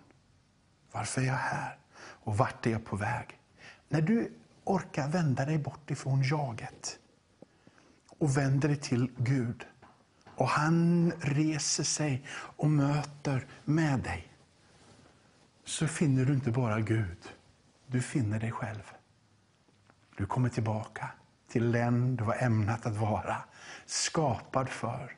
[0.92, 1.78] Varför är jag här?
[1.98, 3.40] Och vart är jag på väg?
[3.88, 4.32] När du
[4.64, 6.98] orkar vända dig bort ifrån jaget
[8.18, 9.66] och vänder dig till Gud
[10.38, 14.32] och han reser sig och möter med dig
[15.64, 17.32] så finner du inte bara Gud,
[17.86, 18.92] du finner dig själv.
[20.16, 21.10] Du kommer tillbaka
[21.48, 23.36] till den du var ämnat att vara,
[23.86, 25.16] skapad för.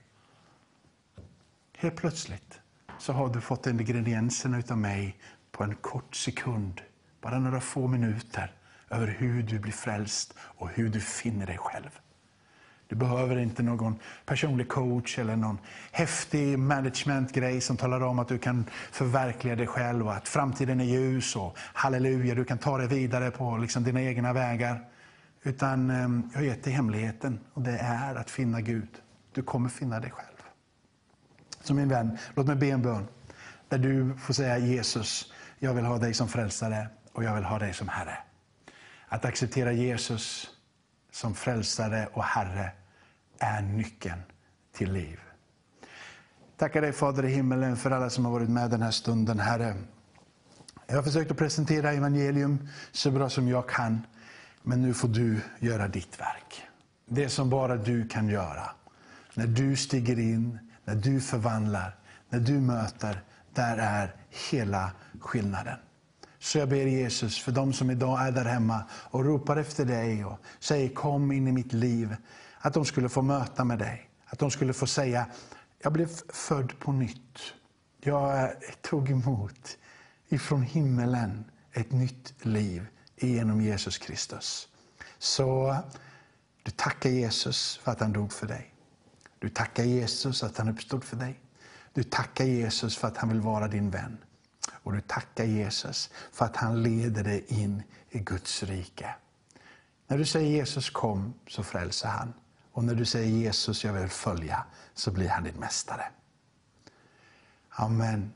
[1.77, 2.61] Helt plötsligt
[2.99, 5.21] så har du fått ingredienserna av mig
[5.53, 6.81] på en kort sekund,
[7.21, 8.55] bara några få minuter,
[8.91, 12.01] över hur du blir frälst och hur du finner dig själv.
[12.91, 15.59] Du behöver inte någon personlig coach eller någon
[15.93, 20.85] häftig managementgrej som talar om att du kan förverkliga dig själv och att framtiden är
[20.85, 24.89] ljus och halleluja, du kan ta dig vidare på liksom dina egna vägar.
[25.43, 28.89] Utan ehm, jag har gett dig hemligheten och det är att finna Gud.
[29.33, 30.37] Du kommer finna dig själv.
[31.63, 33.07] Så min vän, låt mig be en bön.
[33.69, 37.59] Där du får säga Jesus, jag vill ha dig som frälsare och jag vill ha
[37.59, 38.19] dig som Herre.
[39.09, 40.51] Att acceptera Jesus
[41.13, 42.71] som frälsare och Herre
[43.41, 44.23] är nyckeln
[44.73, 45.21] till liv.
[46.57, 49.77] Tackar dig Fader i himmelen för alla som har varit med den här stunden, Herre.
[50.87, 54.07] Jag har försökt att presentera evangelium så bra som jag kan,
[54.63, 56.63] men nu får du göra ditt verk.
[57.09, 58.71] Det som bara du kan göra.
[59.35, 61.97] När du stiger in, när du förvandlar,
[62.29, 63.23] när du möter,
[63.55, 64.15] där är
[64.51, 64.91] hela
[65.21, 65.79] skillnaden.
[66.39, 70.25] Så jag ber Jesus för de som idag är där hemma och ropar efter dig
[70.25, 72.17] och säger kom in i mitt liv.
[72.63, 74.11] Att de skulle få möta med dig.
[74.27, 75.27] Att de skulle få säga,
[75.79, 77.55] jag blev född på nytt.
[78.01, 78.51] Jag
[78.83, 79.79] tog emot
[80.29, 84.69] ifrån himmelen ett nytt liv genom Jesus Kristus.
[85.19, 85.77] Så
[86.63, 88.75] du tackar Jesus för att han dog för dig.
[89.39, 91.41] Du tackar Jesus att han uppstod för dig.
[91.93, 94.19] Du tackar Jesus för att han vill vara din vän.
[94.83, 99.15] Och du tackar Jesus för att han leder dig in i Guds rike.
[100.07, 102.33] När du säger Jesus kom så frälser han.
[102.73, 104.65] Och när du säger Jesus jag vill följa
[104.95, 106.05] så blir han din mästare.
[107.71, 108.33] Amen.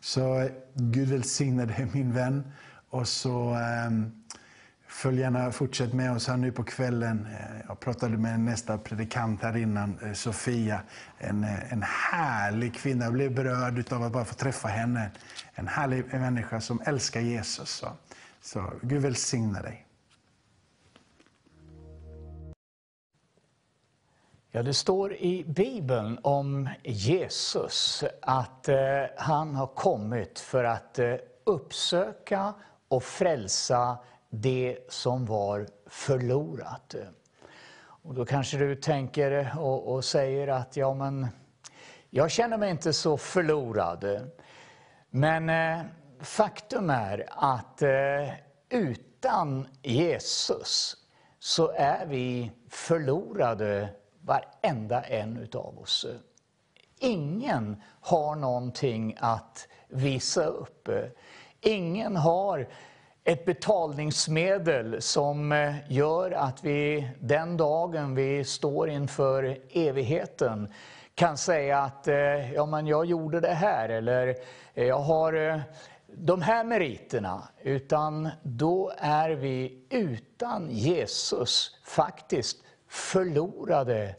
[0.00, 2.52] Så eh, Gud välsigne dig min vän.
[2.90, 3.90] Och så eh,
[4.88, 7.26] Följ gärna, fortsätt med oss här nu på kvällen.
[7.26, 10.82] Eh, jag pratade med nästa predikant här innan, eh, Sofia.
[11.18, 13.04] En, en härlig kvinna.
[13.04, 15.10] Jag blev berörd av att bara få träffa henne.
[15.54, 17.70] En härlig människa som älskar Jesus.
[17.70, 17.88] Så,
[18.40, 19.87] så Gud välsigne dig.
[24.50, 28.76] Ja, det står i Bibeln om Jesus att eh,
[29.16, 31.14] han har kommit för att eh,
[31.44, 32.54] uppsöka
[32.88, 33.98] och frälsa
[34.30, 36.94] det som var förlorat.
[37.80, 41.26] Och då kanske du tänker och, och, säger att ja, men
[42.10, 44.30] jag känner mig inte så förlorad.
[45.10, 45.84] Men eh,
[46.20, 48.30] faktum är att eh,
[48.68, 50.96] utan Jesus
[51.38, 53.88] så är vi förlorade,
[54.28, 56.06] varenda en utav oss.
[56.98, 60.88] Ingen har någonting att visa upp.
[61.60, 62.68] Ingen har
[63.24, 70.72] ett betalningsmedel som eh, gör att vi den dagen vi står inför evigheten
[71.14, 74.28] kan säga att eh, ja, men jag gjorde det här eller
[74.74, 75.62] eh, jag har
[76.06, 77.42] de här meriterna.
[77.62, 82.58] Utan då är vi utan Jesus faktiskt
[82.88, 84.14] förlorade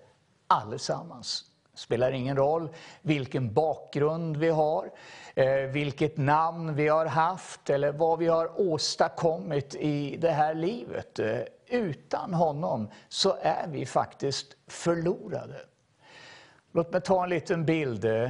[0.47, 1.45] allesammans.
[1.71, 2.69] Det spelar ingen roll
[3.01, 4.91] vilken bakgrund vi har,
[5.35, 11.19] eh, vilket namn vi har haft eller vad vi har åstadkommit i det här livet.
[11.19, 15.55] Eh, utan honom så är vi faktiskt förlorade.
[16.71, 18.05] Låt mig ta en liten bild.
[18.05, 18.29] Eh,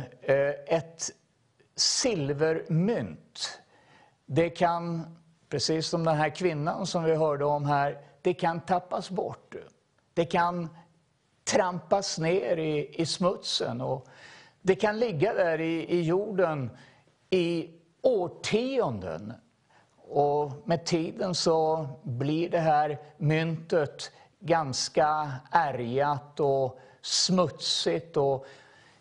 [0.68, 1.12] ett
[1.76, 3.60] silvermynt,
[4.26, 5.16] det kan,
[5.50, 9.56] precis som den här kvinnan som vi hörde om här, det kan tappas bort.
[10.14, 10.70] Det kan
[11.44, 14.08] trampas ner i, i smutsen och
[14.62, 16.70] det kan ligga där i, i jorden
[17.30, 17.70] i
[18.02, 19.34] årtionden.
[19.98, 28.46] Och med tiden så blir det här myntet ganska ärgat och smutsigt och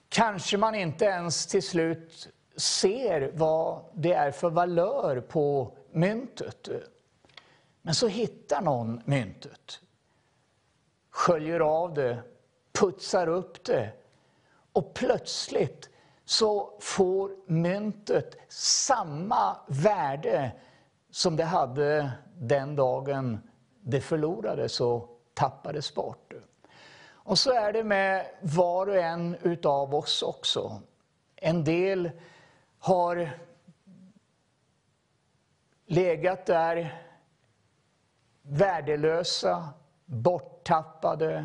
[0.09, 6.69] kanske man inte ens till slut ser vad det är för valör på myntet.
[7.83, 9.81] Men så hittar någon myntet,
[11.19, 12.23] sköljer av det,
[12.73, 13.93] putsar upp det
[14.73, 15.91] och plötsligt
[16.25, 20.53] så får myntet samma värde
[21.11, 23.39] som det hade den dagen
[23.81, 26.33] det förlorades och tappades bort.
[27.11, 30.83] Och så är det med var och en utav oss också.
[31.37, 32.11] En del
[32.79, 33.31] har
[35.87, 37.03] legat där
[38.43, 39.69] värdelösa,
[40.09, 41.45] borttappade.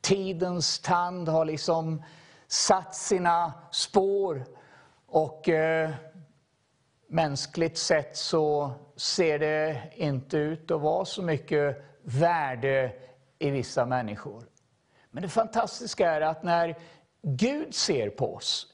[0.00, 2.02] Tidens tand har liksom
[2.46, 4.44] satt sina spår
[5.06, 5.90] och eh,
[7.08, 12.92] mänskligt sett så ser det inte ut att vara så mycket värde
[13.38, 14.44] i vissa människor.
[15.10, 16.78] Men det fantastiska är att när
[17.22, 18.66] Gud ser på oss,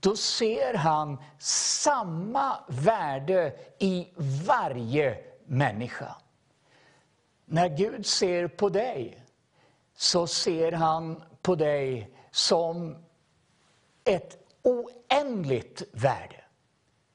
[0.00, 4.08] då ser han samma värde i
[4.46, 6.16] varje människa.
[7.52, 9.24] När Gud ser på dig,
[9.96, 12.96] så ser han på dig som
[14.04, 16.44] ett oändligt värde.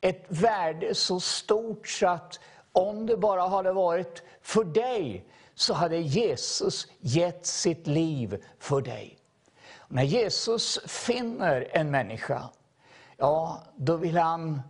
[0.01, 2.39] Ett värde så stort så att
[2.71, 9.17] om det bara hade varit för dig så hade Jesus gett sitt liv för dig.
[9.87, 12.49] när Jesus finner en människa,
[13.17, 14.61] ja, då vill han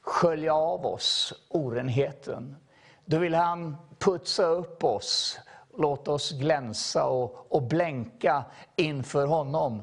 [0.00, 2.56] skölja av oss orenheten.
[3.04, 5.38] Då vill han putsa upp oss,
[5.76, 8.44] låta oss glänsa och, och blänka
[8.76, 9.82] inför honom.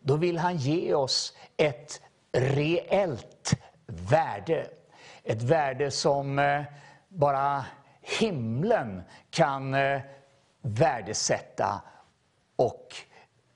[0.00, 2.00] Då vill han ge oss ett
[2.32, 3.54] reellt
[3.86, 4.66] värde.
[5.22, 6.62] Ett värde som eh,
[7.08, 7.64] bara
[8.00, 10.00] himlen kan eh,
[10.62, 11.82] värdesätta.
[12.56, 12.96] Och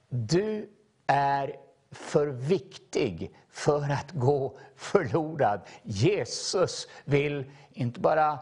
[0.09, 0.71] du
[1.07, 1.57] är
[1.91, 5.61] för viktig för att gå förlorad.
[5.83, 8.39] Jesus vill inte bara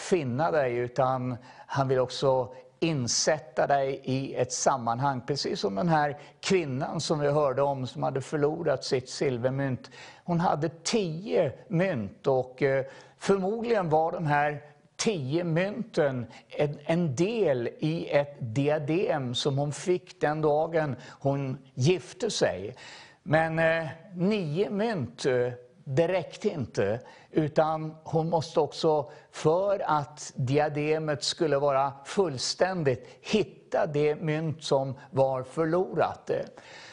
[0.00, 1.36] finna dig, utan
[1.66, 2.48] han vill också
[2.80, 5.20] insätta dig i ett sammanhang.
[5.26, 9.90] Precis som den här kvinnan som vi hörde om som hade förlorat sitt silvermynt.
[10.24, 12.84] Hon hade tio mynt och eh,
[13.18, 14.62] förmodligen var de här
[14.96, 22.30] tio mynten en, en del i ett diadem som hon fick den dagen hon gifte
[22.30, 22.76] sig.
[23.22, 25.52] Men eh, nio mynt, eh,
[25.84, 27.00] det räckte inte.
[27.30, 35.42] Utan hon måste också, för att diademet skulle vara fullständigt, hitta det mynt som var
[35.42, 36.30] förlorat.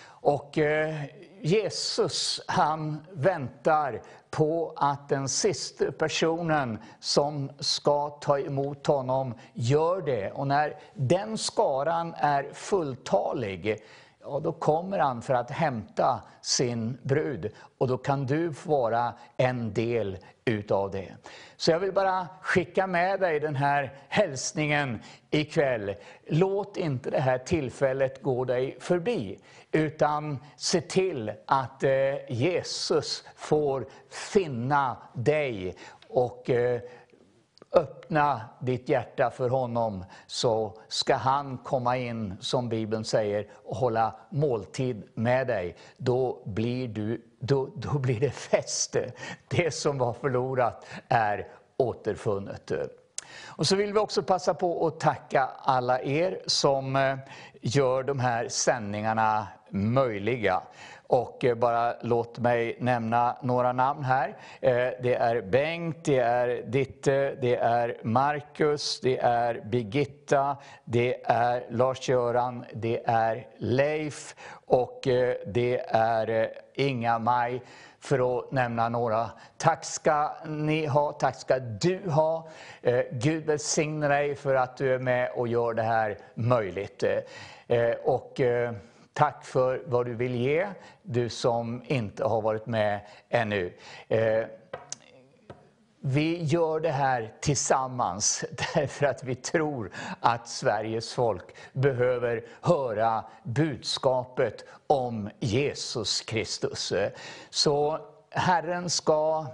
[0.08, 0.96] Och eh,
[1.42, 10.32] Jesus, han väntar på att den sista personen som ska ta emot honom gör det.
[10.32, 13.82] Och när den skaran är fulltalig,
[14.28, 17.52] och då kommer han för att hämta sin brud.
[17.78, 21.16] Och då kan du få vara en del utav det.
[21.58, 25.00] Så jag vill bara skicka med dig den här hälsningen
[25.32, 25.96] ikväll.
[26.28, 29.40] Låt inte det här tillfället gå dig förbi,
[29.72, 31.92] utan se till att eh,
[32.30, 35.76] Jesus får finna dig
[36.10, 36.82] och eh,
[37.78, 44.16] öppna ditt hjärta för honom så ska han komma in, som Bibeln säger, och hålla
[44.30, 45.76] måltid med dig.
[45.98, 49.12] Då blir, du, då, då blir det fäste.
[49.48, 51.48] Det som var förlorat är
[51.78, 52.72] återfunnet.
[53.46, 57.18] Och så vill vi också passa på att tacka alla er som eh,
[57.62, 60.62] gör de här sändningarna möjliga.
[61.08, 64.38] Och eh, bara låt mig nämna några namn här.
[64.62, 71.66] Eh, det är Bengt, det är Ditte, det är Marcus, det är Birgitta, det är
[71.70, 74.36] Lars-Göran, det är Leif
[74.66, 77.62] och eh, det är Inga-Maj
[78.00, 79.30] för att nämna några.
[79.58, 82.48] Tack ska ni ha, tack ska du ha.
[83.12, 87.04] Gud välsigne dig för att du är med och gör det här möjligt.
[88.04, 88.42] Och
[89.18, 90.68] tack för vad du vill ge,
[91.02, 93.00] du som inte har varit med
[93.30, 93.74] ännu.
[94.08, 94.46] Eh,
[96.00, 104.66] vi gör det här tillsammans därför att vi tror att Sveriges folk behöver höra budskapet
[104.88, 106.94] om Jesus Kristus.
[107.50, 108.00] Så
[108.30, 109.46] Herren ska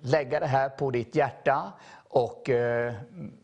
[0.00, 1.72] lägga det här på ditt hjärta
[2.08, 2.94] och eh,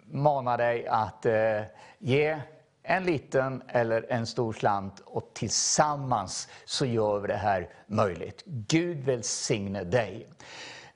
[0.04, 1.62] mana dig att eh,
[1.98, 2.40] ge
[2.86, 8.42] en liten eller en stor slant och tillsammans så gör vi det här möjligt.
[8.44, 10.28] Gud välsigne dig.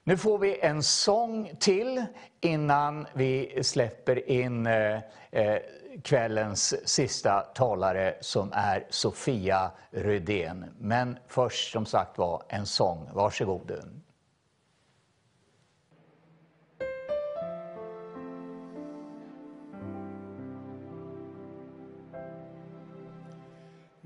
[0.05, 2.05] Nu får vi en sång till
[2.41, 5.01] innan vi släpper in eh,
[5.31, 5.59] eh
[6.03, 10.65] kvällens sista talare som är Sofia Rydén.
[10.79, 13.11] Men först som sagt var en sång.
[13.13, 13.73] Varsågod.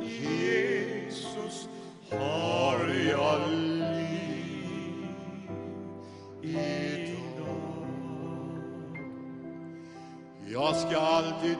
[0.02, 1.68] Jesus
[2.10, 2.78] har
[3.10, 5.06] jag liv
[6.43, 7.86] idag.
[10.47, 11.56] Jag ska alltid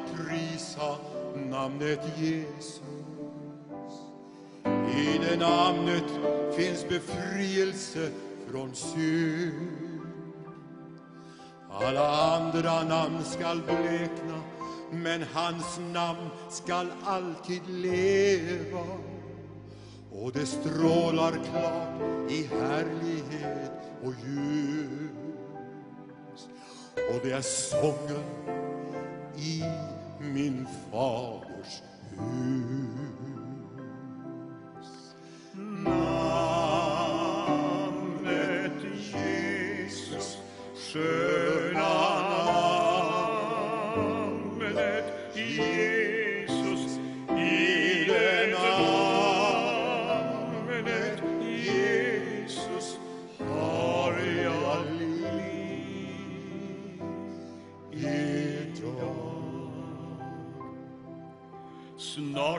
[1.62, 2.82] namnet Jesus
[4.94, 6.10] I det namnet
[6.56, 8.10] finns befrielse
[8.51, 10.01] från synd.
[11.70, 14.43] Alla andra namn skall blekna,
[14.90, 18.86] men hans namn skall alltid leva.
[20.12, 23.72] Och det strålar klart i härlighet
[24.05, 25.10] och ljus.
[26.97, 28.24] Och det är sången
[29.36, 29.62] i
[30.20, 30.66] min
[31.62, 31.82] Deus.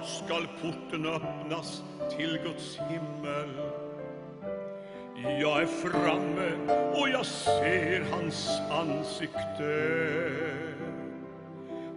[0.04, 1.84] Snart skall porten öppnas
[2.18, 3.50] till Guds himmel.
[5.42, 6.52] Jag är framme
[7.00, 9.90] och jag ser hans ansikte.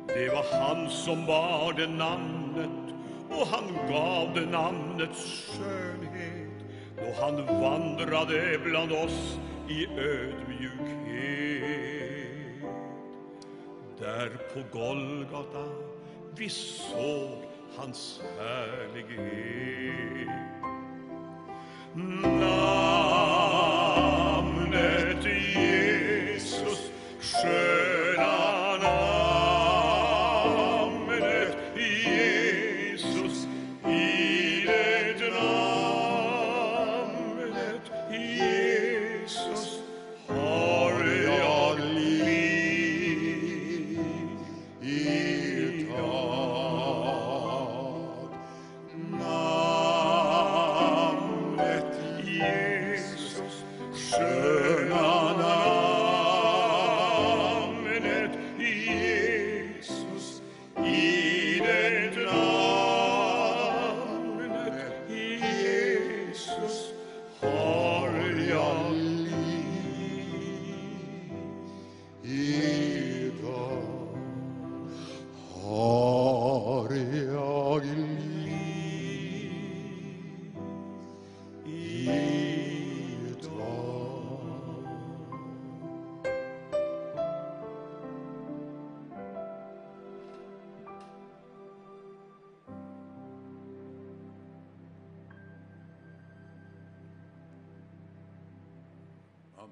[0.07, 2.95] Det var han som bar det namnet
[3.31, 6.65] och han gav det namnets skönhet
[6.97, 9.39] då han vandrade bland oss
[9.69, 11.07] i ödmjukhet.
[13.99, 15.65] Där på Golgata
[16.37, 17.46] vi såg
[17.77, 20.29] hans härlighet.
[22.37, 22.45] Namnet
[25.25, 26.91] Jesus,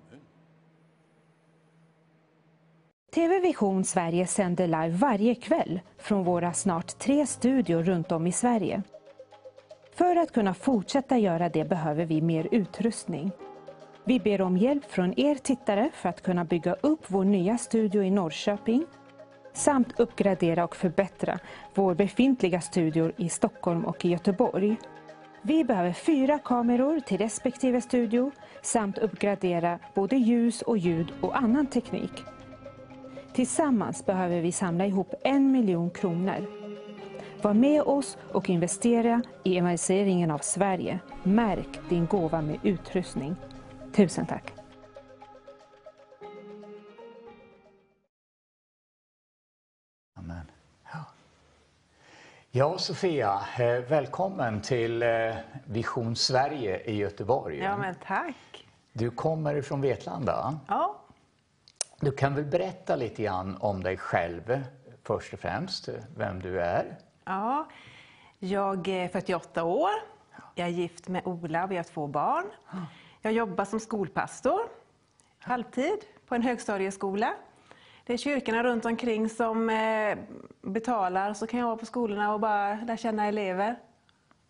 [0.08, 0.20] Amen.
[3.14, 8.32] TV Vision Sverige sänder live varje kväll från våra snart tre studior runt om i
[8.32, 8.82] Sverige.
[9.94, 13.30] För att kunna fortsätta göra det behöver vi mer utrustning.
[14.04, 18.02] Vi ber om hjälp från er tittare för att kunna bygga upp vår nya studio
[18.02, 18.86] i Norrköping
[19.52, 21.38] samt uppgradera och förbättra
[21.74, 24.76] vår befintliga studior i Stockholm och i Göteborg.
[25.46, 31.66] Vi behöver fyra kameror till respektive studio samt uppgradera både ljus och ljud och annan
[31.66, 32.24] teknik.
[33.32, 36.46] Tillsammans behöver vi samla ihop en miljon kronor.
[37.42, 40.98] Var med oss och investera i evangeliseringen av Sverige.
[41.22, 43.36] Märk din gåva med utrustning.
[43.92, 44.53] Tusen tack!
[52.56, 55.08] Ja, Sofia, eh, välkommen till eh,
[55.66, 57.58] Vision Sverige i Göteborg.
[57.58, 58.66] Ja, men tack.
[58.92, 60.58] Du kommer från Vetlanda.
[60.68, 61.00] Ja,
[62.00, 64.64] Du kan väl berätta lite grann om dig själv
[65.02, 66.98] först och främst, vem du är?
[67.24, 67.68] ja.
[68.38, 69.90] Jag är 48 år.
[70.54, 72.44] Jag är gift med Ola och vi har två barn.
[73.22, 74.60] Jag jobbar som skolpastor,
[75.38, 77.34] halvtid, på en högstadieskola.
[78.06, 80.18] Det är kyrkorna runt omkring som eh,
[80.62, 83.76] betalar, så kan jag vara på skolorna och bara lära känna elever.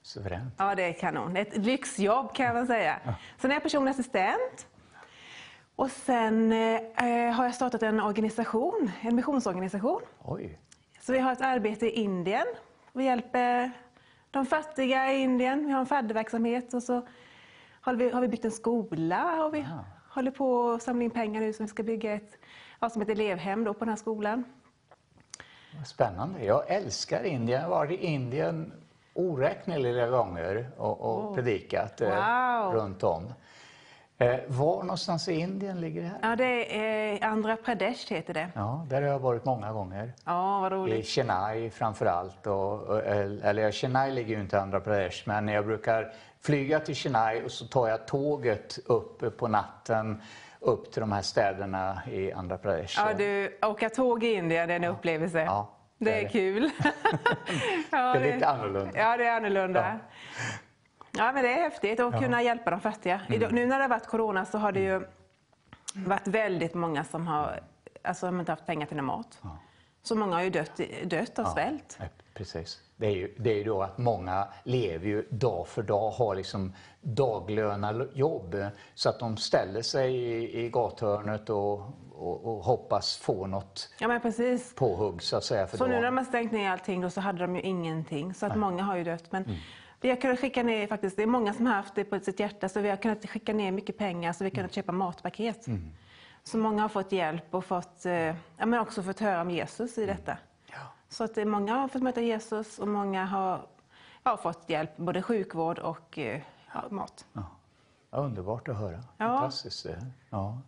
[0.03, 0.55] Suveränt.
[0.59, 1.37] Ja, det är kanon.
[1.37, 3.01] Ett lyxjobb kan man säga.
[3.39, 4.67] Sen är jag personlig assistent.
[5.77, 10.01] Och sen eh, har jag startat en organisation, en missionsorganisation.
[10.25, 10.59] Oj,
[11.01, 12.47] Så vi har ett arbete i Indien.
[12.93, 13.71] Vi hjälper
[14.31, 15.67] de fattiga i Indien.
[15.67, 17.07] Vi har en fadderverksamhet och så
[17.81, 19.67] har vi, har vi byggt en skola och vi
[20.09, 22.39] håller på att samla in pengar nu som vi ska bygga ett,
[22.85, 24.45] ja, som ett elevhem då på den här skolan.
[25.87, 26.45] spännande.
[26.45, 27.61] Jag älskar Indien.
[27.61, 28.73] Jag har varit i Indien
[29.15, 32.75] oräkneliga gånger och, och predikat eh, Wow.
[32.75, 33.35] runt om.
[34.19, 36.19] Eh, var någonstans i Indien ligger det här?
[36.23, 38.49] Ja, det är Andhra Pradesh heter det.
[38.55, 40.13] Ja, där har jag varit många gånger.
[40.25, 41.07] Ja, vad I roligt.
[41.07, 42.47] Chennai framför allt.
[42.47, 46.95] Och, och, eller Chennai ligger ju inte i Andhra Pradesh, men jag brukar flyga till
[46.95, 50.23] Chennai och så tar jag tåget upp på natten
[50.65, 52.95] upp till de här städerna i Andhra Pradesh.
[53.01, 55.41] Ja, du, åka tåg i Indien, det är en upplevelse.
[55.41, 56.29] Ja, det, det är det.
[56.29, 56.71] kul.
[57.91, 58.91] ja, Det är lite annorlunda.
[58.95, 60.01] Ja, det är annorlunda.
[61.11, 61.33] Ja.
[61.33, 63.21] men det är häftigt att kunna hjälpa de fattiga.
[63.29, 63.55] Mm.
[63.55, 65.07] Nu när det har varit corona så har det ju
[65.95, 67.61] varit väldigt många som har
[68.03, 69.43] alltså, inte haft pengar till mat.
[70.03, 71.97] Så många har ju dött, dött av svält.
[72.01, 72.05] Ja,
[72.35, 72.81] precis.
[72.97, 76.35] Det är, ju, det är ju då att många lever ju dag för dag, har
[76.35, 76.73] liksom
[77.05, 78.57] daglönajobb.
[78.95, 81.73] Så att de ställer sig i, i gathörnet och,
[82.13, 84.75] och, och hoppas få något Ja, men precis.
[84.75, 87.21] påhugg så att säga för Så nu när de har stängt ner allting då, så
[87.21, 88.35] hade de ju ingenting.
[88.35, 89.33] Så att många har ju dött.
[89.33, 89.57] Men Mm.
[90.01, 92.41] vi har kunnat skicka ner, faktiskt, det är många som har haft det på sitt
[92.41, 95.67] hjärta, så vi har kunnat skicka ner mycket pengar så vi har kunnat köpa matpaket.
[95.67, 95.91] Mm.
[96.45, 99.97] Så många har fått hjälp och fått, eh, ja, men också fått höra om Jesus
[99.99, 100.11] Mm.
[100.11, 100.37] i detta.
[101.09, 103.67] Så att eh, många har fått möta Jesus och många har
[104.25, 106.41] ja, fått hjälp, både sjukvård och eh,
[106.75, 107.27] ja, mat.
[107.33, 107.47] Ja,
[108.11, 109.05] underbart att höra.
[109.19, 109.27] Ja.
[109.27, 109.85] Fantastiskt.
[109.85, 110.07] det.
[110.31, 110.59] Ja.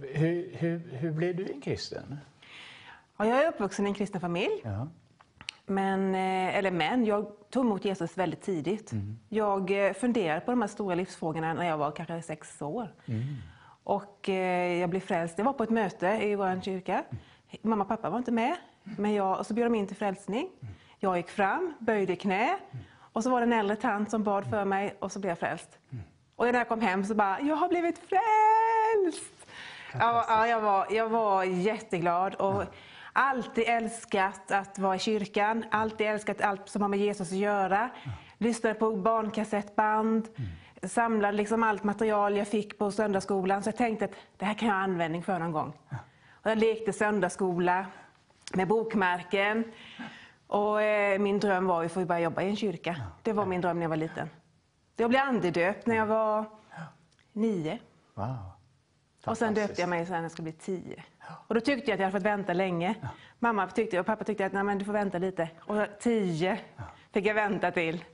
[0.00, 2.18] Hur, hur, hur blev du en kristen?
[3.16, 4.60] Ja, jag är uppvuxen i en kristen familj.
[4.64, 4.88] Ja.
[5.66, 8.92] Men, eh, eller men, jag tog emot Jesus väldigt tidigt.
[9.28, 12.94] Jag eh, funderade på de här stora livsfrågorna när jag var kanske sex år.
[13.84, 15.38] Och eh, jag blev frälst.
[15.38, 17.04] Jag var på ett möte i vår kyrka.
[17.62, 18.56] Mamma och pappa var inte med.
[18.82, 20.50] Men jag, och så bjöd de in till frälsning.
[20.98, 22.58] Jag gick fram, böjde knä.
[23.18, 25.38] Och så var det en äldre tant som bad för mig och så blev jag
[25.38, 25.78] frälst.
[26.36, 29.46] Och när jag kom hem så bara, jag har blivit frälst!
[29.92, 32.64] Ja, ja, jag, var, jag var jätteglad och
[33.12, 37.90] alltid älskat att vara i kyrkan, alltid älskat allt som har med Jesus att göra.
[38.38, 40.28] Lyssnade på barnkassettband,
[40.82, 43.62] samlade liksom allt material jag fick på söndagsskolan.
[43.62, 45.72] Så jag tänkte att det här kan jag ha användning för någon gång.
[46.30, 47.86] Och jag lekte söndagsskola
[48.54, 49.64] med bokmärken.
[50.48, 52.96] Och eh, min dröm var att få börja jobba i en kyrka.
[53.22, 54.28] Det var min dröm när jag var liten.
[54.96, 56.44] Jag blev andedöpt när jag var
[57.32, 57.78] nio.
[58.14, 58.36] Wow.
[59.26, 61.04] Och sen döpte jag mig sen när jag skulle bli tio.
[61.46, 62.94] Och då tyckte jag att jag hade fått vänta länge.
[63.38, 65.50] Mamma tyckte, och pappa tyckte att Nej, men du får vänta lite.
[65.60, 66.58] Och tio
[67.12, 68.04] fick jag vänta till.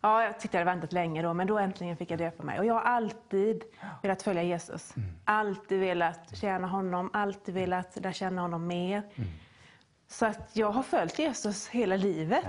[0.00, 2.58] Ja, jag tyckte jag hade väntat länge då, men då äntligen fick jag döpa mig.
[2.58, 3.62] Och jag har alltid
[4.02, 4.94] velat följa Jesus.
[5.24, 9.02] Alltid velat tjäna honom, alltid velat lära känna honom mer.
[10.10, 12.44] Så att jag har följt Jesus hela livet.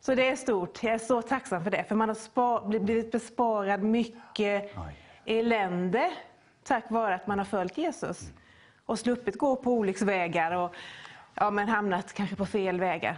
[0.00, 0.82] Så det är stort.
[0.82, 1.84] Jag är så tacksam för det.
[1.84, 4.72] För man har spa- bli- blivit besparad mycket
[5.24, 6.10] elände
[6.64, 8.20] tack vare att man har följt Jesus.
[8.86, 10.74] Och sluppit gå på olycksvägar och
[11.34, 13.16] ja, men hamnat kanske på fel vägar.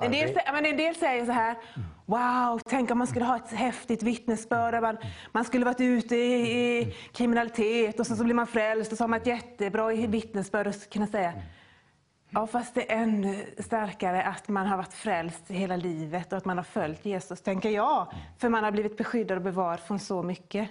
[0.00, 1.56] En del, men en del säger så här,
[2.06, 4.82] wow, tänk om man skulle ha ett häftigt vittnesbörd.
[4.82, 4.96] Man,
[5.32, 9.04] man skulle varit ute i, i kriminalitet och så, så blir man frälst och så
[9.04, 11.32] har man ett jättebra vittnesbörd och kunna säga,
[12.34, 16.44] Ja, fast det är ännu starkare att man har varit frälst hela livet och att
[16.44, 18.06] man har följt Jesus, tänker jag.
[18.38, 20.70] För man har blivit beskyddad och bevarad från så mycket.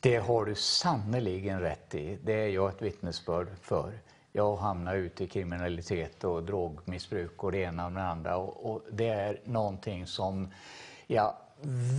[0.00, 2.18] Det har du sannerligen rätt i.
[2.22, 3.92] Det är jag ett vittnesbörd för.
[4.32, 8.36] Jag hamnar ute i kriminalitet och drogmissbruk och det ena och det andra.
[8.36, 10.48] Och, och det är någonting som
[11.06, 11.34] jag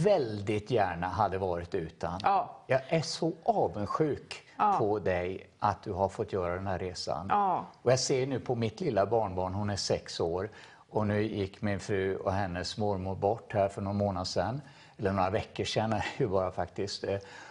[0.03, 2.19] väldigt gärna hade varit utan.
[2.23, 2.63] Ja.
[2.67, 4.75] Jag är så avundsjuk Ja.
[4.79, 7.27] på dig att du har fått göra den här resan.
[7.29, 7.65] Ja.
[7.81, 10.49] Och jag ser nu på mitt lilla barnbarn, hon är sex år,
[10.89, 14.61] Och nu gick min fru och hennes mormor bort här för någon månad sedan.
[14.97, 17.03] Eller några veckor sedan ju bara faktiskt.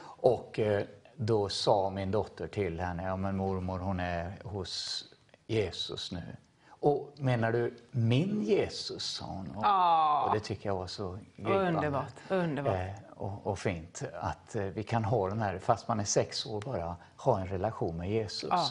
[0.05, 0.85] Och eh,
[1.17, 5.05] då sa min dotter till henne, ja men mormor hon är hos
[5.47, 6.37] Jesus nu.
[6.85, 9.05] Och menar du min Jesus?
[9.05, 9.51] sa hon.
[9.57, 10.25] Och, Ja.
[10.29, 11.69] och det tycker jag var så gripande.
[11.69, 12.75] Underbart, underbart.
[12.75, 16.47] Eh, och, och fint att eh, vi kan ha den här, fast man är sex
[16.47, 18.51] år bara, ha en relation med Jesus.
[18.51, 18.69] Ja.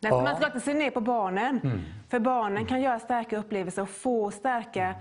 [0.00, 0.22] Nej, Ja.
[0.22, 1.60] Man ska inte se ner på barnen.
[1.64, 1.80] Mm.
[2.08, 4.94] För barnen kan göra starka upplevelser och få starka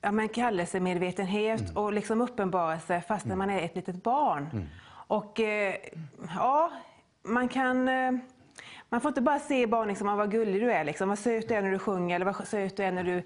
[0.00, 1.76] ja, men kallelsemedvetenhet Mm.
[1.76, 4.48] och liksom uppenbarelse fastän man är ett litet barn.
[4.52, 4.66] Mm.
[5.06, 5.74] Och eh,
[6.36, 6.70] ja,
[7.22, 7.88] man kan...
[8.92, 11.54] Man får inte bara se barn liksom, vad gullig du är, liksom, vad söt du
[11.54, 13.22] är när du sjunger eller vad söt du är när du...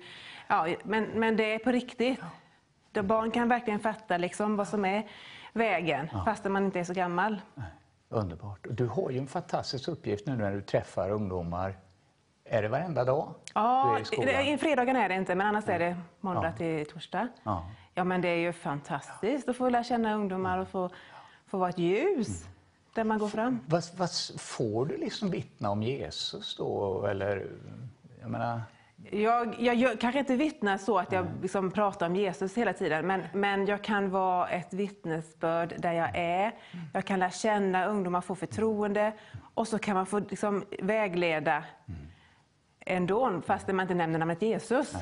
[0.48, 2.20] Ja, men, men det är på riktigt.
[2.92, 5.06] Då barn kan verkligen fatta liksom, vad som är
[5.52, 7.40] vägen fastän man inte är så gammal.
[8.08, 8.66] Underbart.
[8.66, 11.76] Och Du har ju en fantastisk uppgift nu när du träffar ungdomar.
[12.44, 13.98] Är det varenda dag Ja,
[14.44, 16.52] i fredagen är det inte, men annars är det måndag Ja.
[16.52, 17.28] till torsdag.
[17.42, 17.66] Ja.
[17.94, 20.90] Ja, men det är ju fantastiskt att få lära känna ungdomar och få,
[21.46, 22.44] få vara ett ljus
[22.94, 23.60] där man går fram.
[23.66, 27.06] Vad, vad får du liksom vittna om Jesus då?
[27.06, 27.46] Eller,
[28.20, 28.60] jag menar,
[29.10, 33.06] Jag, jag, jag kanske inte vittnar så att jag liksom pratar om Jesus hela tiden,
[33.06, 36.52] men, men jag kan vara ett vittnesbörd där jag är.
[36.92, 39.12] Jag kan lära känna ungdomar, få förtroende
[39.54, 41.64] och så kan man få liksom vägleda
[42.86, 44.94] ändå, fast man inte nämner namnet Jesus.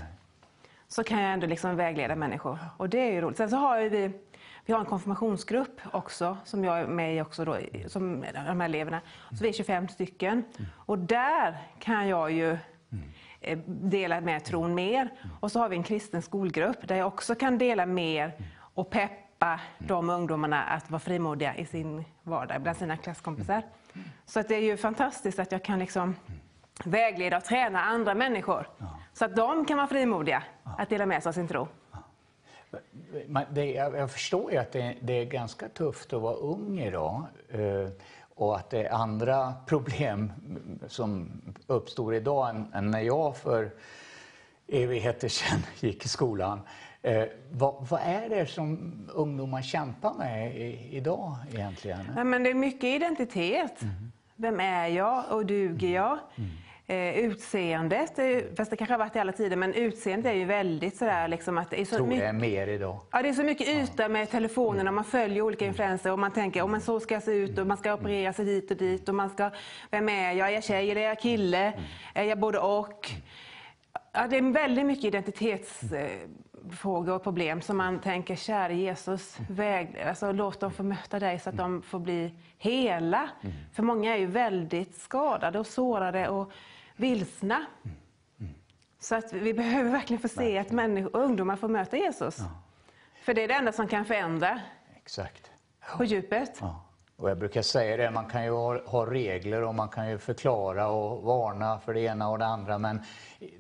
[0.89, 3.37] Så kan jag ändå liksom vägleda människor och det är ju roligt.
[3.37, 4.11] Sen så har ju vi
[4.65, 7.57] vi har en konfirmationsgrupp också, som jag är med i också då,
[7.87, 9.01] som de här eleverna.
[9.31, 10.45] Så vi är 25 stycken.
[10.77, 12.59] Och där kan jag ju
[13.41, 15.13] eh, dela med tron mer.
[15.41, 18.33] Och så har vi en kristen skolgrupp där jag också kan dela mer
[18.75, 23.63] och peppa de ungdomarna att vara frimodiga i sin vardag bland sina klasskompisar.
[24.27, 26.17] Så att det är ju fantastiskt att jag kan liksom
[26.85, 28.67] vägleda och träna andra människor
[29.13, 30.43] så att de kan vara frimodiga
[30.79, 31.69] att dela med sig av sin tro.
[33.27, 36.81] Man- det, jag, jag förstår ju att det, det är ganska tufft att vara ung
[36.81, 37.25] idag.
[37.49, 37.89] Eh,
[38.35, 40.33] och att det är andra problem
[40.87, 41.31] som
[41.67, 43.71] uppstår idag än, än när jag för
[44.69, 46.61] evigheter sedan gick i skolan.
[47.03, 51.99] Eh, vad, vad är det som ungdomar kämpar med i, idag egentligen?
[52.15, 53.81] Nej, men det är mycket identitet.
[54.37, 56.19] Vem är jag och duger jag?
[56.87, 58.19] Eh, utseendet,
[58.57, 61.59] fast det kanske har varit i alla tider, men utseendet är ju väldigt sådär liksom
[61.59, 63.01] att det är så Jag tror det mycket är mer idag.
[63.13, 66.33] Ja, det är så mycket yta med telefonen och man följer olika influenser och man
[66.33, 69.09] tänker om så ska jag se ut och man ska operera sig dit och dit
[69.09, 69.51] och man ska,
[69.91, 70.49] vem är jag?
[70.49, 71.73] Är jag tjej eller är jag kille?
[72.15, 73.11] Är jag både och?
[74.13, 80.33] Ja, det är väldigt mycket identitetsfrågor och problem som man tänker, käre Jesus, väg, alltså,
[80.33, 83.29] låt dem få möta dig så att de får bli hela.
[83.73, 86.53] För många är ju väldigt skadade och sårade och
[87.03, 87.67] vilsna.
[89.01, 92.39] Så att vi behöver verkligen få se att människor, ungdomar får möta Jesus.
[93.25, 94.61] För det är det enda som kan förändra
[94.97, 95.51] Exakt.
[95.97, 96.59] på djupet.
[96.61, 96.85] Ja.
[97.17, 100.19] Och jag brukar säga det, man kan ju ha, ha regler och man kan ju
[100.19, 103.03] förklara och varna för det ena och det andra men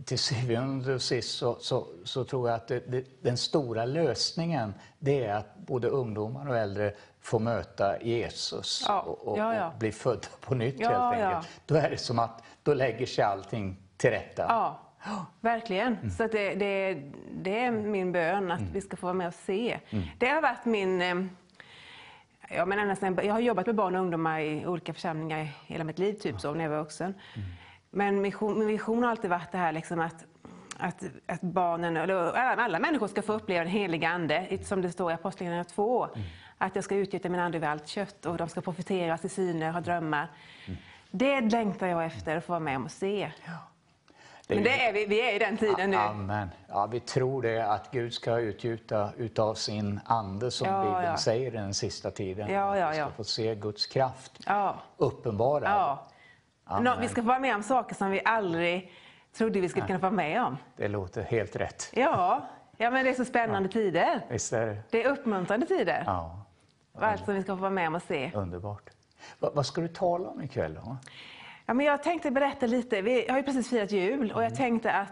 [0.05, 4.75] till syvende och sist så, så, så tror jag att det, det, den stora lösningen
[4.99, 9.69] det är att både ungdomar och äldre får möta Jesus Ja, och, och, ja, ja.
[9.69, 11.27] och bli födda på nytt Ja, helt ja.
[11.27, 11.49] enkelt.
[11.67, 14.45] Då är det som att då lägger sig allting till rätta.
[15.05, 16.11] Ja, verkligen.
[16.11, 17.03] Så att det, det,
[17.33, 19.79] det är min bön att vi ska få vara med och se.
[20.19, 21.03] Det har varit min...
[21.03, 21.15] eh,
[22.57, 25.85] Ja, men sedan, jag har jobbat med barn och ungdomar i olika församlingar i hela
[25.85, 27.15] mitt liv, typ så, när jag var vuxen.
[27.91, 30.25] Men mission, min vision har alltid varit det här liksom att,
[30.79, 34.93] att, att barnen, eller alla, alla människor ska få uppleva den heliga Ande, som det
[34.93, 36.09] står i Apostlagärningarna 2.
[36.59, 39.71] Att jag ska utgjuta min ande över allt kött och de ska profetera, se syner,
[39.73, 40.29] ha drömmar.
[41.15, 43.33] Det längtar jag efter att få vara med om och se.
[44.47, 45.97] Det är Men det är vi, vi är i den tiden nu.
[45.97, 46.49] Amen.
[46.69, 51.17] Ja, vi tror det att Gud ska utgjuta utav sin ande som Ja, Bibeln ja.
[51.17, 52.51] säger i den sista tiden.
[52.53, 53.09] Ja, ja, Vi ska ja.
[53.17, 54.77] få se Guds kraft Ja.
[54.97, 55.71] uppenbarad.
[55.71, 56.07] Ja.
[56.65, 57.01] Amen.
[57.01, 58.93] Vi ska få vara med om saker som vi aldrig
[59.37, 60.57] trodde vi skulle kunna få vara med om.
[60.77, 61.91] Det låter helt rätt.
[61.93, 64.21] Ja, ja men det är så spännande tider.
[64.29, 64.83] Visst är det?
[64.91, 66.03] Det är uppmuntrande tider.
[66.07, 66.39] Ja,
[67.01, 68.31] Allt som vi ska få vara med om och se.
[68.35, 68.83] underbart.
[69.39, 70.97] Va, vad ska du tala om ikväll då?
[71.67, 73.03] Ja, men jag tänkte berätta lite.
[73.03, 75.09] Vi har ju precis firat jul och jag tänkte att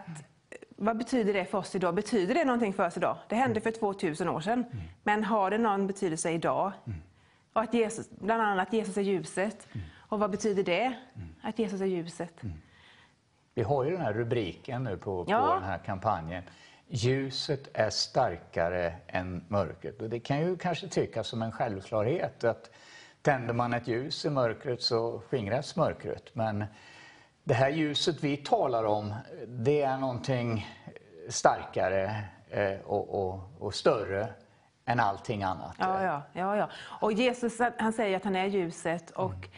[0.75, 1.95] vad betyder det för oss idag?
[1.95, 3.17] Betyder det någonting för oss idag?
[3.29, 4.65] Det hände för 2000 år sedan.
[5.03, 6.71] Men har det någon betydelse idag?
[7.53, 9.67] Och att Jesus, bland annat att Jesus är ljuset.
[9.97, 10.93] Och vad betyder det?
[11.41, 12.41] Att Jesus är ljuset.
[13.53, 15.53] Vi har ju den här rubriken nu på, på Ja.
[15.53, 16.43] den här kampanjen.
[16.87, 20.01] Ljuset är starkare än mörkret.
[20.01, 22.71] Och det kan ju kanske tyckas som en självklarhet att
[23.21, 26.35] tänder man ett ljus i mörkret så skingras mörkret.
[26.35, 26.65] Men
[27.43, 29.13] Det här ljuset vi talar om,
[29.47, 30.67] det är någonting
[31.29, 34.27] starkare eh, och, och, och större
[34.85, 35.75] än allting annat.
[35.79, 36.69] Ja, ja, ja, ja.
[36.75, 39.11] Och Jesus han säger att han är ljuset.
[39.11, 39.49] Och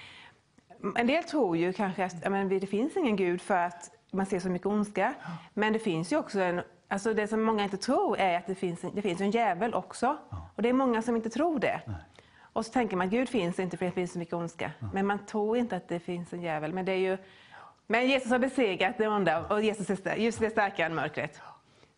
[0.96, 4.26] En del tror ju kanske att ja, men det finns ingen Gud för att man
[4.26, 5.14] ser så mycket ondska.
[5.54, 8.56] Men det finns ju också en Alltså det som många inte tror är att det
[8.56, 10.18] finns en, det finns en djävul också.
[10.56, 11.82] Och det är många som inte tror det.
[11.86, 11.96] Nej.
[12.54, 14.72] Och så tänker man Gud finns inte för det finns så mycket ondska.
[14.94, 16.74] Men man tror inte att det finns en djävul.
[16.74, 17.18] Men, det är ju,
[17.88, 21.42] men Jesus har besegrat det onda och Jesus är, ljuset är starkare än mörkret.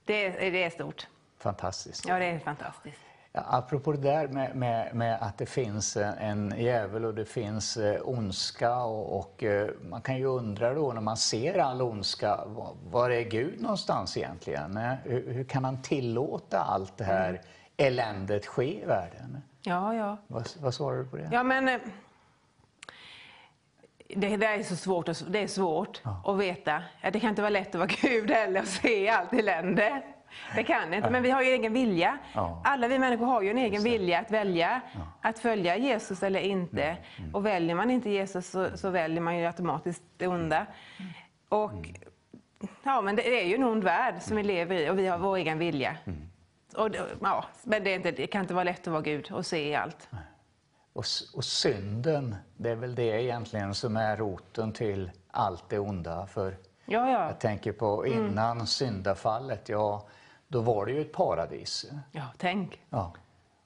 [0.05, 1.07] Det är, det är stort.
[1.37, 2.07] Fantastiskt.
[2.07, 2.99] Ja, det är fantastiskt.
[3.37, 8.01] Apropå det där med, med, med, att det finns en djävul och det finns eh,
[8.03, 12.75] ondska och, och eh, man kan ju undra då när man ser all ondska, var,
[12.89, 14.77] var är Gud någonstans egentligen?
[14.77, 17.41] Eh, hur, hur, kan han tillåta allt det här mm.
[17.77, 19.41] eländet ske i världen?
[19.65, 20.17] Ja, ja.
[20.27, 21.29] Vad, vad svarar du på det?
[21.31, 21.65] Ja, men,
[24.07, 26.21] det, det är så svårt, det är svårt ja.
[26.25, 26.83] att veta.
[27.11, 30.03] Det kan inte vara lätt att vara Gud heller och se allt elände.
[30.55, 32.17] Det kan inte, men vi har ju egen vilja.
[32.33, 32.61] Ja.
[32.65, 34.99] Alla vi människor har ju en egen vilja att välja ja.
[35.21, 36.97] att följa Jesus eller inte.
[37.17, 37.35] Mm.
[37.35, 40.65] Och väljer man inte Jesus så, så, väljer man ju automatiskt det onda.
[41.49, 41.95] Och, mm.
[42.83, 45.17] ja, men det är ju en ond värld som vi lever i och vi har
[45.17, 45.97] vår egen vilja.
[46.77, 46.89] Och,
[47.21, 50.09] ja, men det, inte, det, kan inte vara lätt att vara Gud och se allt.
[50.93, 56.27] Och, och synden, det är väl det egentligen som är roten till allt det onda.
[56.27, 57.27] För Ja, ja.
[57.27, 58.25] Jag tänker på mm.
[58.25, 58.65] innan mm.
[58.65, 60.07] syndafallet, ja,
[60.47, 61.85] då var det ju ett paradis.
[62.11, 62.81] Ja, tänk.
[62.89, 63.13] Ja.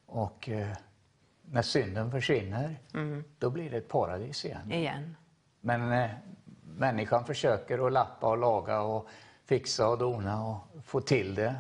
[0.06, 0.68] Och eh,
[1.42, 3.24] när synden försvinner, mm.
[3.40, 4.72] då blir det ett paradis igen.
[4.72, 5.16] Igen.
[5.62, 6.10] Men eh,
[6.64, 9.08] människan försöker att lappa och laga och
[9.46, 11.56] fixa och dona och få till det.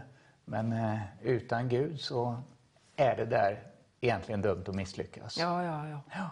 [0.50, 2.44] Men eh, utan Gud så
[2.96, 3.64] är det där
[4.02, 5.38] egentligen dömt att misslyckas.
[5.38, 6.02] Ja, ja, ja.
[6.16, 6.30] ja.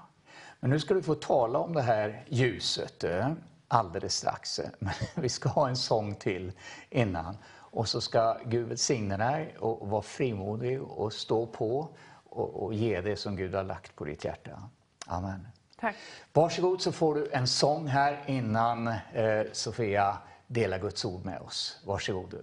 [0.59, 3.03] Men nu ska du få tala om det här ljuset.
[3.03, 3.29] Eh
[3.67, 4.59] alldeles strax.
[4.79, 6.51] Men vi ska ha en sång till
[6.89, 7.37] innan.
[7.49, 11.89] Och så ska Gud välsigna dig och vara frimodig och stå på
[12.23, 14.69] och, och ge det som Gud har lagt på ditt hjärta.
[15.07, 15.47] Amen.
[15.79, 15.95] Tack.
[16.33, 20.17] Varsågod så får du en sång här innan eh, Sofia
[20.47, 21.81] delar Guds ord med oss.
[21.85, 22.35] Varsågod.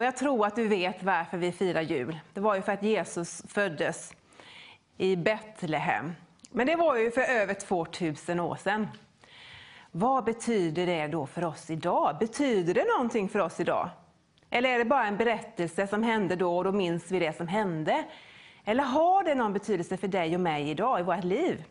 [0.00, 2.18] Jag tror att du vet varför vi firar jul.
[2.34, 4.12] Det var ju för att Jesus föddes
[4.96, 6.12] i Betlehem.
[6.50, 8.88] Men det var ju för över 2000 år sedan.
[9.90, 12.16] Vad betyder det då för oss idag?
[12.20, 13.90] Betyder det någonting för oss idag?
[14.50, 17.48] Eller är det bara en berättelse som hände då och då minns vi det som
[17.48, 18.04] hände?
[18.64, 21.64] Eller har det någon betydelse för dig och mig idag i vårt liv?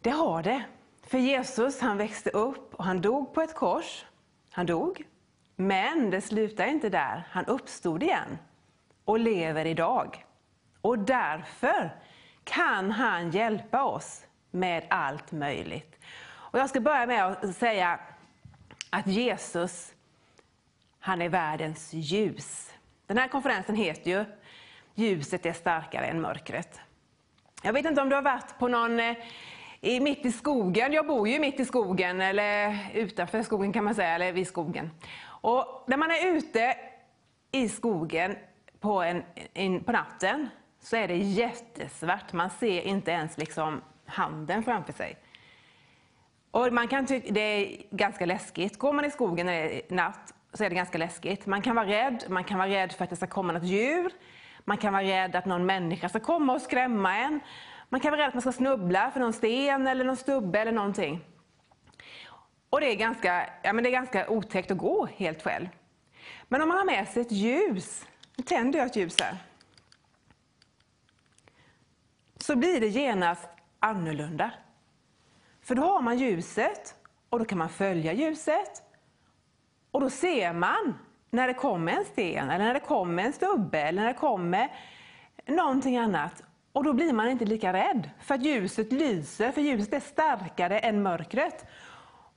[0.00, 0.64] Det har det.
[1.02, 4.04] För Jesus han växte upp och han dog på ett kors.
[4.50, 5.04] Han dog.
[5.56, 7.28] Men det slutar inte där.
[7.30, 8.38] Han uppstod igen
[9.04, 10.24] och lever idag.
[10.80, 11.96] Och därför
[12.44, 15.98] kan han hjälpa oss med allt möjligt.
[16.32, 18.00] Och jag ska börja med att säga
[18.90, 19.92] att Jesus,
[21.00, 22.70] han är världens ljus.
[23.06, 24.24] Den här konferensen heter ju
[24.94, 26.80] Ljuset är starkare än mörkret.
[27.62, 29.16] Jag vet inte om du har varit på någon eh,
[29.80, 30.92] i, mitt i skogen.
[30.92, 34.90] Jag bor ju mitt i skogen, eller utanför skogen kan man säga, eller vid skogen.
[35.44, 36.76] Och när man är ute
[37.52, 38.36] i skogen
[38.80, 39.22] på, en,
[39.54, 40.48] in, på natten
[40.80, 42.32] så är det jättesvart.
[42.32, 45.16] Man ser inte ens liksom handen framför sig.
[46.50, 48.78] Och man kan tycka det är ganska läskigt.
[48.78, 51.46] Går man i skogen när det är natt så är det ganska läskigt.
[51.46, 52.24] Man kan vara rädd.
[52.28, 54.12] Man kan vara rädd för att det ska komma något djur.
[54.64, 57.40] Man kan vara rädd att någon människa ska komma och skrämma en.
[57.88, 60.72] Man kan vara rädd att man ska snubbla för någon sten eller någon stubbe eller
[60.72, 61.24] någonting.
[62.74, 65.68] Och det är ganska, ja, men det är ganska otäckt att gå helt själv.
[66.48, 68.06] Men om man har med sig ett ljus,
[68.36, 69.36] nu tänder jag ett ljus här
[72.36, 73.48] så blir det genast
[73.80, 74.50] annorlunda.
[75.62, 76.94] För då har man ljuset
[77.28, 78.82] och då kan man följa ljuset.
[79.90, 80.98] Och då ser man
[81.30, 84.72] när det kommer en sten, eller när det kommer en stubbe eller när det kommer
[85.46, 86.42] någonting annat.
[86.72, 90.78] Och då blir man inte lika rädd, för att ljuset lyser, för ljuset är starkare
[90.78, 91.66] än mörkret.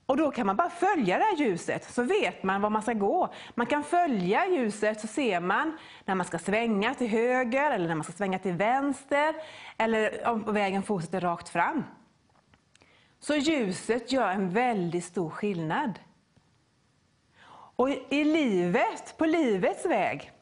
[0.08, 2.92] Och då kan man bara följa det här ljuset, så vet man var man ska
[2.92, 3.32] gå.
[3.54, 7.94] Man kan följa ljuset, så ser man när man ska svänga till höger, eller när
[7.94, 9.34] man ska svänga till vänster,
[9.76, 11.84] eller om vägen fortsätter rakt fram.
[13.20, 15.98] Så ljuset gör en väldigt stor skillnad.
[17.50, 20.32] Och i livet, på livets väg,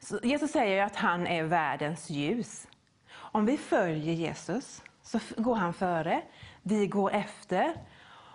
[0.00, 2.68] så Jesus säger att han är världens ljus.
[3.14, 6.22] Om vi följer Jesus så går han före
[6.68, 7.74] vi går efter.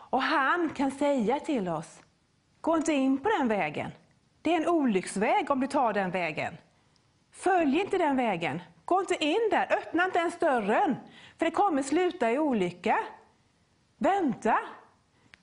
[0.09, 2.01] Och han kan säga till oss,
[2.61, 3.91] gå inte in på den vägen.
[4.41, 6.57] Det är en olycksväg om du tar den vägen.
[7.31, 8.61] Följ inte den vägen.
[8.85, 9.73] Gå inte in där.
[9.73, 10.95] Öppna inte ens dörren.
[11.37, 12.99] För det kommer sluta i olycka.
[13.97, 14.59] Vänta.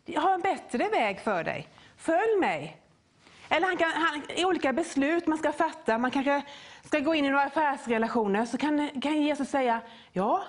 [0.04, 1.68] Jag har en bättre väg för dig.
[1.96, 2.80] Följ mig.
[3.48, 6.42] Eller han kan, han, i olika beslut man ska fatta, man kanske
[6.84, 9.80] ska gå in i några affärsrelationer, så kan, kan Jesus säga,
[10.12, 10.44] ja,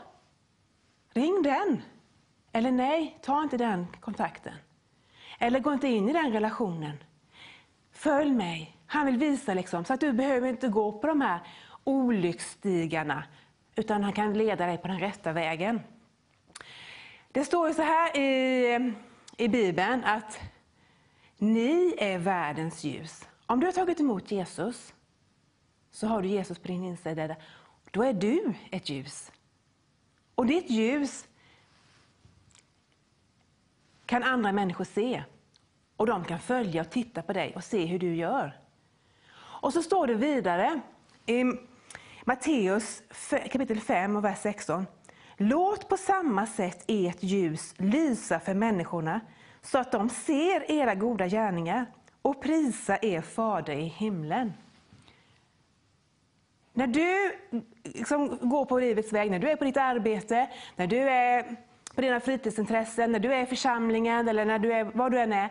[1.13, 1.81] ring den.
[2.51, 4.53] Eller nej, ta inte den kontakten.
[5.39, 6.97] Eller gå inte in i den relationen.
[7.91, 8.77] Följ mig.
[8.85, 11.39] Han vill visa liksom, så att du behöver inte gå på de här
[11.83, 13.23] olycksstigarna,
[13.75, 15.81] utan han kan leda dig på den rätta vägen.
[17.31, 18.93] Det står ju så här i,
[19.37, 20.39] i Bibeln att
[21.37, 23.27] ni är världens ljus.
[23.45, 24.93] Om du har tagit emot Jesus,
[25.91, 27.35] så har du Jesus på din insida.
[27.91, 29.31] Då är du ett ljus.
[30.35, 31.27] Och ditt ljus
[34.09, 35.23] kan andra människor se.
[35.95, 38.59] Och de kan följa och titta på dig och se hur du gör.
[39.37, 40.79] Och så står det vidare
[41.25, 41.43] i
[42.25, 43.01] Matteus
[43.51, 44.87] kapitel 5 och vers 16.
[45.37, 49.21] Låt på samma sätt ert ljus lysa för människorna
[49.61, 51.85] så att de ser era goda gärningar
[52.21, 54.53] och prisa er fader i himlen.
[56.73, 57.31] När du
[57.83, 61.57] liksom går på livets väg, när du är på ditt arbete, när du är
[61.95, 65.33] på dina fritidsintressen, när du är i församlingen eller när du är, var du än
[65.33, 65.49] är,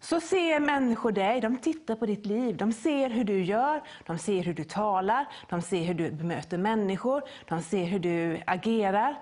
[0.00, 4.18] så ser människor dig, de tittar på ditt liv, de ser hur du gör, de
[4.18, 9.18] ser hur du talar, de ser hur du bemöter människor, de ser hur du agerar.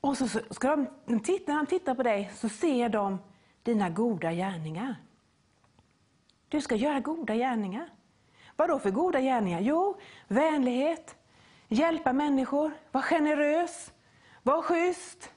[0.00, 3.18] Och så ska de, när de tittar på dig så ser de
[3.62, 4.96] dina goda gärningar.
[6.48, 7.88] Du ska göra goda gärningar.
[8.56, 9.60] Vad då för goda gärningar?
[9.60, 9.96] Jo,
[10.28, 11.16] vänlighet,
[11.68, 13.92] hjälpa människor, vara generös,
[14.46, 15.30] var schysst.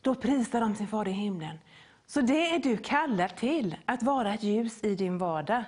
[0.00, 1.58] Då prisar de sin Fader i himlen.
[2.06, 5.64] Så det är du kallad till, att vara ett ljus i din vardag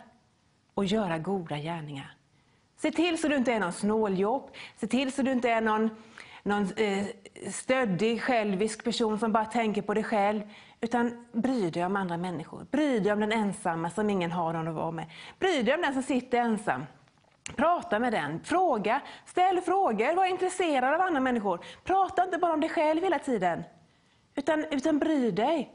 [0.74, 2.16] och göra goda gärningar.
[2.76, 5.90] Se till så du inte är någon snåljobb, se till så du inte är någon
[6.42, 7.06] någon eh,
[7.50, 10.42] stöddig, självisk person som bara tänker på dig själv.
[10.80, 12.66] Utan bry dig om andra människor.
[12.70, 15.06] Bry dig om den ensamma som ingen har någon att vara med.
[15.38, 16.82] Bry dig om den som sitter ensam.
[17.56, 21.64] Prata med den, fråga, ställ frågor, var intresserad av andra människor.
[21.84, 23.62] Prata inte bara om dig själv hela tiden.
[24.34, 25.74] Utan, utan bry dig.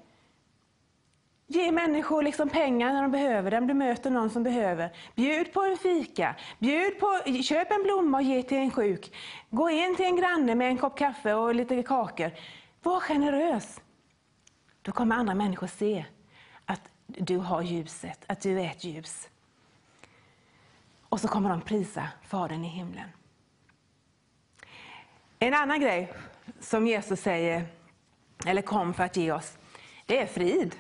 [1.47, 4.89] Ge människor liksom pengar när de behöver det, om du möter någon som behöver.
[5.15, 9.15] Bjud på en fika, bjud på, köp en blomma och ge till en sjuk.
[9.49, 12.31] Gå in till en granne med en kopp kaffe och lite kakor.
[12.83, 13.81] Var generös.
[14.81, 16.05] Då kommer andra människor se
[16.65, 19.29] att du har ljuset, att du är ett ljus.
[21.13, 23.09] Och så kommer de prisa Fadern i himlen.
[25.39, 26.13] En annan grej
[26.59, 27.65] som Jesus säger,
[28.45, 29.57] eller kom för att ge oss,
[30.05, 30.75] det är frid.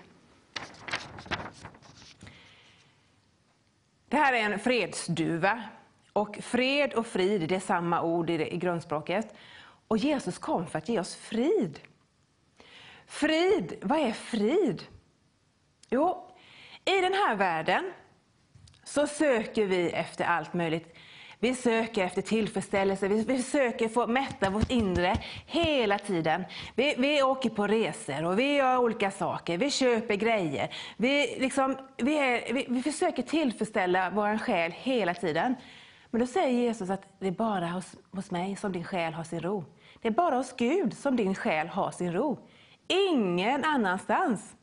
[4.07, 5.63] Det här är en fredsduva.
[6.13, 9.35] Och fred och frid, det är samma ord i, det, i grundspråket.
[9.87, 11.79] Och Jesus kom för att ge oss frid.
[13.05, 14.83] Frid, vad är frid?
[15.89, 16.31] Jo,
[16.85, 17.93] i den här världen
[18.93, 20.95] så söker vi efter allt möjligt.
[21.39, 25.15] Vi söker efter tillfredsställelse, vi, vi söker få mätta vårt inre
[25.45, 26.43] hela tiden.
[26.75, 30.75] Vi, vi åker på resor och vi gör olika saker, vi köper grejer.
[30.97, 35.55] Vi, liksom, vi, är, vi, vi försöker tillfredsställa vår själ hela tiden.
[36.11, 39.23] Men då säger Jesus att det är bara hos, hos mig som din själ har
[39.23, 39.65] sin ro.
[40.01, 42.39] Det är bara hos Gud som din själ har sin ro.
[42.87, 44.55] Ingen annanstans.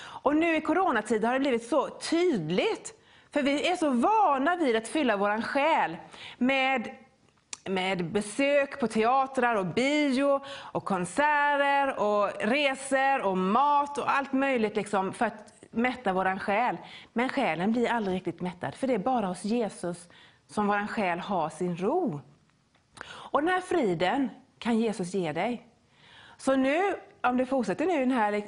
[0.00, 2.99] Och nu i coronatid har det blivit så tydligt
[3.32, 5.96] för vi är så vana vid att fylla vår själ
[6.38, 6.90] med,
[7.64, 10.40] med besök på teatrar och bio
[10.72, 16.76] och konserter och resor och mat och allt möjligt liksom för att mätta vår själ.
[17.12, 20.08] Men själen blir aldrig riktigt mättad, för det är bara hos Jesus
[20.46, 22.20] som vår själ har sin ro.
[23.06, 24.28] Och den här friden
[24.58, 25.66] kan Jesus ge dig.
[26.36, 28.44] Så nu, om det fortsätter nu den här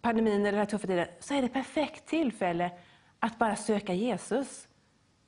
[0.00, 2.70] pandemin, den här tuffa tiden, så är det ett perfekt tillfälle
[3.26, 4.68] att bara söka Jesus.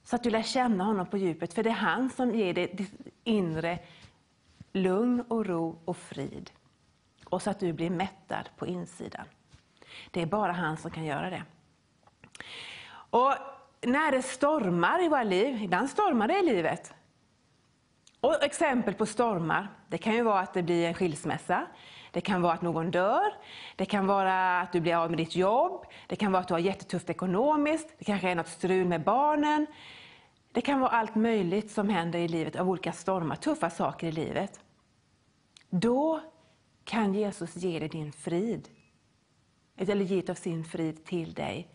[0.04, 2.74] Så att du lär känna honom på djupet, för det är han som ger dig
[2.74, 2.92] ditt
[3.24, 3.78] inre
[4.72, 6.50] lugn och ro och frid.
[7.24, 9.24] Och så att du blir mättad på insidan.
[10.10, 11.42] Det är bara han som kan göra det.
[13.10, 13.34] Och
[13.80, 16.94] när det stormar i våra liv, ibland stormar det i livet.
[18.20, 21.66] Och exempel på stormar, det kan ju vara att det blir en skilsmässa,
[22.10, 23.32] det kan vara att någon dör,
[23.76, 26.54] det kan vara att du blir av med ditt jobb, det kan vara att du
[26.54, 29.66] har jättetufft ekonomiskt, det kanske är något strul med barnen.
[30.52, 34.12] Det kan vara allt möjligt som händer i livet av olika stormar, tuffa saker i
[34.12, 34.60] livet.
[35.70, 36.20] Då
[36.84, 38.68] kan Jesus ge dig din frid,
[39.76, 41.68] eller ge av sin frid till dig,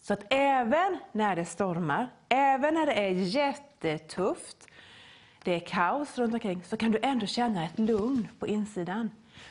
[0.00, 4.68] Så att även när det stormar, även när det är jättetufft,
[5.44, 9.10] det är kaos runt omkring, så kan du ändå känna ett lugn på insidan.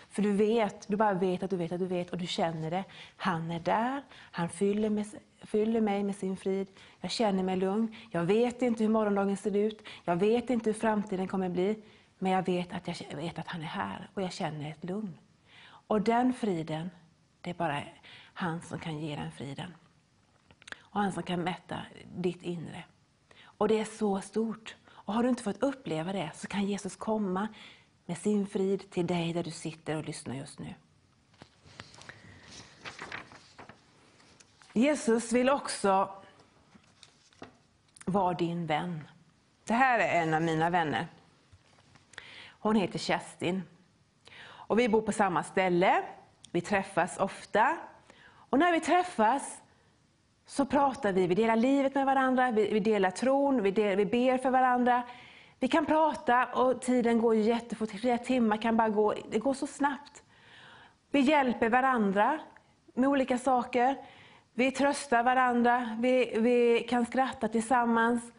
[0.10, 2.72] För du vet, du bara vet att du vet att du vet och du känner
[2.72, 2.84] det.
[3.16, 5.06] Han är där, han fyller, med,
[5.42, 6.68] fyller mig med sin frid.
[7.02, 7.96] Jag känner mig lugn.
[8.12, 9.82] Jag vet inte hur morgondagen ser ut.
[10.06, 11.84] Jag vet inte hur framtiden kommer bli.
[12.20, 15.18] Men jag vet att, jag vet att han är här och jag känner ett lugn.
[15.64, 16.90] Och den friden,
[17.42, 17.82] det är bara
[18.34, 19.74] han som kan ge den friden.
[20.80, 21.78] Och han som kan mätta
[22.16, 22.84] ditt inre.
[23.44, 24.76] Och det är så stort.
[24.88, 27.48] Och har du inte fått uppleva det så kan Jesus komma
[28.08, 30.74] med sin frid till dig där du sitter och lyssnar just nu.
[34.74, 36.10] Jesus vill också
[38.06, 39.08] vara din vän.
[39.64, 41.08] Det här är en av mina vänner.
[42.60, 43.64] Hon heter Kerstin.
[44.40, 46.04] Och vi bor på samma ställe,
[46.52, 47.78] vi träffas ofta.
[48.28, 49.62] Och när vi träffas
[50.46, 54.38] så pratar vi, vi delar livet med varandra, vi, delar tron, vi, del, vi ber
[54.38, 55.04] för varandra.
[55.60, 59.68] Vi kan prata och tiden går jättefort, flera timmar kan bara gå, det går så
[59.68, 60.24] snabbt.
[61.12, 62.40] Vi hjälper varandra
[62.94, 63.98] med olika saker.
[64.54, 68.32] Vi tröstar varandra, vi, vi kan skratta tillsammans.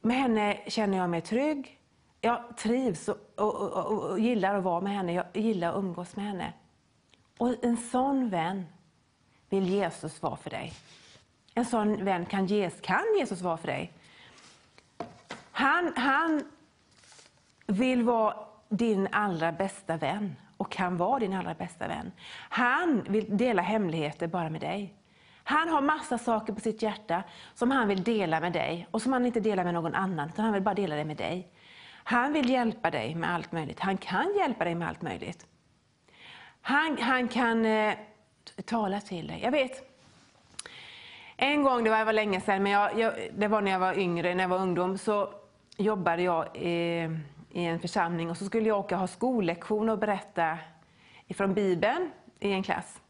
[0.00, 1.78] Med henne känner jag mig trygg.
[2.20, 6.16] Jag trivs och, och, och, och, gillar att vara med henne, jag gillar att umgås
[6.16, 6.52] med henne.
[7.38, 8.66] Och en sån vän
[9.48, 10.72] vill Jesus vara för dig.
[11.54, 13.92] En sån vän kan, ges, kan Jesus vara för dig.
[15.52, 16.44] Han, han
[17.66, 18.34] vill vara
[18.68, 22.12] din allra bästa vän och kan vara din allra bästa vän.
[22.48, 24.94] Han vill dela hemligheter bara med dig.
[25.44, 27.22] Han har massa saker på sitt hjärta
[27.54, 30.44] som han vill dela med dig och som han inte delar med någon annan, utan
[30.44, 31.48] han vill bara dela det med dig.
[32.04, 33.80] Han vill hjälpa dig med allt möjligt.
[33.80, 35.46] Han kan hjälpa dig med allt möjligt.
[36.60, 37.94] Han, han kan eh,
[38.64, 39.40] tala till dig.
[39.42, 39.92] Jag vet,
[41.36, 43.78] en gång, det var, det var länge sedan, men jag, jag, det var när jag
[43.78, 45.34] var yngre, när jag var ungdom, så
[45.76, 47.08] jobbade jag i,
[47.50, 50.58] i en församling och så skulle jag åka och ha skollektion och berätta
[51.28, 53.00] från Bibeln i en klass.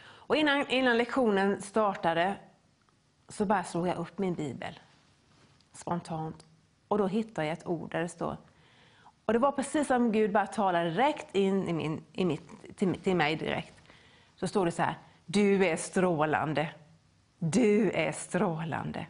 [0.00, 2.36] Och innan, innan lektionen startade
[3.28, 4.80] så bara slog jag upp min bibel
[5.72, 6.46] spontant
[6.88, 8.36] och då hittade jag ett ord där det står
[9.28, 12.94] och det var precis som Gud bara talade direkt in i, min, i mitt, till,
[12.94, 13.74] till mig direkt.
[14.36, 14.94] Så stod det så här,
[15.26, 16.70] du är strålande.
[17.38, 19.06] Du är strålande.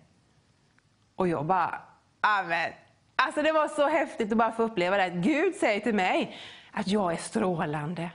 [1.14, 1.80] Och jag bara,
[2.20, 2.72] amen.
[3.16, 5.10] Alltså det var så häftigt att bara få uppleva det.
[5.10, 6.36] Gud säger till mig
[6.72, 8.10] att jag är strålande.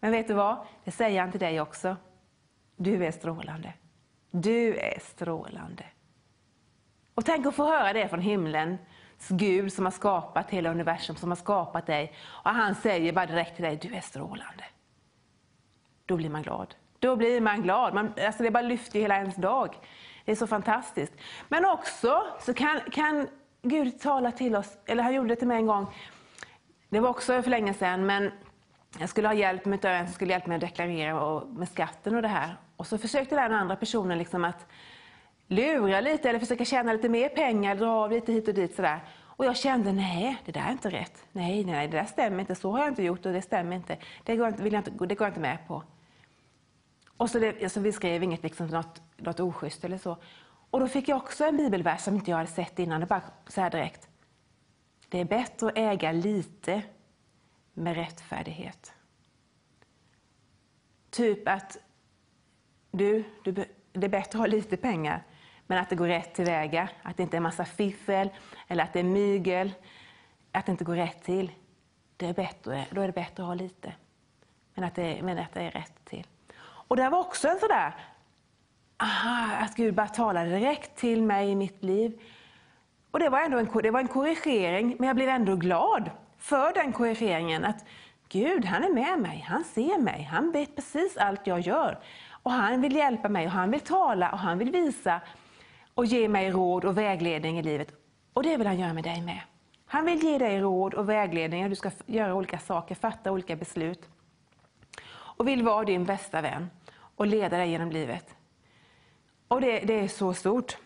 [0.00, 0.66] Men vet du vad?
[0.84, 1.96] Det säger han till dig också.
[2.76, 3.72] Du är strålande.
[4.30, 5.84] Du är strålande.
[7.14, 8.78] Och tänk att få höra det från himlen.
[9.28, 12.12] Gud som har skapat hela universum, som har skapat dig.
[12.26, 14.64] Och han säger bara direkt till dig, du är strålande.
[16.06, 16.74] Då blir man glad.
[16.98, 17.94] Då blir man glad.
[17.94, 19.76] Man, alltså det bara lyfter hela ens dag.
[20.24, 21.12] Det är så fantastiskt.
[21.48, 23.28] Men också så kan, kan
[23.62, 25.86] Gud tala till oss, eller han gjorde det till mig en gång.
[26.88, 28.30] Det var också för länge sedan, men
[28.98, 32.14] jag skulle ha hjälp med en som skulle hjälpa mig att deklarera och, med skatten
[32.14, 32.56] och det här.
[32.76, 34.66] Och så försökte den andra personen liksom att
[35.46, 39.00] lura lite eller försöka tjäna lite mer pengar, dra av lite hit och dit sådär.
[39.36, 41.24] Och jag kände, nej, det där är inte rätt.
[41.32, 42.54] Nej, nej, det där stämmer inte.
[42.54, 43.96] Så har jag inte gjort och det stämmer inte.
[44.24, 45.82] Det går, inte, vill jag inte, det går jag inte med på.
[47.24, 50.16] Och så, det, alltså vi skrev inget liksom, något, något oschysst eller så.
[50.70, 53.00] Och då fick jag också en bibelvers som inte jag hade sett innan.
[53.00, 54.08] Det bara så här direkt.
[55.08, 56.82] Det är bättre att äga lite
[57.74, 58.92] med rättfärdighet.
[61.10, 61.78] Typ att
[62.90, 63.52] du, du,
[63.92, 65.22] det är bättre att ha lite pengar,
[65.66, 66.88] men att det går rätt tillväga.
[67.02, 68.30] Att det inte är massa fiffel
[68.68, 69.72] eller att det är mygel.
[70.52, 71.52] Att det inte går rätt till.
[72.16, 73.92] Det är bättre, då är det bättre att ha lite.
[74.74, 76.26] Men att det, men att det är rätt till.
[76.88, 77.94] Och det var också en sådär,
[78.98, 82.20] aha, att Gud bara talade direkt till mig i mitt liv.
[83.10, 86.74] Och det var ändå en, det var en korrigering, men jag blev ändå glad för
[86.74, 87.64] den korrigeringen.
[87.64, 87.84] Att
[88.28, 91.98] Gud, han är med mig, han ser mig, han vet precis allt jag gör.
[92.42, 95.20] Och han vill hjälpa mig, och han vill tala och han vill visa
[95.94, 97.92] och ge mig råd och vägledning i livet.
[98.32, 99.40] Och det vill han göra med dig med.
[99.86, 103.56] Han vill ge dig råd och vägledning hur du ska göra olika saker, fatta olika
[103.56, 104.08] beslut.
[105.36, 106.70] Och vill vara din bästa vän
[107.16, 108.34] och leda dig genom livet.
[109.48, 110.76] Och det, det är så stort.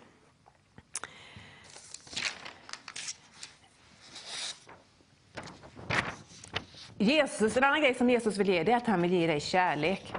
[6.99, 9.41] Jesus, en annan grej som Jesus vill ge dig är att han vill ge dig
[9.41, 10.15] kärlek.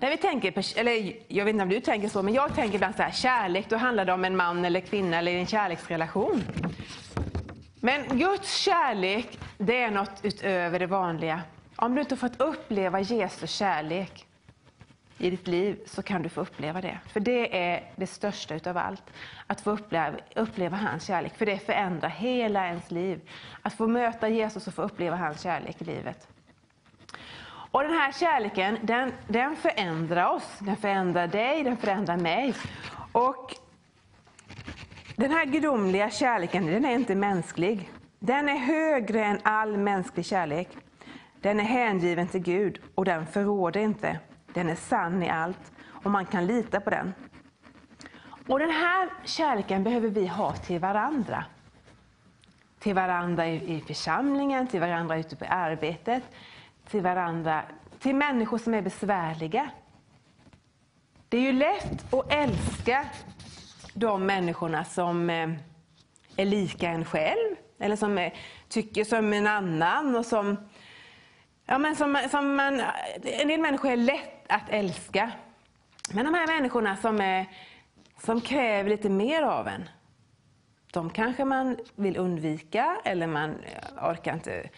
[0.00, 2.96] När vi tänker, eller jag vet inte om du tänker så, men jag tänker ibland
[2.96, 6.42] så här, kärlek, då handlar det om en man eller kvinna eller en kärleksrelation.
[7.80, 11.42] Men Guds kärlek, det är något utöver det vanliga.
[11.84, 14.26] Om du inte fått uppleva Jesus kärlek,
[15.18, 16.98] i ditt liv så kan du få uppleva det.
[17.06, 19.02] För det är det största utav allt.
[19.46, 21.36] Att få uppleva, uppleva hans kärlek.
[21.36, 23.30] För det förändrar hela ens liv.
[23.62, 26.28] Att få möta Jesus och få uppleva hans kärlek i livet.
[27.46, 30.58] Och den här kärleken, den, den förändrar oss.
[30.58, 32.54] Den förändrar dig, den förändrar mig.
[33.12, 33.54] Och
[35.16, 37.90] den här gudomliga kärleken, den är inte mänsklig.
[38.18, 40.68] Den är högre än all mänsklig kärlek.
[41.44, 44.20] Den är hängiven till Gud och den förråder inte.
[44.54, 47.14] Den är sann i allt och man kan lita på den.
[48.48, 51.44] Och den här kärleken behöver vi ha till varandra.
[52.78, 56.22] Till varandra i församlingen, till varandra ute på arbetet,
[56.88, 57.62] till varandra,
[57.98, 59.70] till människor som är besvärliga.
[61.28, 63.04] Det är ju lätt att älska
[63.94, 65.50] de människorna som eh,
[66.36, 68.34] är lika en själv, eller som är,
[68.68, 70.56] tycker som en annan och som
[71.66, 72.82] Ja, men som, som man,
[73.22, 75.32] en del människor är lätt att älska.
[76.12, 77.46] Men de här människorna som, är,
[78.18, 79.88] som kräver lite mer av en,
[80.92, 83.54] de kanske man vill undvika eller man
[84.02, 84.70] orkar inte,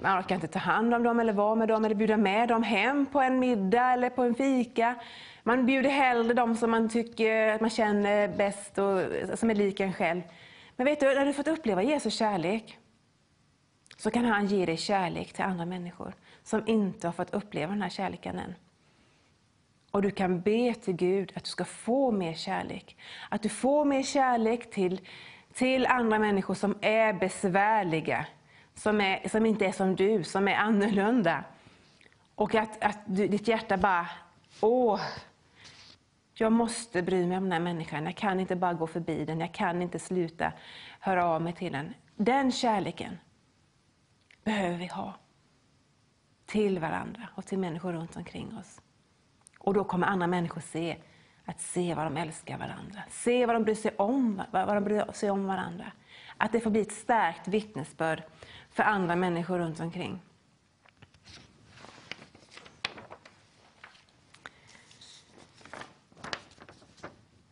[0.00, 2.62] man orkar inte ta hand om dem eller vara med dem eller bjuda med dem
[2.62, 4.94] hem på en middag eller på en fika.
[5.42, 9.84] Man bjuder hellre dem som man tycker att man känner bäst och som är lika
[9.84, 10.22] en själv.
[10.76, 12.78] Men vet du, när du fått uppleva Jesu kärlek
[13.96, 16.12] så kan han ge dig kärlek till andra människor
[16.42, 18.54] som inte har fått uppleva den här kärleken än.
[19.90, 22.96] Och du kan be till Gud att du ska få mer kärlek.
[23.28, 25.00] Att du får mer kärlek till,
[25.52, 28.26] till andra människor som är besvärliga,
[28.74, 31.44] som, är, som inte är som du, som är annorlunda.
[32.34, 34.08] Och att, att du, ditt hjärta bara,
[34.60, 35.00] åh,
[36.34, 38.04] jag måste bry mig om den här människan.
[38.04, 40.52] Jag kan inte bara gå förbi den, jag kan inte sluta
[41.00, 41.94] höra av mig till den.
[42.16, 43.18] Den kärleken
[44.44, 45.14] behöver vi ha
[46.50, 48.80] till varandra och till människor runt omkring oss.
[49.58, 50.96] Och då kommer andra människor se
[51.44, 55.12] att se vad de älskar varandra, se vad de bryr sig om, vad de bryr
[55.12, 55.92] sig om varandra.
[56.36, 58.22] Att det får bli ett starkt vittnesbörd
[58.70, 60.20] för andra människor runt omkring.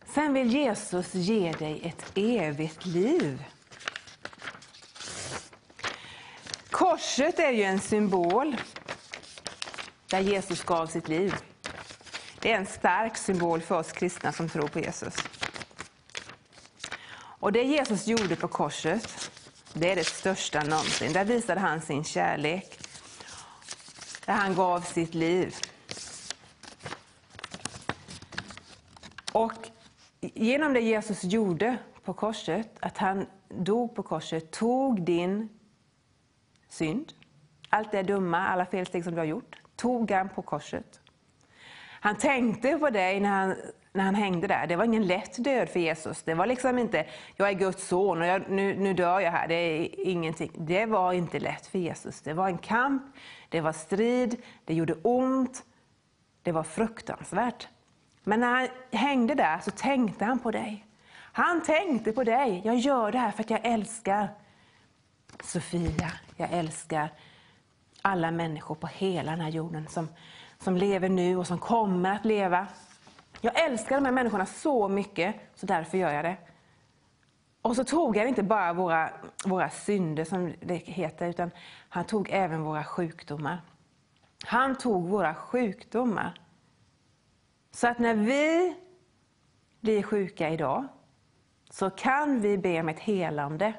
[0.05, 3.45] Sen vill Jesus ge dig ett evigt liv.
[6.71, 8.55] Korset är ju en symbol
[10.09, 11.35] där Jesus gav sitt liv.
[12.39, 15.15] Det är en stark symbol för oss kristna som tror på Jesus.
[17.39, 19.31] Och det Jesus gjorde på korset,
[19.73, 21.13] det är det största någonsin.
[21.13, 22.79] Där visade han sin kärlek.
[24.25, 25.55] Där han gav sitt liv.
[29.31, 29.69] Och
[30.19, 35.49] genom det Jesus gjorde på korset, att han dog på korset, tog din
[36.69, 37.13] synd,
[37.69, 40.99] allt det dumma, alla felsteg som du har gjort, tog han på korset.
[42.01, 43.55] Han tänkte på dig när han,
[43.93, 44.67] när han hängde där.
[44.67, 46.23] Det var ingen lätt död för Jesus.
[46.23, 49.47] Det var liksom inte, jag är Guds son och jag, nu, nu dör jag här.
[49.47, 50.51] Det är ingenting.
[50.57, 52.21] Det var inte lätt för Jesus.
[52.21, 53.03] Det var en kamp,
[53.49, 55.63] det var strid, det gjorde ont,
[56.43, 57.67] det var fruktansvärt.
[58.23, 60.85] Men när han hängde där så tänkte han på dig.
[61.31, 62.61] Han tänkte på dig.
[62.65, 64.29] Jag gör det här för att jag älskar
[65.43, 66.11] Sofia.
[66.37, 67.09] Jag älskar
[68.01, 70.07] alla människor på hela den här jorden som,
[70.59, 72.67] som lever nu och som kommer att leva.
[73.41, 76.37] Jag älskar de här människorna så mycket, så därför gör jag det.
[77.61, 79.09] Och så tog han inte bara våra,
[79.45, 81.51] våra synder, som det heter, utan
[81.89, 83.61] han tog även våra sjukdomar.
[84.45, 86.33] Han tog våra sjukdomar.
[87.71, 88.75] Så att när vi
[89.79, 90.87] blir sjuka idag,
[91.69, 93.73] så kan vi be om ett helande.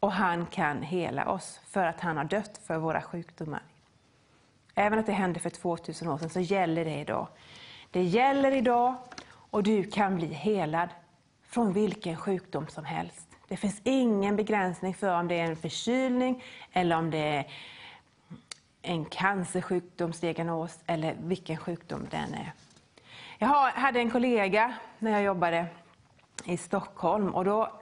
[0.00, 3.62] Och han kan hela oss för att han har dött för våra sjukdomar.
[4.74, 7.26] Även att det hände för 2000 år sedan så gäller det idag.
[7.90, 8.94] Det gäller idag
[9.28, 10.88] och du kan bli helad
[11.48, 13.28] från vilken sjukdom som helst.
[13.48, 17.46] Det finns ingen begränsning för om det är en förkylning eller om det är
[18.82, 22.52] en cancersjukdomsdiagnos eller vilken sjukdom den är.
[23.38, 25.66] Jag hade en kollega när jag jobbade
[26.44, 27.72] i Stockholm och då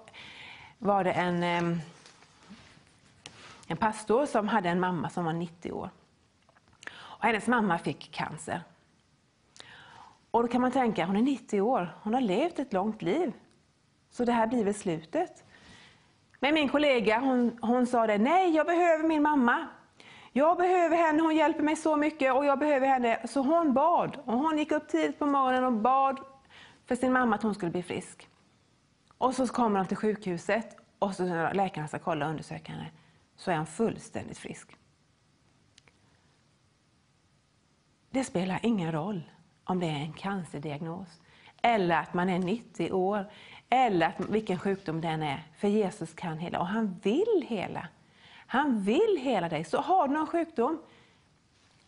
[0.79, 1.81] var det en ehm,
[3.67, 5.91] en pastor som hade en mamma som var 90 år.
[6.97, 8.61] Och hennes mamma fick cancer.
[10.31, 13.33] Och då kan man tänka, hon är 90 år, hon har levt ett långt liv.
[14.11, 15.45] Så det här blir väl slutet.
[16.41, 19.69] Men min kollega hon, hon sa det, nej jag behöver min mamma.
[20.33, 23.27] Jag behöver henne, hon hjälper mig så mycket och jag behöver henne.
[23.29, 24.19] Så hon bad.
[24.25, 26.21] Och hon gick upp tidigt på morgonen och bad
[26.87, 28.29] för sin mamma att hon skulle bli frisk.
[29.19, 32.91] Och så kommer hon till sjukhuset och så läkarna ska kolla och undersöka henne
[33.37, 34.77] så är han fullständigt frisk.
[38.11, 39.23] Det spelar ingen roll
[39.65, 41.21] om det är en cancerdiagnos,
[41.63, 43.31] eller att man är 90 år,
[43.69, 45.43] eller att, vilken sjukdom den är.
[45.59, 47.89] För Jesus kan hela, och han vill hela.
[48.47, 49.65] Han vill hela dig.
[49.65, 50.83] Så har du någon sjukdom,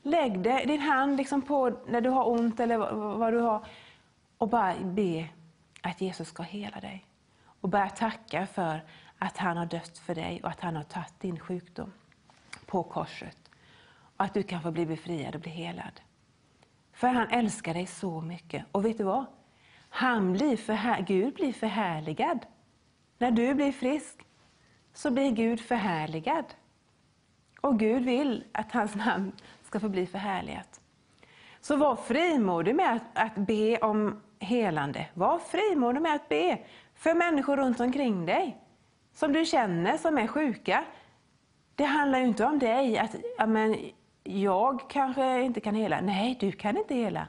[0.02, 2.78] lägg det, din hand liksom på när du har ont eller
[3.16, 3.66] vad du har
[4.38, 5.28] och bara be
[5.82, 7.04] att Jesus ska hela dig.
[7.60, 8.84] Och börja tacka för
[9.18, 11.92] att han har dött för dig och att han har tagit din sjukdom
[12.66, 13.50] på korset.
[14.16, 16.00] Och att du kan få bli befriad och bli helad.
[16.92, 18.64] För han älskar dig så mycket.
[18.72, 19.24] Och vet du vad?
[19.88, 22.46] Han blir förhär, Gud blir förhärligad.
[23.18, 24.26] När du blir frisk
[24.92, 26.44] så blir Gud förhärligad.
[27.60, 29.32] Och Gud vill att hans namn
[29.62, 30.80] ska få bli förhärligat.
[31.60, 35.06] Så var frimodig med att, att be om helande.
[35.14, 36.58] Var frimodig med att be
[36.94, 38.67] för människor runt omkring dig
[39.18, 40.84] som du känner som är sjuka.
[41.74, 43.76] Det handlar ju inte om dig, att ja, men
[44.22, 46.00] jag kanske inte kan hela.
[46.00, 47.26] Nej, du kan inte hela.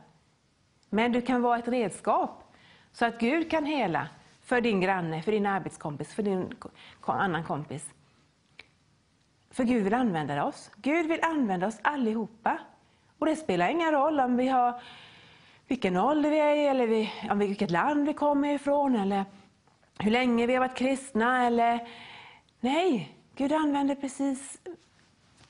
[0.90, 2.54] Men du kan vara ett redskap
[2.92, 4.08] så att Gud kan hela
[4.42, 6.54] för din granne, för din arbetskompis, för din
[7.06, 7.86] annan kompis.
[9.52, 10.72] För Gud vill använda oss.
[10.76, 12.60] Gud vill använda oss allihopa.
[13.20, 14.82] Och det spelar ingen roll om vi har
[15.68, 19.26] vilken ålder vi är i, eller vi, om vilket land vi kommer ifrån, eller
[20.00, 21.46] hur länge vi har varit kristna.
[21.46, 21.88] Eller...
[22.60, 24.62] Nej, Gud använder precis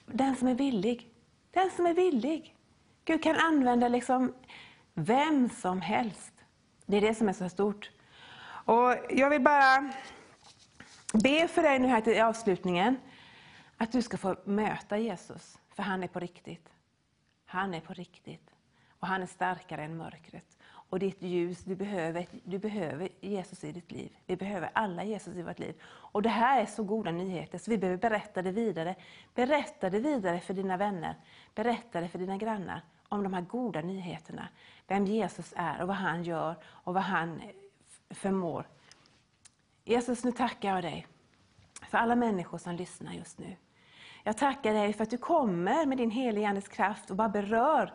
[0.06, 1.14] den som är villig.
[1.52, 2.56] Den som är villig.
[3.06, 4.34] Gud kan använda liksom
[4.94, 6.34] vem som helst.
[6.86, 7.92] Det är det som är så stort.
[8.66, 9.94] Och Jag vill bara
[11.14, 12.98] be för dig nu här till avslutningen,
[13.78, 16.70] att du ska få möta Jesus, för han är på riktigt.
[17.46, 18.50] Han är på riktigt.
[19.00, 20.59] Och han är starkare än mörkret.
[20.90, 24.12] Och ditt ljus, du behöver, du behöver Jesus i ditt liv.
[24.26, 25.76] Vi behöver alla Jesus i vårt liv.
[25.86, 28.96] Och det här är så goda nyheter, så vi behöver berätta det vidare.
[29.36, 31.16] Berätta det vidare för dina vänner,
[31.56, 34.48] berätta det för dina grannar om de här goda nyheterna.
[34.88, 37.42] Vem Jesus är och vad han gör och vad han
[38.10, 38.68] förmår.
[39.84, 41.08] Jesus, nu tackar jag dig
[41.90, 43.56] för alla människor som lyssnar just nu.
[44.24, 47.94] Jag tackar dig för att du kommer med din heliga Andes kraft och bara berör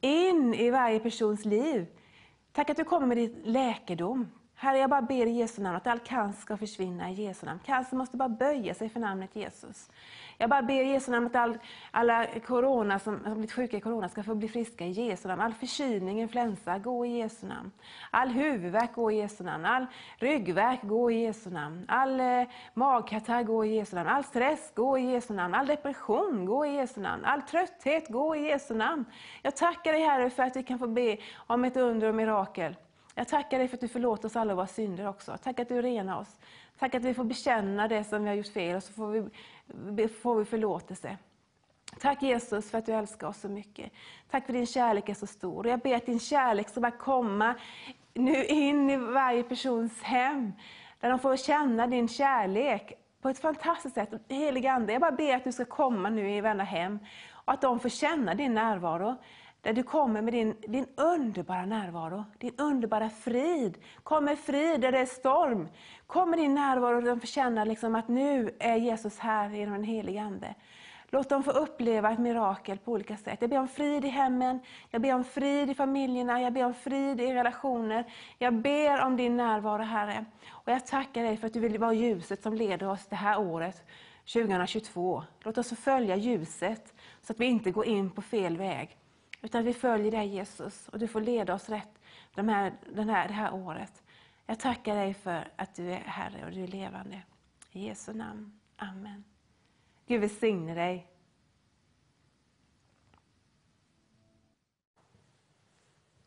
[0.00, 1.86] in i varje persons liv.
[2.56, 4.28] Tack att du kommer med din läkedom.
[4.58, 7.60] Herre, jag bara ber i Jesu namn att all cancer ska försvinna i Jesu namn.
[7.64, 9.90] Cancer måste bara böja sig för namnet Jesus.
[10.38, 11.58] Jag bara ber i Jesu namn att all,
[11.90, 15.40] alla corona som har blivit sjuka i corona ska få bli friska i Jesu namn.
[15.40, 17.72] All förkylning, influensa, gå i Jesu namn.
[18.10, 19.64] All huvudvärk, gå i Jesu namn.
[19.64, 21.84] All ryggvärk, gå i Jesu namn.
[21.88, 22.42] All eh,
[22.74, 24.08] magkatarr, gå i Jesu namn.
[24.08, 25.54] All stress, gå i Jesu namn.
[25.54, 27.24] All depression, gå i Jesu namn.
[27.24, 29.04] All trötthet, gå i Jesu namn.
[29.42, 31.16] Jag tackar dig Herre för att vi kan få be
[31.46, 32.76] om ett under och mirakel.
[33.18, 35.36] Jag tackar dig för att du förlåter oss alla våra synder också.
[35.42, 36.38] Tack att du renar oss.
[36.78, 39.30] Tack att vi får bekänna det som vi har gjort fel och så får
[39.96, 41.16] vi, får vi förlåtelse.
[42.00, 43.92] Tack Jesus för att du älskar oss så mycket.
[44.30, 45.66] Tack för din kärlek är så stor.
[45.66, 47.54] Jag ber att din kärlek ska bara komma
[48.14, 50.52] nu in i varje persons hem.
[51.00, 54.10] Där de får känna din kärlek på ett fantastiskt sätt.
[54.28, 56.98] Helige Ande, jag bara ber att du ska komma nu i varenda hem.
[57.32, 59.16] Och att de får känna din närvaro.
[59.66, 63.78] Där du kommer med din, din underbara närvaro, din underbara frid.
[64.02, 65.68] Kom med frid där det är storm.
[66.06, 69.74] Kom med din närvaro och de får känna liksom att nu är Jesus här genom
[69.74, 70.54] den helige Ande.
[71.08, 73.38] Låt dem få uppleva ett mirakel på olika sätt.
[73.40, 74.60] Jag ber om frid i hemmen,
[74.90, 78.04] jag ber om frid i familjerna, jag ber om frid i relationer.
[78.38, 80.24] Jag ber om din närvaro Herre.
[80.48, 83.40] Och jag tackar dig för att du vill vara ljuset som leder oss det här
[83.40, 83.84] året,
[84.32, 85.22] 2022.
[85.40, 88.96] Låt oss följa ljuset så att vi inte går in på fel väg.
[89.46, 91.98] Utan vi följer dig Jesus och du får leda oss rätt
[92.34, 94.02] de här, den här, det här året.
[94.46, 97.22] Jag tackar dig för att du är Herre och du är levande.
[97.72, 98.60] I Jesu namn.
[98.76, 99.24] Amen.
[100.06, 101.06] Gud välsigne dig.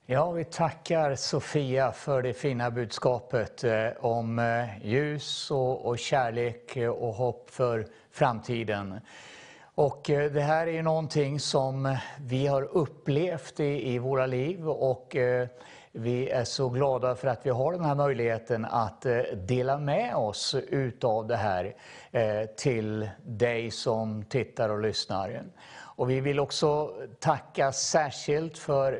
[0.06, 6.78] Ja, vi tackar Sofia för det fina budskapet eh, om eh, ljus och, och kärlek
[6.78, 9.00] och hopp för framtiden.
[9.80, 15.15] Och eh, det här är någonting som vi har upplevt i, i våra liv och
[15.15, 15.47] eh,
[15.91, 20.15] vi är så glada för att vi har den här möjligheten att eh, dela med
[20.15, 21.76] oss utav det här
[22.11, 25.43] eh, till dig som tittar och lyssnar.
[25.72, 28.99] Och vi vill också tacka särskilt för eh,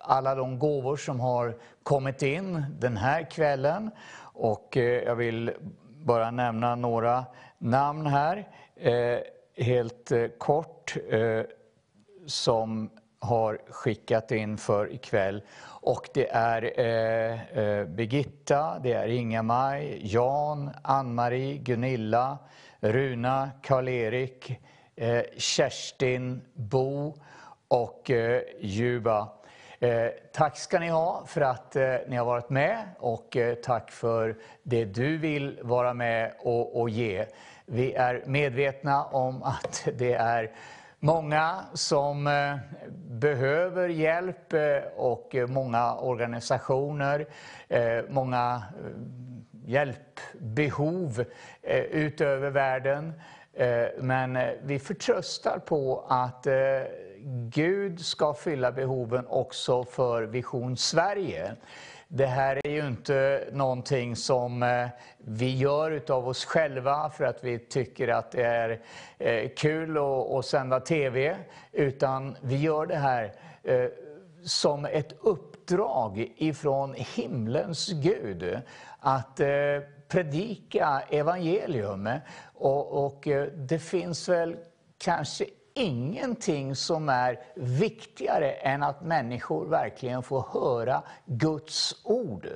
[0.00, 3.90] alla de gåvor som har kommit in den här kvällen.
[4.22, 5.52] Och jag vill
[5.88, 7.24] bara nämna några
[7.58, 8.48] namn här
[9.56, 11.40] helt eh, kort eh,
[12.26, 15.42] som har skickat in för ikväll.
[15.66, 22.38] Och det är eh, Birgitta, det är Inga-Maj, Jan, Ann-Marie, Gunilla,
[22.80, 24.60] Runa, Karl-Erik,
[25.36, 27.14] Kerstin, Bo
[27.68, 28.10] och
[28.60, 29.28] Juba.
[30.32, 31.76] Tack ska ni ha för att
[32.08, 37.26] ni har varit med och tack för det du vill vara med och, och ge.
[37.66, 40.50] Vi är medvetna om att det är
[40.98, 42.56] många som eh,
[43.08, 47.26] behöver hjälp eh, och många organisationer,
[47.68, 48.62] eh, många
[49.66, 51.24] hjälpbehov
[51.90, 53.12] utöver världen.
[53.98, 56.46] Men vi förtröstar på att
[57.48, 61.56] Gud ska fylla behoven också för Vision Sverige.
[62.08, 67.44] Det här är ju inte någonting som eh, vi gör utav oss själva för att
[67.44, 68.80] vi tycker att det är
[69.18, 69.98] eh, kul
[70.38, 71.36] att sända TV,
[71.72, 73.32] utan vi gör det här
[73.62, 73.86] eh,
[74.44, 78.60] som ett uppdrag ifrån himlens Gud
[78.98, 79.40] att
[80.08, 82.08] predika evangelium.
[82.54, 84.56] Och, och det finns väl
[84.98, 85.44] kanske
[85.74, 92.48] ingenting som är viktigare än att människor verkligen får höra Guds ord.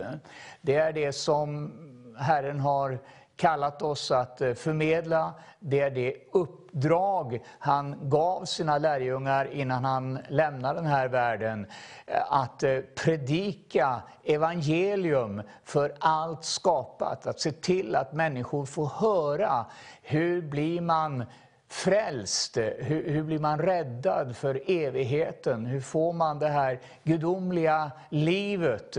[0.60, 1.72] Det är det som
[2.18, 2.98] Herren har
[3.38, 5.34] kallat oss att eh, förmedla.
[5.60, 11.66] Det är det uppdrag han gav sina lärjungar innan han lämnade den här världen.
[12.06, 17.26] Eh, att eh, predika evangelium för allt skapat.
[17.26, 19.66] Att se till att människor får höra
[20.02, 21.24] hur blir man
[21.68, 22.56] frälst?
[22.56, 25.66] Hur, hur blir man räddad för evigheten?
[25.66, 28.96] Hur får man det här gudomliga livet?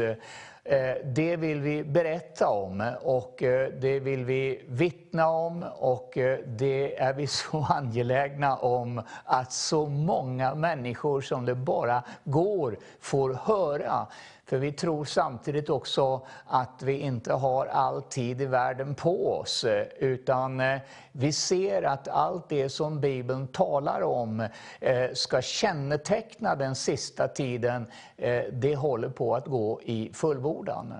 [0.69, 6.39] Eh, det vill vi berätta om och eh, det vill vi vittna om och eh,
[6.45, 13.33] det är vi så angelägna om att så många människor som det bara går får
[13.33, 14.07] höra.
[14.49, 19.65] För vi tror samtidigt också att vi inte har all tid i världen på oss,
[19.97, 20.79] utan eh,
[21.11, 24.47] vi ser att allt det som Bibeln talar om
[24.79, 30.93] eh, ska känneteckna den sista tiden, eh, det håller på att gå i fullbordan.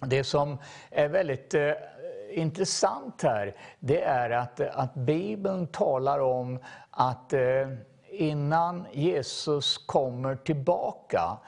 [0.00, 0.58] Det som
[0.90, 1.54] är väldigt
[2.30, 6.58] intressant här, det är att, att Bibeln talar om
[6.90, 7.32] att
[8.10, 11.38] innan Jesus kommer tillbaka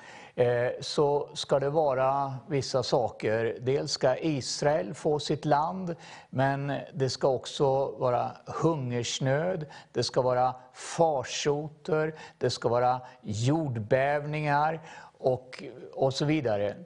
[0.41, 3.57] Eh, så ska det vara vissa saker.
[3.61, 5.97] Dels ska Israel få sitt land,
[6.31, 14.81] men det ska också vara hungersnöd, det ska vara farsoter, det ska vara jordbävningar
[15.19, 15.63] och,
[15.93, 16.77] och så vidare.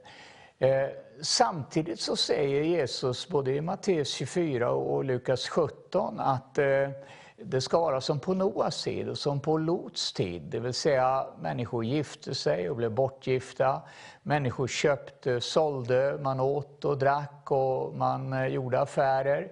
[0.59, 0.87] Eh,
[1.21, 6.89] samtidigt så säger Jesus både i Matteus 24 och Lukas 17 att eh,
[7.37, 10.41] det ska vara som på Noas tid och som på Lots tid.
[10.41, 13.81] Det vill säga människor gifte sig och blev bortgifta.
[14.23, 19.51] Människor köpte, sålde, man åt och drack och man eh, gjorde affärer.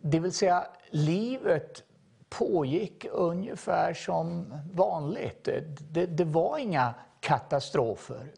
[0.00, 1.82] Det vill säga livet
[2.28, 5.48] pågick ungefär som vanligt.
[5.48, 8.32] Eh, det, det var inga katastrofer.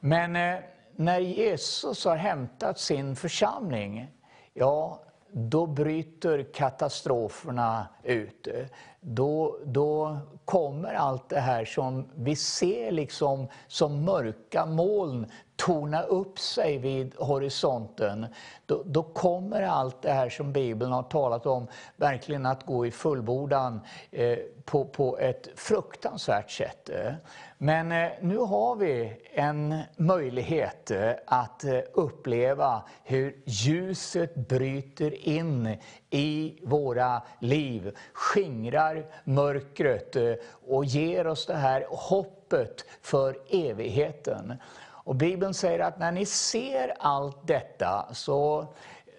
[0.00, 0.60] Men eh,
[0.96, 4.10] när Jesus har hämtat sin församling,
[4.54, 8.48] ja, då bryter katastroferna ut.
[9.00, 15.26] Då, då kommer allt det här som vi ser liksom som mörka moln
[15.56, 18.26] torna upp sig vid horisonten.
[18.66, 22.90] Då, då kommer allt det här som Bibeln har talat om verkligen att gå i
[22.90, 23.80] fullbordan
[24.10, 26.90] eh, på, på ett fruktansvärt sätt.
[27.60, 35.76] Men eh, nu har vi en möjlighet eh, att eh, uppleva hur ljuset bryter in
[36.10, 40.16] i våra liv, skingrar mörkret
[40.68, 44.54] och ger oss det här hoppet för evigheten.
[44.90, 48.66] Och Bibeln säger att när ni ser allt detta så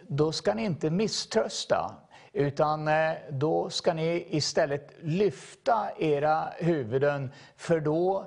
[0.07, 1.95] då ska ni inte misströsta.
[2.39, 8.25] Utan eh, då ska ni istället lyfta era huvuden för då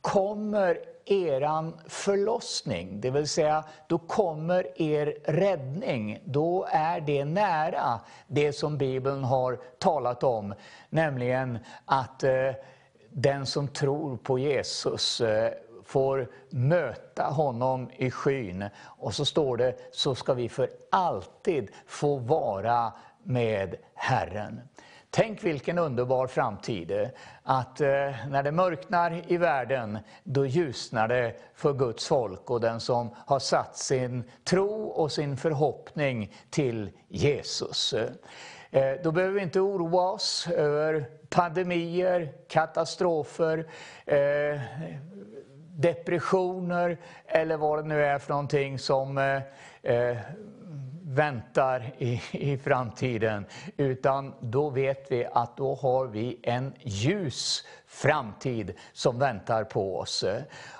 [0.00, 6.18] kommer eran förlossning, det vill säga då kommer er räddning.
[6.24, 10.54] Då är det nära det som Bibeln har talat om,
[10.88, 12.50] nämligen att eh,
[13.10, 15.52] den som tror på Jesus eh,
[15.84, 18.64] får möta honom i skyn.
[18.76, 22.92] Och så står det, så ska vi för alltid få vara
[23.24, 24.60] med Herren.
[25.16, 26.90] Tänk vilken underbar framtid.
[26.90, 27.08] Eh,
[27.42, 27.88] att eh,
[28.28, 33.38] när det mörknar i världen, då ljusnar det för Guds folk och den som har
[33.38, 37.94] satt sin tro och sin förhoppning till Jesus.
[38.70, 43.66] Eh, då behöver vi inte oroa oss över pandemier, katastrofer,
[45.76, 49.40] depressioner eller vad det nu är för någonting som
[51.14, 53.46] väntar i, i framtiden,
[53.76, 60.24] utan då vet vi att då har vi en ljus framtid som väntar på oss.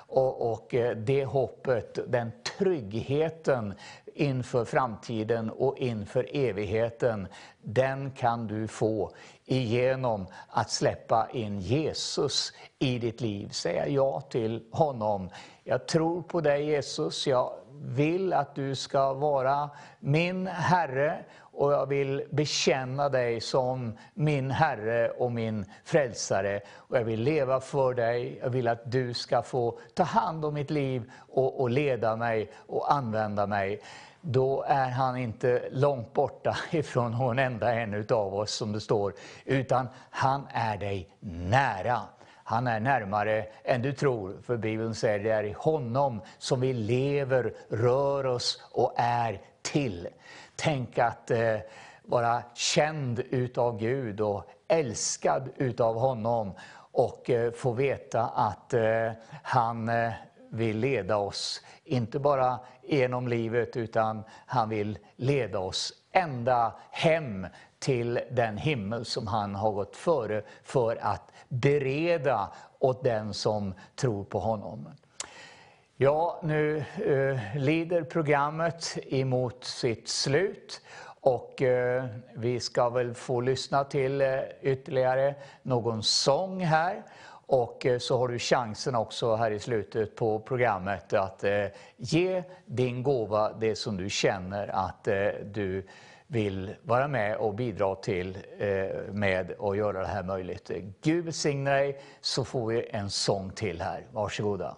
[0.07, 3.73] Och, och eh, det hoppet, den tryggheten
[4.15, 7.27] inför framtiden och inför evigheten,
[7.61, 9.11] den kan du få
[9.45, 13.49] genom att släppa in Jesus i ditt liv.
[13.49, 15.29] Säga ja till honom.
[15.63, 17.53] Jag tror på dig Jesus, jag
[17.85, 25.09] vill att du ska vara min Herre och jag vill bekänna dig som min Herre
[25.09, 26.61] och min Frälsare.
[26.75, 30.53] Och jag vill leva för dig, jag vill att du ska få ta hand om
[30.53, 33.81] mitt liv och, och leda mig och använda mig
[34.27, 39.13] då är han inte långt borta ifrån någon enda en av oss som det står,
[39.45, 42.01] utan han är dig nära.
[42.47, 46.73] Han är närmare än du tror, för Bibeln säger det är i honom som vi
[46.73, 50.07] lever, rör oss och är till.
[50.55, 51.57] Tänk att eh,
[52.03, 56.53] vara känd utav Gud och älskad utav honom
[56.91, 59.11] och eh, få veta att eh,
[59.43, 60.11] han eh,
[60.51, 67.47] vill leda oss, inte bara genom livet, utan han vill leda oss ända hem
[67.79, 74.23] till den himmel som han har gått före för att bereda åt den som tror
[74.23, 74.87] på honom.
[75.97, 80.81] Ja, nu eh, lider programmet emot sitt slut
[81.21, 87.03] och eh, vi ska väl få lyssna till eh, ytterligare någon sång här.
[87.47, 91.65] Och eh, så har du chansen också här i slutet på programmet att eh,
[91.97, 95.87] ge din gåva, det som du känner att eh, du
[96.27, 100.71] vill vara med och bidra till eh, med att göra det här möjligt.
[101.01, 104.07] Gud välsigne dig, så får vi en sång till här.
[104.11, 104.77] Varsågoda.